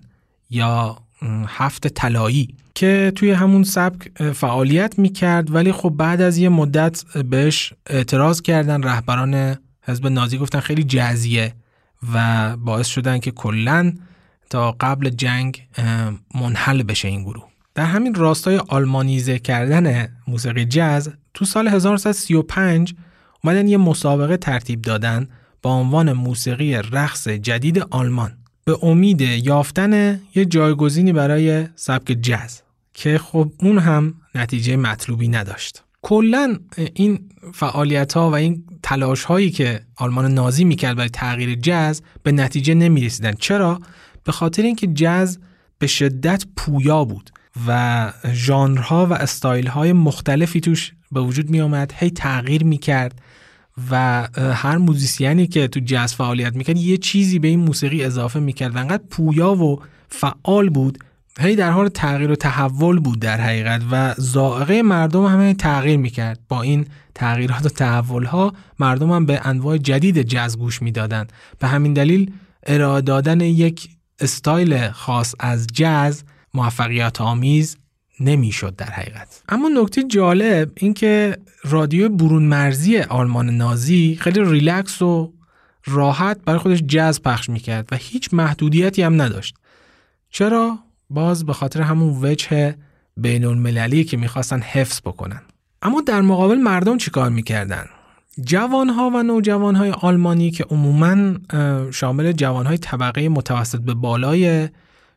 یا 0.50 0.98
هفت 1.46 1.88
طلایی 1.88 2.54
که 2.74 3.12
توی 3.16 3.30
همون 3.30 3.64
سبک 3.64 4.22
فعالیت 4.32 4.98
می‌کرد 4.98 5.54
ولی 5.54 5.72
خب 5.72 5.88
بعد 5.88 6.20
از 6.20 6.38
یه 6.38 6.48
مدت 6.48 7.04
بهش 7.16 7.72
اعتراض 7.86 8.42
کردن 8.42 8.82
رهبران 8.82 9.56
حزب 9.82 10.06
نازی 10.06 10.38
گفتن 10.38 10.60
خیلی 10.60 10.84
جزیه 10.84 11.54
و 12.14 12.56
باعث 12.56 12.86
شدن 12.86 13.18
که 13.18 13.30
کلا 13.30 13.92
تا 14.50 14.76
قبل 14.80 15.10
جنگ 15.10 15.66
منحل 16.34 16.82
بشه 16.82 17.08
این 17.08 17.22
گروه. 17.22 17.44
در 17.74 17.84
همین 17.84 18.14
راستای 18.14 18.56
آلمانیزه 18.68 19.38
کردن 19.38 20.08
موسیقی 20.28 20.64
جاز 20.64 21.10
تو 21.34 21.44
سال 21.44 21.68
1935 21.68 22.94
اومدن 23.44 23.68
یه 23.68 23.76
مسابقه 23.76 24.36
ترتیب 24.36 24.82
دادن 24.82 25.28
با 25.62 25.74
عنوان 25.74 26.12
موسیقی 26.12 26.74
رقص 26.74 27.28
جدید 27.28 27.78
آلمان. 27.78 28.36
به 28.64 28.78
امید 28.82 29.20
یافتن 29.20 30.20
یه 30.34 30.44
جایگزینی 30.44 31.12
برای 31.12 31.66
سبک 31.74 32.16
جاز 32.20 32.62
که 32.94 33.18
خب 33.18 33.52
اون 33.60 33.78
هم 33.78 34.14
نتیجه 34.34 34.76
مطلوبی 34.76 35.28
نداشت. 35.28 35.84
کلا 36.02 36.56
این 36.94 37.20
فعالیت 37.54 38.12
ها 38.12 38.30
و 38.30 38.34
این 38.34 38.64
تلاش 38.82 39.24
هایی 39.24 39.50
که 39.50 39.80
آلمان 39.96 40.34
نازی 40.34 40.64
می‌کرد 40.64 40.96
برای 40.96 41.08
تغییر 41.08 41.54
جاز 41.54 42.02
به 42.22 42.32
نتیجه 42.32 42.74
نمی 42.74 43.04
رسیدن 43.04 43.32
چرا؟ 43.32 43.80
به 44.24 44.32
خاطر 44.32 44.62
اینکه 44.62 44.86
جاز 44.86 45.38
به 45.78 45.86
شدت 45.86 46.44
پویا 46.56 47.04
بود 47.04 47.30
و 47.66 48.12
ژانرها 48.32 49.06
و 49.06 49.12
استایل 49.12 49.66
های 49.66 49.92
مختلفی 49.92 50.60
توش 50.60 50.92
به 51.12 51.20
وجود 51.20 51.50
می 51.50 51.60
آمد 51.60 51.92
هی 51.96 52.10
تغییر 52.10 52.64
می 52.64 52.78
کرد 52.78 53.20
و 53.90 54.28
هر 54.36 54.76
موزیسیانی 54.76 55.46
که 55.46 55.68
تو 55.68 55.80
جاز 55.80 56.14
فعالیت 56.14 56.56
می‌کرد 56.56 56.76
یه 56.76 56.96
چیزی 56.96 57.38
به 57.38 57.48
این 57.48 57.60
موسیقی 57.60 58.04
اضافه 58.04 58.40
می‌کرد. 58.40 58.74
و 58.74 58.78
انقدر 58.78 59.02
پویا 59.10 59.54
و 59.54 59.80
فعال 60.08 60.68
بود. 60.68 60.98
هی 61.40 61.56
در 61.56 61.70
حال 61.70 61.88
تغییر 61.88 62.30
و 62.30 62.36
تحول 62.36 62.98
بود 62.98 63.20
در 63.20 63.40
حقیقت 63.40 63.82
و 63.90 64.14
زائقه 64.18 64.82
مردم 64.82 65.26
همه 65.26 65.54
تغییر 65.54 65.96
می‌کرد. 65.96 66.40
با 66.48 66.62
این 66.62 66.86
تغییرات 67.14 67.66
و 67.66 67.68
تحول 67.68 68.24
ها 68.24 68.52
مردم 68.78 69.10
هم 69.10 69.26
به 69.26 69.40
انواع 69.44 69.78
جدید 69.78 70.22
جاز 70.22 70.58
گوش 70.58 70.82
می‌دادند 70.82 71.32
به 71.58 71.68
همین 71.68 71.92
دلیل 71.92 72.32
ارائه 72.66 73.00
دادن 73.00 73.40
یک 73.40 73.88
استایل 74.20 74.90
خاص 74.90 75.34
از 75.38 75.66
جاز 75.72 76.24
موفقیت 76.54 77.20
آمیز 77.20 77.76
نمی‌شد 78.20 78.76
در 78.76 78.90
حقیقت. 78.90 79.42
اما 79.48 79.68
نکته 79.68 80.02
جالب 80.02 80.70
اینکه 80.76 81.36
رادیو 81.64 82.08
برون 82.08 82.42
مرزی 82.42 82.98
آلمان 82.98 83.50
نازی 83.50 84.18
خیلی 84.20 84.44
ریلکس 84.44 85.02
و 85.02 85.32
راحت 85.86 86.40
برای 86.44 86.58
خودش 86.58 86.82
جاز 86.86 87.22
پخش 87.22 87.48
می‌کرد 87.48 87.88
و 87.92 87.96
هیچ 87.96 88.28
محدودیتی 88.32 89.02
هم 89.02 89.22
نداشت. 89.22 89.54
چرا؟ 90.30 90.78
باز 91.10 91.46
به 91.46 91.52
خاطر 91.52 91.82
همون 91.82 92.18
وجه 92.22 92.74
بین 93.16 93.44
المللی 93.44 94.04
که 94.04 94.16
می‌خواستن 94.16 94.60
حفظ 94.60 95.00
بکنن. 95.00 95.42
اما 95.82 96.00
در 96.00 96.20
مقابل 96.20 96.56
مردم 96.56 96.98
چیکار 96.98 97.30
می‌کردن؟ 97.30 97.84
جوانها 98.44 99.10
و 99.14 99.22
نوجوانهای 99.22 99.90
آلمانی 99.90 100.50
که 100.50 100.64
عموما 100.64 101.34
شامل 101.90 102.32
جوانهای 102.32 102.78
طبقه 102.78 103.28
متوسط 103.28 103.80
به 103.80 103.94
بالای 103.94 104.68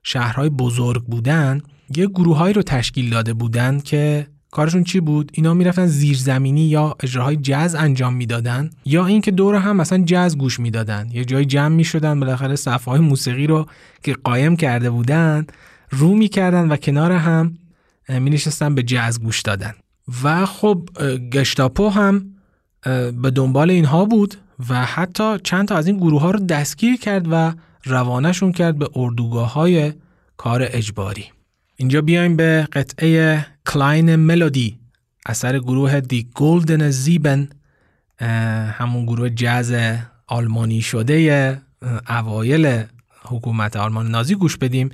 شهرهای 0.04 0.50
بزرگ 0.50 1.04
بودن 1.04 1.62
یه 1.96 2.08
گروههایی 2.08 2.54
رو 2.54 2.62
تشکیل 2.62 3.10
داده 3.10 3.34
بودن 3.34 3.80
که 3.80 4.28
کارشون 4.54 4.84
چی 4.84 5.00
بود؟ 5.00 5.32
اینا 5.34 5.54
می‌رفتن 5.54 5.86
زیرزمینی 5.86 6.66
یا 6.66 6.96
اجراهای 7.04 7.36
جز 7.36 7.76
انجام 7.76 8.14
می‌دادن 8.14 8.70
یا 8.86 9.06
اینکه 9.06 9.32
دور 9.32 9.56
هم 9.56 9.76
مثلا 9.76 10.04
جز 10.06 10.38
گوش 10.38 10.60
می‌دادن. 10.60 11.10
یه 11.12 11.26
جای 11.26 11.46
جمع 11.46 11.76
می‌شدن 11.76 12.20
بالاخره 12.20 12.56
صفحه 12.56 12.92
های 12.92 13.00
موسیقی 13.00 13.48
رو 13.48 13.66
که 14.04 14.14
قایم 14.14 14.56
کرده 14.56 14.90
بودن 14.90 15.46
رو 15.90 16.16
می‌کردن 16.16 16.72
و 16.72 16.78
کنار 16.78 17.12
هم 17.12 17.58
می 18.10 18.30
نشستن 18.30 18.76
به 18.76 18.84
جز 18.84 19.20
گوش 19.20 19.42
دادن. 19.42 19.74
و 20.24 20.46
خب 20.46 20.90
گشتاپو 21.32 21.90
هم 21.90 22.26
به 23.22 23.32
دنبال 23.36 23.70
اینها 23.70 24.06
بود 24.06 24.36
و 24.70 24.86
حتی 24.86 25.38
چند 25.44 25.68
تا 25.68 25.76
از 25.76 25.88
این 25.88 25.98
گروه 25.98 26.22
ها 26.22 26.32
رو 26.32 26.40
دستگیر 26.40 26.98
کرد 26.98 27.28
و 27.32 27.54
روانه‌شون 27.84 28.52
کرد 28.52 28.78
به 28.78 28.90
اردوگاه 28.96 29.54
های 29.54 29.94
کار 30.38 30.68
اجباری. 30.72 31.26
اینجا 31.76 32.02
بیایم 32.02 32.36
به 32.36 32.68
قطعه 32.74 33.46
Kleine 33.68 34.16
Melodie 34.16 34.78
اثر 35.26 35.60
گروه 35.60 36.00
Die 36.00 36.28
Goldene 36.36 36.90
Sieben 36.90 37.50
همون 38.72 39.06
گروه 39.06 39.30
جاز 39.30 39.74
آلمانی 40.28 40.82
شده 40.82 41.62
اوایل 42.10 42.84
حکومت 43.24 43.76
آلمان 43.76 44.12
نازی 44.12 44.36
گوش 44.36 44.58
بدیم. 44.58 44.90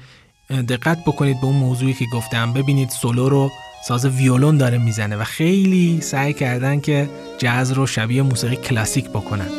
دقت 0.49 0.97
بکنید 1.05 1.41
به 1.41 1.47
اون 1.47 1.55
موضوعی 1.55 1.93
که 1.93 2.05
گفتم. 2.13 2.53
ببینید 2.53 2.89
سولو 2.89 3.29
رو 3.29 3.51
ساز 3.87 4.05
ویولون 4.05 4.57
داره 4.57 4.77
می‌زنه 4.77 5.15
و 5.15 5.23
خیلی 5.23 6.01
سعی 6.01 6.33
کردن 6.33 6.79
که 6.79 7.09
جاز 7.37 7.71
رو 7.71 7.87
شبیه 7.87 8.21
موسیقی 8.21 8.55
کلاسیک 8.55 9.09
بکنن. 9.09 9.49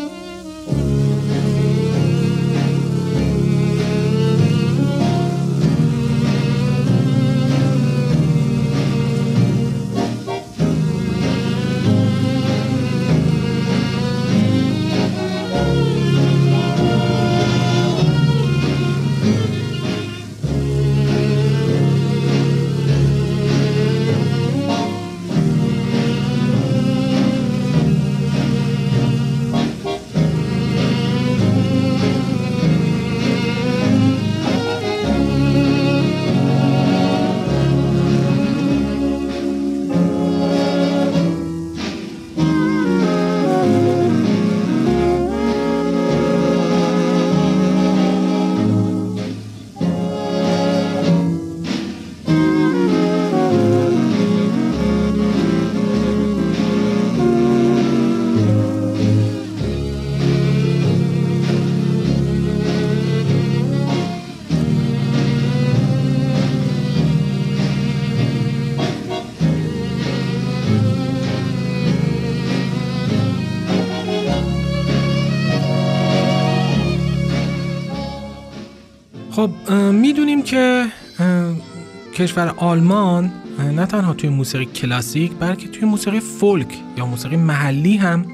کشور 82.21 82.55
آلمان 82.57 83.31
نه 83.59 83.87
تنها 83.87 84.14
توی 84.14 84.31
موسیقی 84.31 84.64
کلاسیک 84.64 85.33
بلکه 85.41 85.68
توی 85.68 85.89
موسیقی 85.89 86.21
فولک 86.21 86.79
یا 86.97 87.07
موسیقی 87.07 87.37
محلی 87.37 87.97
هم 87.97 88.27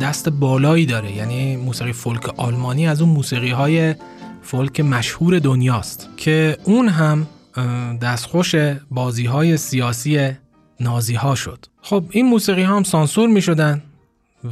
دست 0.00 0.28
بالایی 0.28 0.86
داره. 0.86 1.12
یعنی 1.16 1.56
موسیقی 1.56 1.92
فولک 1.92 2.38
آلمانی 2.38 2.86
از 2.86 3.02
اون 3.02 3.10
موسیقی 3.10 3.50
های 3.50 3.94
فولک 4.42 4.80
مشهور 4.80 5.38
دنیاست 5.38 6.08
که 6.16 6.56
اون 6.64 6.88
هم 6.88 7.26
دستخوش 8.02 8.54
بازی 8.90 9.26
های 9.26 9.56
سیاسی 9.56 10.30
نازی 10.80 11.14
ها 11.14 11.34
شد. 11.34 11.66
خب 11.82 12.04
این 12.10 12.26
موسیقی 12.26 12.62
ها 12.62 12.76
هم 12.76 12.82
سانسور 12.82 13.28
می 13.28 13.42
شدن 13.42 13.82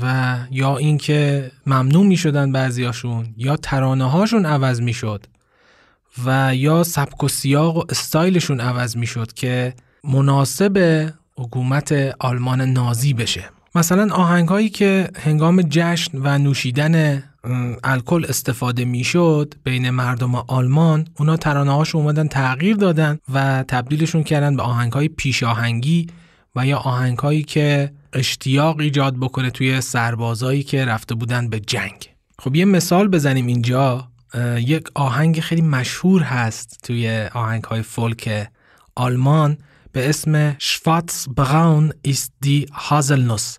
و 0.03 0.37
یا 0.51 0.77
اینکه 0.77 1.51
ممنوع 1.67 2.07
می 2.07 2.17
شدن 2.17 2.53
بعضیاشون 2.53 3.27
یا 3.37 3.57
ترانه 3.57 4.11
هاشون 4.11 4.47
عوض 4.47 4.81
می 4.81 4.93
شد 4.93 5.27
و 6.25 6.55
یا 6.55 6.83
سبک 6.83 7.25
و 7.25 7.29
سیاق 7.29 7.77
و 7.77 7.83
استایلشون 7.89 8.61
عوض 8.61 8.97
می 8.97 9.07
شد 9.07 9.33
که 9.33 9.75
مناسب 10.05 11.07
حکومت 11.37 11.93
آلمان 12.21 12.61
نازی 12.61 13.15
بشه. 13.15 13.45
مثلا 13.75 14.15
آهنگ 14.15 14.49
هایی 14.49 14.69
که 14.69 15.09
هنگام 15.17 15.63
جشن 15.63 16.19
و 16.19 16.39
نوشیدن 16.39 17.23
الکل 17.85 18.25
استفاده 18.29 18.85
می‌شد 18.85 19.55
بین 19.65 19.91
مردم 19.91 20.35
آلمان 20.35 21.07
اونا 21.19 21.37
ترانه 21.37 21.73
هاش 21.73 21.95
اومدن 21.95 22.29
تغییر 22.29 22.77
دادن 22.77 23.19
و 23.35 23.65
تبدیلشون 23.69 24.23
کردن 24.23 24.57
به 24.57 24.63
آهنگ 24.63 24.93
های 24.93 25.09
پیش 25.09 25.43
آهنگی 25.43 26.07
و 26.57 26.67
یا 26.67 26.79
آهنگ 26.79 27.19
هایی 27.19 27.43
که 27.43 27.93
اشتیاق 28.13 28.81
ایجاد 28.81 29.17
بکنه 29.17 29.51
توی 29.51 29.81
سربازایی 29.81 30.63
که 30.63 30.85
رفته 30.85 31.15
بودن 31.15 31.49
به 31.49 31.61
جنگ. 31.61 32.09
خب 32.39 32.57
یه 32.57 32.65
مثال 32.65 33.09
بزنیم 33.09 33.47
اینجا. 33.47 34.08
یک 34.57 34.89
آهنگ 34.95 35.41
خیلی 35.41 35.63
مشهور 35.63 36.23
هست 36.23 36.81
توی 36.83 37.29
آهنگ 37.35 37.65
های 37.65 37.83
فولک 37.83 38.49
آلمان 38.95 39.59
به 39.93 40.09
اسم 40.09 40.57
شواتس 40.59 41.29
براون 41.29 41.93
است 42.05 42.33
دی 42.41 42.67
هازلنوس 42.73 43.59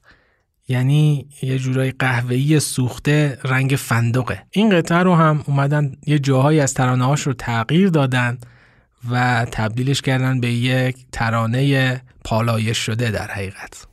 یعنی 0.68 1.28
یه 1.42 1.60
جورای 1.60 1.92
قهوه‌ای 1.92 2.60
سوخته 2.60 3.40
رنگ 3.44 3.76
فندقه. 3.80 4.44
این 4.52 4.70
قطعه 4.70 4.98
رو 4.98 5.16
هم 5.16 5.44
اومدن 5.48 5.92
یه 6.08 6.20
جاهایی 6.20 6.60
از 6.60 6.74
ترانه 6.74 7.16
رو 7.16 7.34
تغییر 7.34 7.90
دادن 7.90 8.38
و 9.12 9.46
تبدیلش 9.52 10.02
کردن 10.02 10.40
به 10.40 10.52
یک 10.52 10.98
ترانه 11.12 12.02
پالایش 12.24 12.78
شده 12.78 13.12
در 13.12 13.32
حقیقت. 13.32 13.89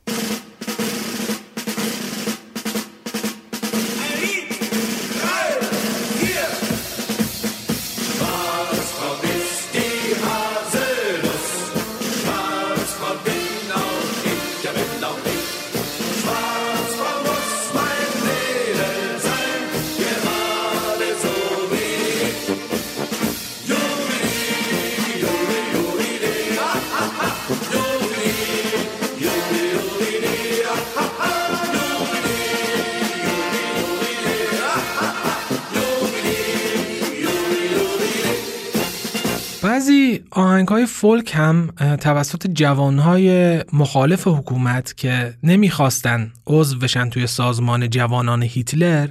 آهنگ 40.31 40.67
های 40.67 40.85
فولک 40.85 41.31
هم 41.35 41.71
توسط 42.01 42.47
جوانهای 42.47 43.57
مخالف 43.73 44.27
حکومت 44.27 44.97
که 44.97 45.33
نمی‌خواستن 45.43 46.31
عضو 46.47 46.79
بشن 46.79 47.09
توی 47.09 47.27
سازمان 47.27 47.89
جوانان 47.89 48.43
هیتلر 48.43 49.07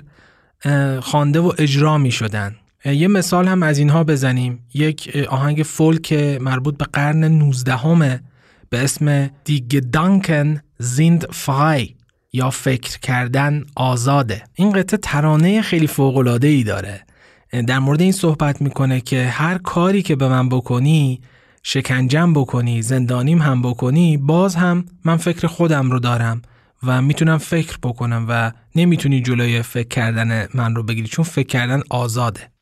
خوانده 1.01 1.41
و 1.41 1.53
اجرا 1.59 1.99
می 1.99 2.11
شدن. 2.11 2.57
یه 2.85 3.09
مثال 3.09 3.49
هم 3.49 3.63
از 3.63 3.79
اینها 3.79 4.05
بزنیم. 4.05 4.67
یک 4.75 5.27
آهنگ 5.29 5.63
فولک 5.63 6.13
مربوط 6.41 6.77
به 6.77 6.85
قرن 6.93 7.25
19 7.25 7.77
همه 7.77 8.21
به 8.71 8.85
اسم 8.85 9.31
دی 9.45 9.61
دانکن 9.93 10.61
زیند 10.79 11.27
فای 11.33 11.95
یا 12.33 12.51
فکر 12.51 12.99
کردن 12.99 13.65
آزاده 13.77 14.43
این 14.55 14.73
قطعه 14.73 14.99
ترانه 15.03 15.63
خیلی 15.63 15.87
فوقلاده 15.87 16.63
داره. 16.63 17.06
در 17.67 17.79
مورد 17.79 18.01
این 18.01 18.13
صحبت 18.13 18.63
می‌کنه 18.63 19.01
که 19.01 19.25
هر 19.25 19.59
کاری 19.59 20.03
که 20.03 20.17
به 20.17 20.29
من 20.29 20.49
بکنی 20.49 21.21
شکنجم 21.63 22.33
بکنی 22.33 22.83
زندانیم 22.83 23.43
هم 23.43 23.63
بکنی 23.63 24.17
باز 24.17 24.55
هم 24.57 24.85
من 25.05 25.17
فکر 25.17 25.47
خودم 25.47 25.91
رو 25.91 25.99
دارم 25.99 26.43
و 26.83 27.03
می‌تونم 27.03 27.39
فکر 27.39 27.79
بکنم 27.83 28.27
و 28.29 28.53
نمی‌تونی 28.75 29.23
جلوی 29.23 29.63
فکر 29.63 29.89
کردن 29.89 30.49
من 30.55 30.75
رو 30.75 30.83
بگیری 30.83 31.09
چون 31.09 31.25
فکر 31.25 31.47
کردن 31.47 31.83
آزاده. 31.91 32.56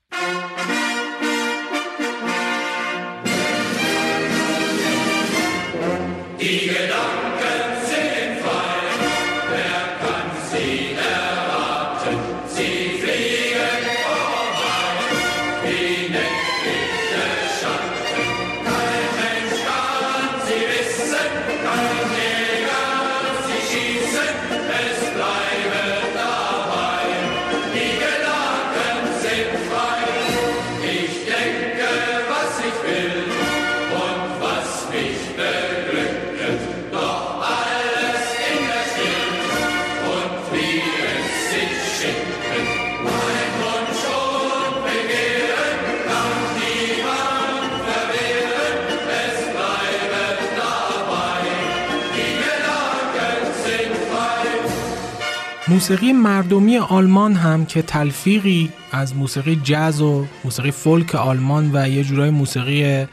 موسیقی 55.75 56.13
مردمی 56.13 56.79
آلمان 56.79 57.35
هم 57.35 57.67
که 57.67 57.83
تلفیقی 57.83 58.71
از 58.93 59.17
موسیقی 59.17 59.57
جاز 59.57 60.01
و 60.03 60.27
موسیقی 60.45 60.71
فولک 60.71 61.15
آلمان 61.15 61.71
و 61.73 61.89
یه 61.89 62.05
جورای 62.05 62.31
موسیقی 62.31 63.07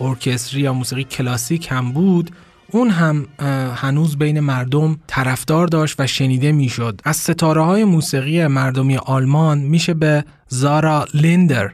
ارکستری 0.00 0.60
یا 0.60 0.72
موسیقی 0.72 1.04
کلاسیک 1.04 1.68
هم 1.70 1.92
بود 1.92 2.30
اون 2.70 2.90
هم 2.90 3.26
هنوز 3.76 4.18
بین 4.18 4.40
مردم 4.40 4.98
طرفدار 5.06 5.66
داشت 5.66 6.00
و 6.00 6.06
شنیده 6.06 6.52
می‌شد. 6.52 7.00
از 7.04 7.16
ستاره 7.16 7.64
های 7.64 7.84
موسیقی 7.84 8.46
مردمی 8.46 8.96
آلمان 8.96 9.58
میشه 9.58 9.94
به 9.94 10.24
زارا 10.48 11.06
لیندر 11.14 11.70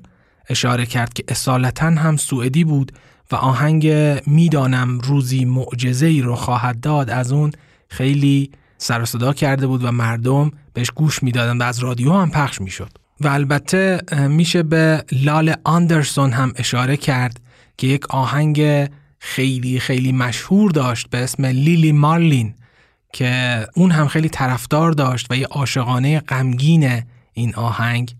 اشاره 0.48 0.86
کرد 0.86 1.12
که 1.12 1.24
اصالتا 1.28 1.86
هم 1.86 2.16
سوئدی 2.16 2.64
بود 2.64 2.92
و 3.32 3.36
آهنگ 3.36 3.88
می‌دانم 4.26 4.98
روزی 4.98 5.44
معجزه 5.44 6.06
ای 6.06 6.22
رو 6.22 6.34
خواهد 6.34 6.80
داد. 6.80 7.10
از 7.10 7.32
اون 7.32 7.52
خیلی 7.88 8.50
سر 8.82 9.04
صدا 9.04 9.32
کرده 9.32 9.66
بود 9.66 9.84
و 9.84 9.92
مردم 9.92 10.50
بهش 10.72 10.90
گوش 10.90 11.22
می‌دادن 11.22 11.58
و 11.58 11.62
از 11.62 11.78
رادیو 11.78 12.12
هم 12.12 12.30
پخش 12.30 12.60
می‌شد. 12.60 12.90
و 13.20 13.28
البته 13.28 14.00
میشه 14.28 14.62
به 14.62 15.04
لال 15.12 15.54
آندرسون 15.64 16.32
هم 16.32 16.52
اشاره 16.56 16.96
کرد 16.96 17.40
که 17.76 17.86
یک 17.86 18.10
آهنگ 18.10 18.88
خیلی 19.18 19.80
خیلی 19.80 20.12
مشهور 20.12 20.70
داشت 20.70 21.10
به 21.10 21.18
اسم 21.18 21.44
لیلی 21.44 21.92
مارلین 21.92 22.54
که 23.12 23.66
اون 23.74 23.90
هم 23.90 24.08
خیلی 24.08 24.28
طرفدار 24.28 24.92
داشت 24.92 25.26
و 25.30 25.36
یه 25.36 25.46
عاشقانه 25.46 26.20
غمگین 26.20 27.02
این 27.32 27.54
آهنگ 27.54 28.14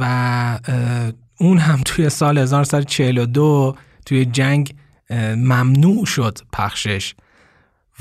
و 0.00 0.58
اون 1.40 1.58
هم 1.58 1.80
توی 1.84 2.10
سال 2.10 2.38
1942 2.38 3.76
توی 4.06 4.24
جنگ 4.24 4.74
ممنوع 5.36 6.06
شد 6.06 6.38
پخشش. 6.52 7.14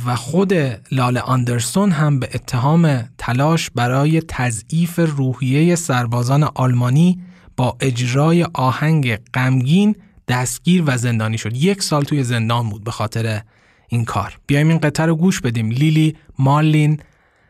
و 0.06 0.16
خود 0.16 0.54
لال 0.92 1.18
آندرسون 1.18 1.92
هم 1.92 2.20
به 2.20 2.30
اتهام 2.34 3.10
تلاش 3.18 3.70
برای 3.70 4.22
تضعیف 4.22 5.00
روحیه 5.00 5.76
سربازان 5.76 6.44
آلمانی 6.44 7.20
با 7.58 7.78
اجرای 7.80 8.44
آهنگ 8.54 9.16
غمگین 9.16 9.96
دستگیر 10.28 10.84
و 10.86 10.98
زندانی 10.98 11.38
شد. 11.38 11.56
یک 11.56 11.84
سال 11.84 12.04
توی 12.04 12.24
زندان 12.24 12.70
بود 12.70 12.84
به 12.84 12.92
خاطر 12.92 13.42
این 13.90 14.06
کار. 14.06 14.40
بیایم 14.48 14.70
این 14.70 14.78
قطعه 14.78 15.06
رو 15.06 15.16
گوش 15.16 15.42
بدیم. 15.42 15.70
لیلی 15.70 16.16
مارلین 16.40 17.00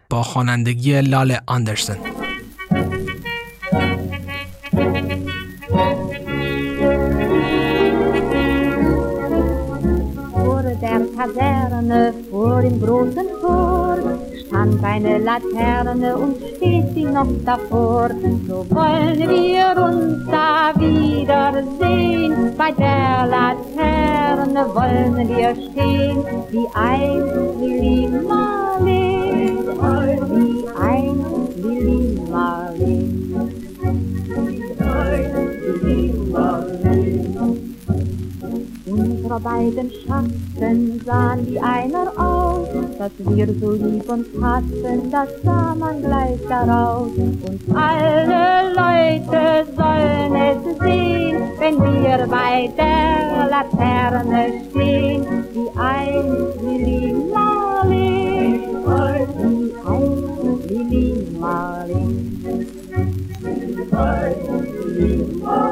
با 0.09 0.23
خوانندگی 0.23 1.01
لال 1.01 1.37
آندرسون. 1.47 1.97
Kaserne 11.24 12.13
vor 12.30 12.61
dem 12.61 12.82
großen 12.82 13.28
Tor 13.39 13.97
stand 14.45 14.84
eine 14.84 15.19
Laterne 15.19 16.17
und 16.17 16.36
steht 16.36 16.93
sie 16.93 17.05
noch 17.05 17.30
davor. 17.45 18.09
So 18.45 18.65
wollen 18.69 19.17
wir 19.17 19.67
uns 19.82 20.30
da 20.30 20.74
wiedersehen. 20.78 22.51
Bei 22.57 22.71
der 22.71 23.26
Laterne 23.36 24.65
wollen 24.76 25.30
wir 25.30 25.55
stehen, 25.55 26.26
wie 26.51 26.67
einst 26.74 27.57
Lili 27.57 28.09
Marley, 28.28 29.57
wie 30.28 30.65
beiden 39.39 39.91
Schatten 39.91 41.01
sahen 41.05 41.47
wie 41.47 41.59
einer 41.59 42.11
aus, 42.17 42.67
dass 42.97 43.11
wir 43.17 43.47
so 43.59 43.71
lieb 43.71 44.09
uns 44.09 44.27
hatten, 44.41 45.11
das 45.11 45.29
sah 45.43 45.75
man 45.75 46.01
gleich 46.01 46.39
daraus. 46.47 47.09
Und 47.17 47.75
alle 47.75 48.73
Leute 48.73 49.65
sollen 49.75 50.36
es 50.36 50.77
sehen, 50.79 51.41
wenn 51.59 51.75
wir 51.81 52.27
bei 52.27 52.69
der 52.77 53.49
Laterne 53.49 54.53
stehen, 54.69 55.25
wie 55.53 55.69
ein 55.79 56.27
Lili 56.61 57.13
Marlin, 57.34 58.61
wie 59.38 59.73
ein 59.86 60.09
Lili 60.67 61.27
Marlin. 61.39 62.43
Wie 63.41 63.95
ein 63.95 64.36
Lili 64.95 65.39
Marlin. 65.41 65.62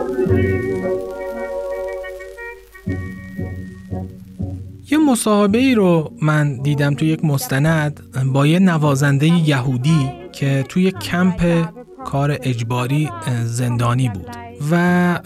مصاحبه 5.11 5.57
ای 5.57 5.75
رو 5.75 6.13
من 6.21 6.61
دیدم 6.61 6.93
توی 6.93 7.07
یک 7.07 7.25
مستند 7.25 8.01
با 8.33 8.47
یه 8.47 8.59
نوازنده 8.59 9.27
یهودی 9.27 10.11
که 10.31 10.65
توی 10.69 10.91
کمپ 10.91 11.67
کار 12.05 12.37
اجباری 12.41 13.09
زندانی 13.43 14.09
بود. 14.09 14.27
و 14.71 15.19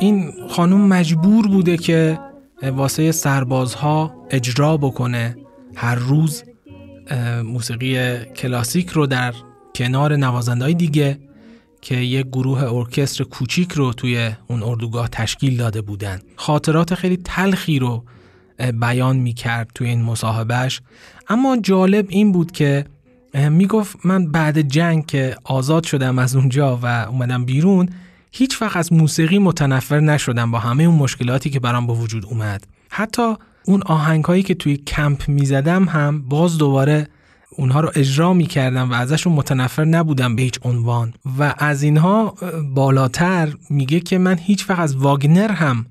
این 0.00 0.32
خانوم 0.50 0.88
مجبور 0.88 1.48
بوده 1.48 1.76
که 1.76 2.18
واسه 2.62 3.12
سربازها 3.12 4.14
اجرا 4.30 4.76
بکنه 4.76 5.36
هر 5.74 5.94
روز 5.94 6.44
موسیقی 7.44 8.24
کلاسیک 8.24 8.88
رو 8.88 9.06
در 9.06 9.34
کنار 9.74 10.16
نوازنده 10.16 10.72
دیگه 10.72 11.18
که 11.80 11.96
یک 11.96 12.26
گروه 12.26 12.62
ارکستر 12.62 13.24
کوچیک 13.24 13.72
رو 13.72 13.92
توی 13.92 14.30
اون 14.48 14.62
اردوگاه 14.62 15.08
تشکیل 15.08 15.56
داده 15.56 15.80
بودن. 15.80 16.20
خاطرات 16.36 16.94
خیلی 16.94 17.16
تلخی 17.16 17.78
رو 17.78 18.04
بیان 18.58 19.16
می‌کرد 19.16 19.70
توی 19.74 19.88
این 19.88 20.02
مصاحبهش 20.02 20.80
اما 21.28 21.56
جالب 21.56 22.06
این 22.08 22.32
بود 22.32 22.52
که 22.52 22.84
می‌گفت 23.34 23.96
من 24.04 24.30
بعد 24.32 24.60
جنگ 24.60 25.06
که 25.06 25.36
آزاد 25.44 25.84
شدم 25.84 26.18
از 26.18 26.36
اونجا 26.36 26.78
و 26.82 26.86
اومدم 26.86 27.44
بیرون 27.44 27.88
هیچ 28.32 28.62
وقت 28.62 28.76
از 28.76 28.92
موسیقی 28.92 29.38
متنفر 29.38 30.00
نشدم 30.00 30.50
با 30.50 30.58
همه 30.58 30.82
اون 30.82 30.94
مشکلاتی 30.94 31.50
که 31.50 31.60
برام 31.60 31.86
به 31.86 31.92
وجود 31.92 32.26
اومد. 32.26 32.66
حتی 32.90 33.34
اون 33.64 33.82
آهنگ 33.82 34.24
هایی 34.24 34.42
که 34.42 34.54
توی 34.54 34.76
کمپ 34.76 35.28
می‌زدم 35.28 35.84
هم 35.84 36.22
باز 36.28 36.58
دوباره 36.58 37.08
اونها 37.50 37.80
رو 37.80 37.90
اجرا 37.94 38.32
می‌کردم 38.32 38.90
و 38.90 38.94
ازشون 38.94 39.32
متنفر 39.32 39.84
نبودم 39.84 40.36
به 40.36 40.42
هیچ 40.42 40.58
عنوان. 40.62 41.14
و 41.38 41.54
از 41.58 41.82
اینها 41.82 42.34
بالاتر 42.74 43.54
میگه 43.70 44.00
که 44.00 44.18
من 44.18 44.38
هیچ 44.38 44.70
وقت 44.70 44.78
از 44.78 44.96
واگنر 44.96 45.52
هم 45.52 45.86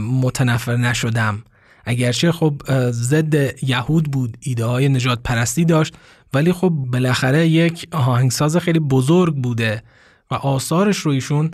متنفر 0.00 0.76
نشدم. 0.76 1.42
اگرچه 1.90 2.32
خب 2.32 2.62
ضد 2.90 3.62
یهود 3.62 4.10
بود 4.10 4.36
ایده 4.40 4.64
های 4.64 4.88
نجات 4.88 5.20
پرستی 5.24 5.64
داشت 5.64 5.94
ولی 6.34 6.52
خب 6.52 6.68
بالاخره 6.68 7.48
یک 7.48 7.88
آهنگساز 7.92 8.56
خیلی 8.56 8.78
بزرگ 8.78 9.34
بوده 9.34 9.82
و 10.30 10.34
آثارش 10.34 10.96
رو 10.96 11.12
ایشون 11.12 11.50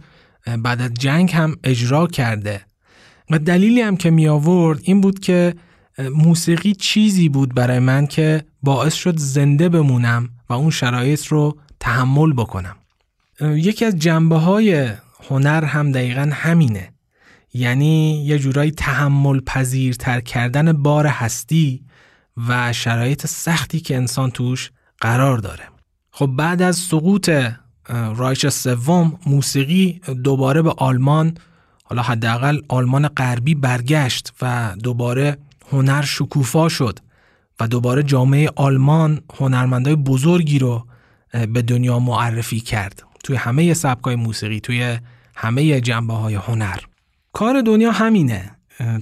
بعد 0.59 0.80
از 0.80 0.95
جنگ 0.95 1.32
هم 1.32 1.57
اجرا 1.64 2.07
کرده. 2.07 2.61
و 3.30 3.39
دلیلی 3.39 3.80
هم 3.80 3.97
که 3.97 4.11
می 4.11 4.28
آورد 4.28 4.80
این 4.82 5.01
بود 5.01 5.18
که 5.18 5.55
موسیقی 5.99 6.74
چیزی 6.74 7.28
بود 7.28 7.55
برای 7.55 7.78
من 7.78 8.07
که 8.07 8.45
باعث 8.62 8.95
شد 8.95 9.18
زنده 9.18 9.68
بمونم 9.68 10.28
و 10.49 10.53
اون 10.53 10.70
شرایط 10.70 11.26
رو 11.26 11.59
تحمل 11.80 12.32
بکنم. 12.32 12.76
یکی 13.41 13.84
از 13.84 13.97
جنبه 13.99 14.37
های 14.37 14.89
هنر 15.28 15.64
هم 15.64 15.93
دقیقا 15.93 16.30
همینه. 16.32 16.93
یعنی 17.57 18.25
یه 18.25 18.39
جورایی 18.39 18.71
تحمل 18.71 19.41
پذیرتر 19.41 20.21
کردن 20.21 20.73
بار 20.73 21.07
هستی 21.07 21.83
و 22.49 22.73
شرایط 22.73 23.27
سختی 23.27 23.81
که 23.81 23.97
انسان 23.97 24.31
توش 24.31 24.71
قرار 25.01 25.39
داره. 25.39 25.65
خب 26.11 26.27
بعد 26.27 26.63
از 26.63 26.77
سقوط 26.77 27.31
رایچ 28.17 28.47
سوم 28.47 29.19
موسیقی 29.27 30.01
دوباره 30.25 30.63
به 30.63 30.75
آلمان 30.77 31.35
حالا 31.85 32.03
حداقل 32.03 32.61
آلمان 32.69 33.09
غربی 33.09 33.55
برگشت 33.55 34.33
و 34.43 34.75
دوباره 34.83 35.37
هنر 35.73 36.03
شکوفا 36.03 36.69
شد 36.69 36.99
و 37.61 37.69
دوباره 37.69 38.03
جامعه 38.03 38.51
آلمان 38.57 39.21
هنرمندای 39.39 39.97
بزرگی 39.97 40.59
رو 40.59 40.87
به 41.33 41.63
دنیا 41.63 41.99
معرفی 41.99 42.61
کرد. 42.61 43.03
توی 43.25 43.37
همه 43.37 43.75
سبکای 43.75 44.17
موسیقی 44.17 44.61
توی 44.61 44.99
همه 45.37 45.81
جنبه 45.81 46.15
های 46.15 46.35
هنر. 46.35 46.79
کار 47.37 47.61
دنیا 47.61 47.93
همینه. 47.93 48.51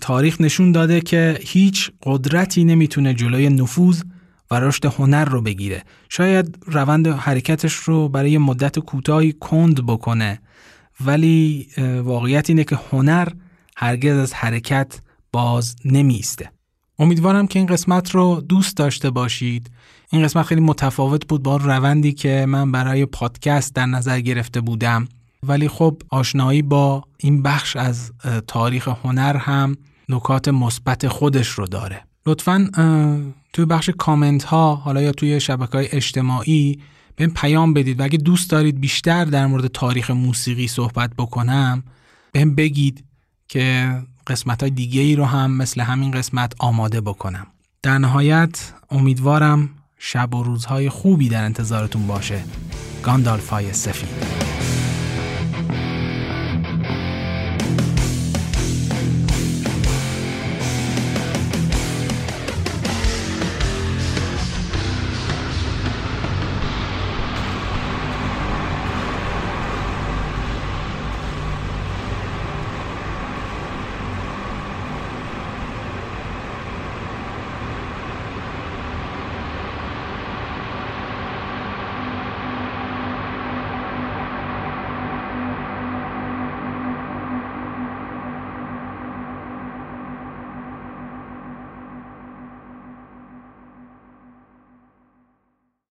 تاریخ 0.00 0.40
نشون 0.40 0.72
داده 0.72 1.00
که 1.00 1.38
هیچ 1.42 1.90
قدرتی 2.02 2.64
نمی‌تونه 2.64 3.14
جلوی 3.14 3.48
نفوذ 3.48 4.02
و 4.50 4.60
رشد 4.60 4.84
هنر 4.84 5.24
رو 5.24 5.42
بگیره. 5.42 5.82
شاید 6.08 6.58
روند 6.66 7.06
حرکتش 7.06 7.74
رو 7.74 8.08
برای 8.08 8.38
مدت 8.38 8.78
کوتاهی 8.78 9.32
کند 9.32 9.86
بکنه 9.86 10.40
ولی 11.00 11.68
واقعیت 12.02 12.50
اینه 12.50 12.64
که 12.64 12.78
هنر 12.90 13.28
هرگز 13.76 14.16
از 14.16 14.34
حرکت 14.34 15.00
باز 15.32 15.76
نمیسته 15.84 16.50
امیدوارم 16.98 17.46
که 17.46 17.58
این 17.58 17.68
قسمت 17.68 18.10
رو 18.10 18.40
دوست 18.48 18.76
داشته 18.76 19.10
باشید. 19.10 19.70
این 20.12 20.22
قسمت 20.22 20.46
خیلی 20.46 20.60
متفاوت 20.60 21.26
بود 21.28 21.42
با 21.42 21.56
روندی 21.56 22.12
که 22.12 22.46
من 22.48 22.72
برای 22.72 23.06
پادکست 23.06 23.74
در 23.74 23.86
نظر 23.86 24.20
گرفته 24.20 24.60
بودم. 24.60 25.08
ولی 25.48 25.68
خب 25.68 26.02
آشنایی 26.10 26.62
با 26.62 27.04
این 27.18 27.42
بخش 27.42 27.76
از 27.76 28.12
تاریخ 28.46 28.88
هنر 28.88 29.36
هم 29.36 29.76
نکات 30.08 30.48
مثبت 30.48 31.08
خودش 31.08 31.48
رو 31.48 31.66
داره. 31.66 32.04
لطفا 32.26 32.70
توی 33.52 33.64
بخش 33.64 33.90
کامنت 33.98 34.44
ها 34.44 34.74
حالا 34.74 35.02
یا 35.02 35.12
توی 35.12 35.40
شبکه 35.40 35.72
های 35.72 35.88
اجتماعی 35.92 36.78
به 37.16 37.26
پیام 37.26 37.74
بدید 37.74 38.00
و 38.00 38.04
اگه 38.04 38.18
دوست 38.18 38.50
دارید 38.50 38.80
بیشتر 38.80 39.24
در 39.24 39.46
مورد 39.46 39.66
تاریخ 39.66 40.10
موسیقی 40.10 40.68
صحبت 40.68 41.10
بکنم 41.18 41.82
بهم 42.32 42.54
بگید 42.54 43.04
که 43.48 43.98
قسمت 44.26 44.62
های 44.62 44.70
دیگه 44.70 45.00
ای 45.00 45.16
رو 45.16 45.24
هم 45.24 45.50
مثل 45.50 45.80
همین 45.80 46.10
قسمت 46.10 46.52
آماده 46.58 47.00
بکنم. 47.00 47.46
در 47.82 47.98
نهایت 47.98 48.72
امیدوارم 48.90 49.70
شب 49.98 50.34
و 50.34 50.42
روزهای 50.42 50.88
خوبی 50.88 51.28
در 51.28 51.44
انتظارتون 51.44 52.06
باشه. 52.06 52.44
گاندالفای 53.02 53.72
سفید. 53.72 54.73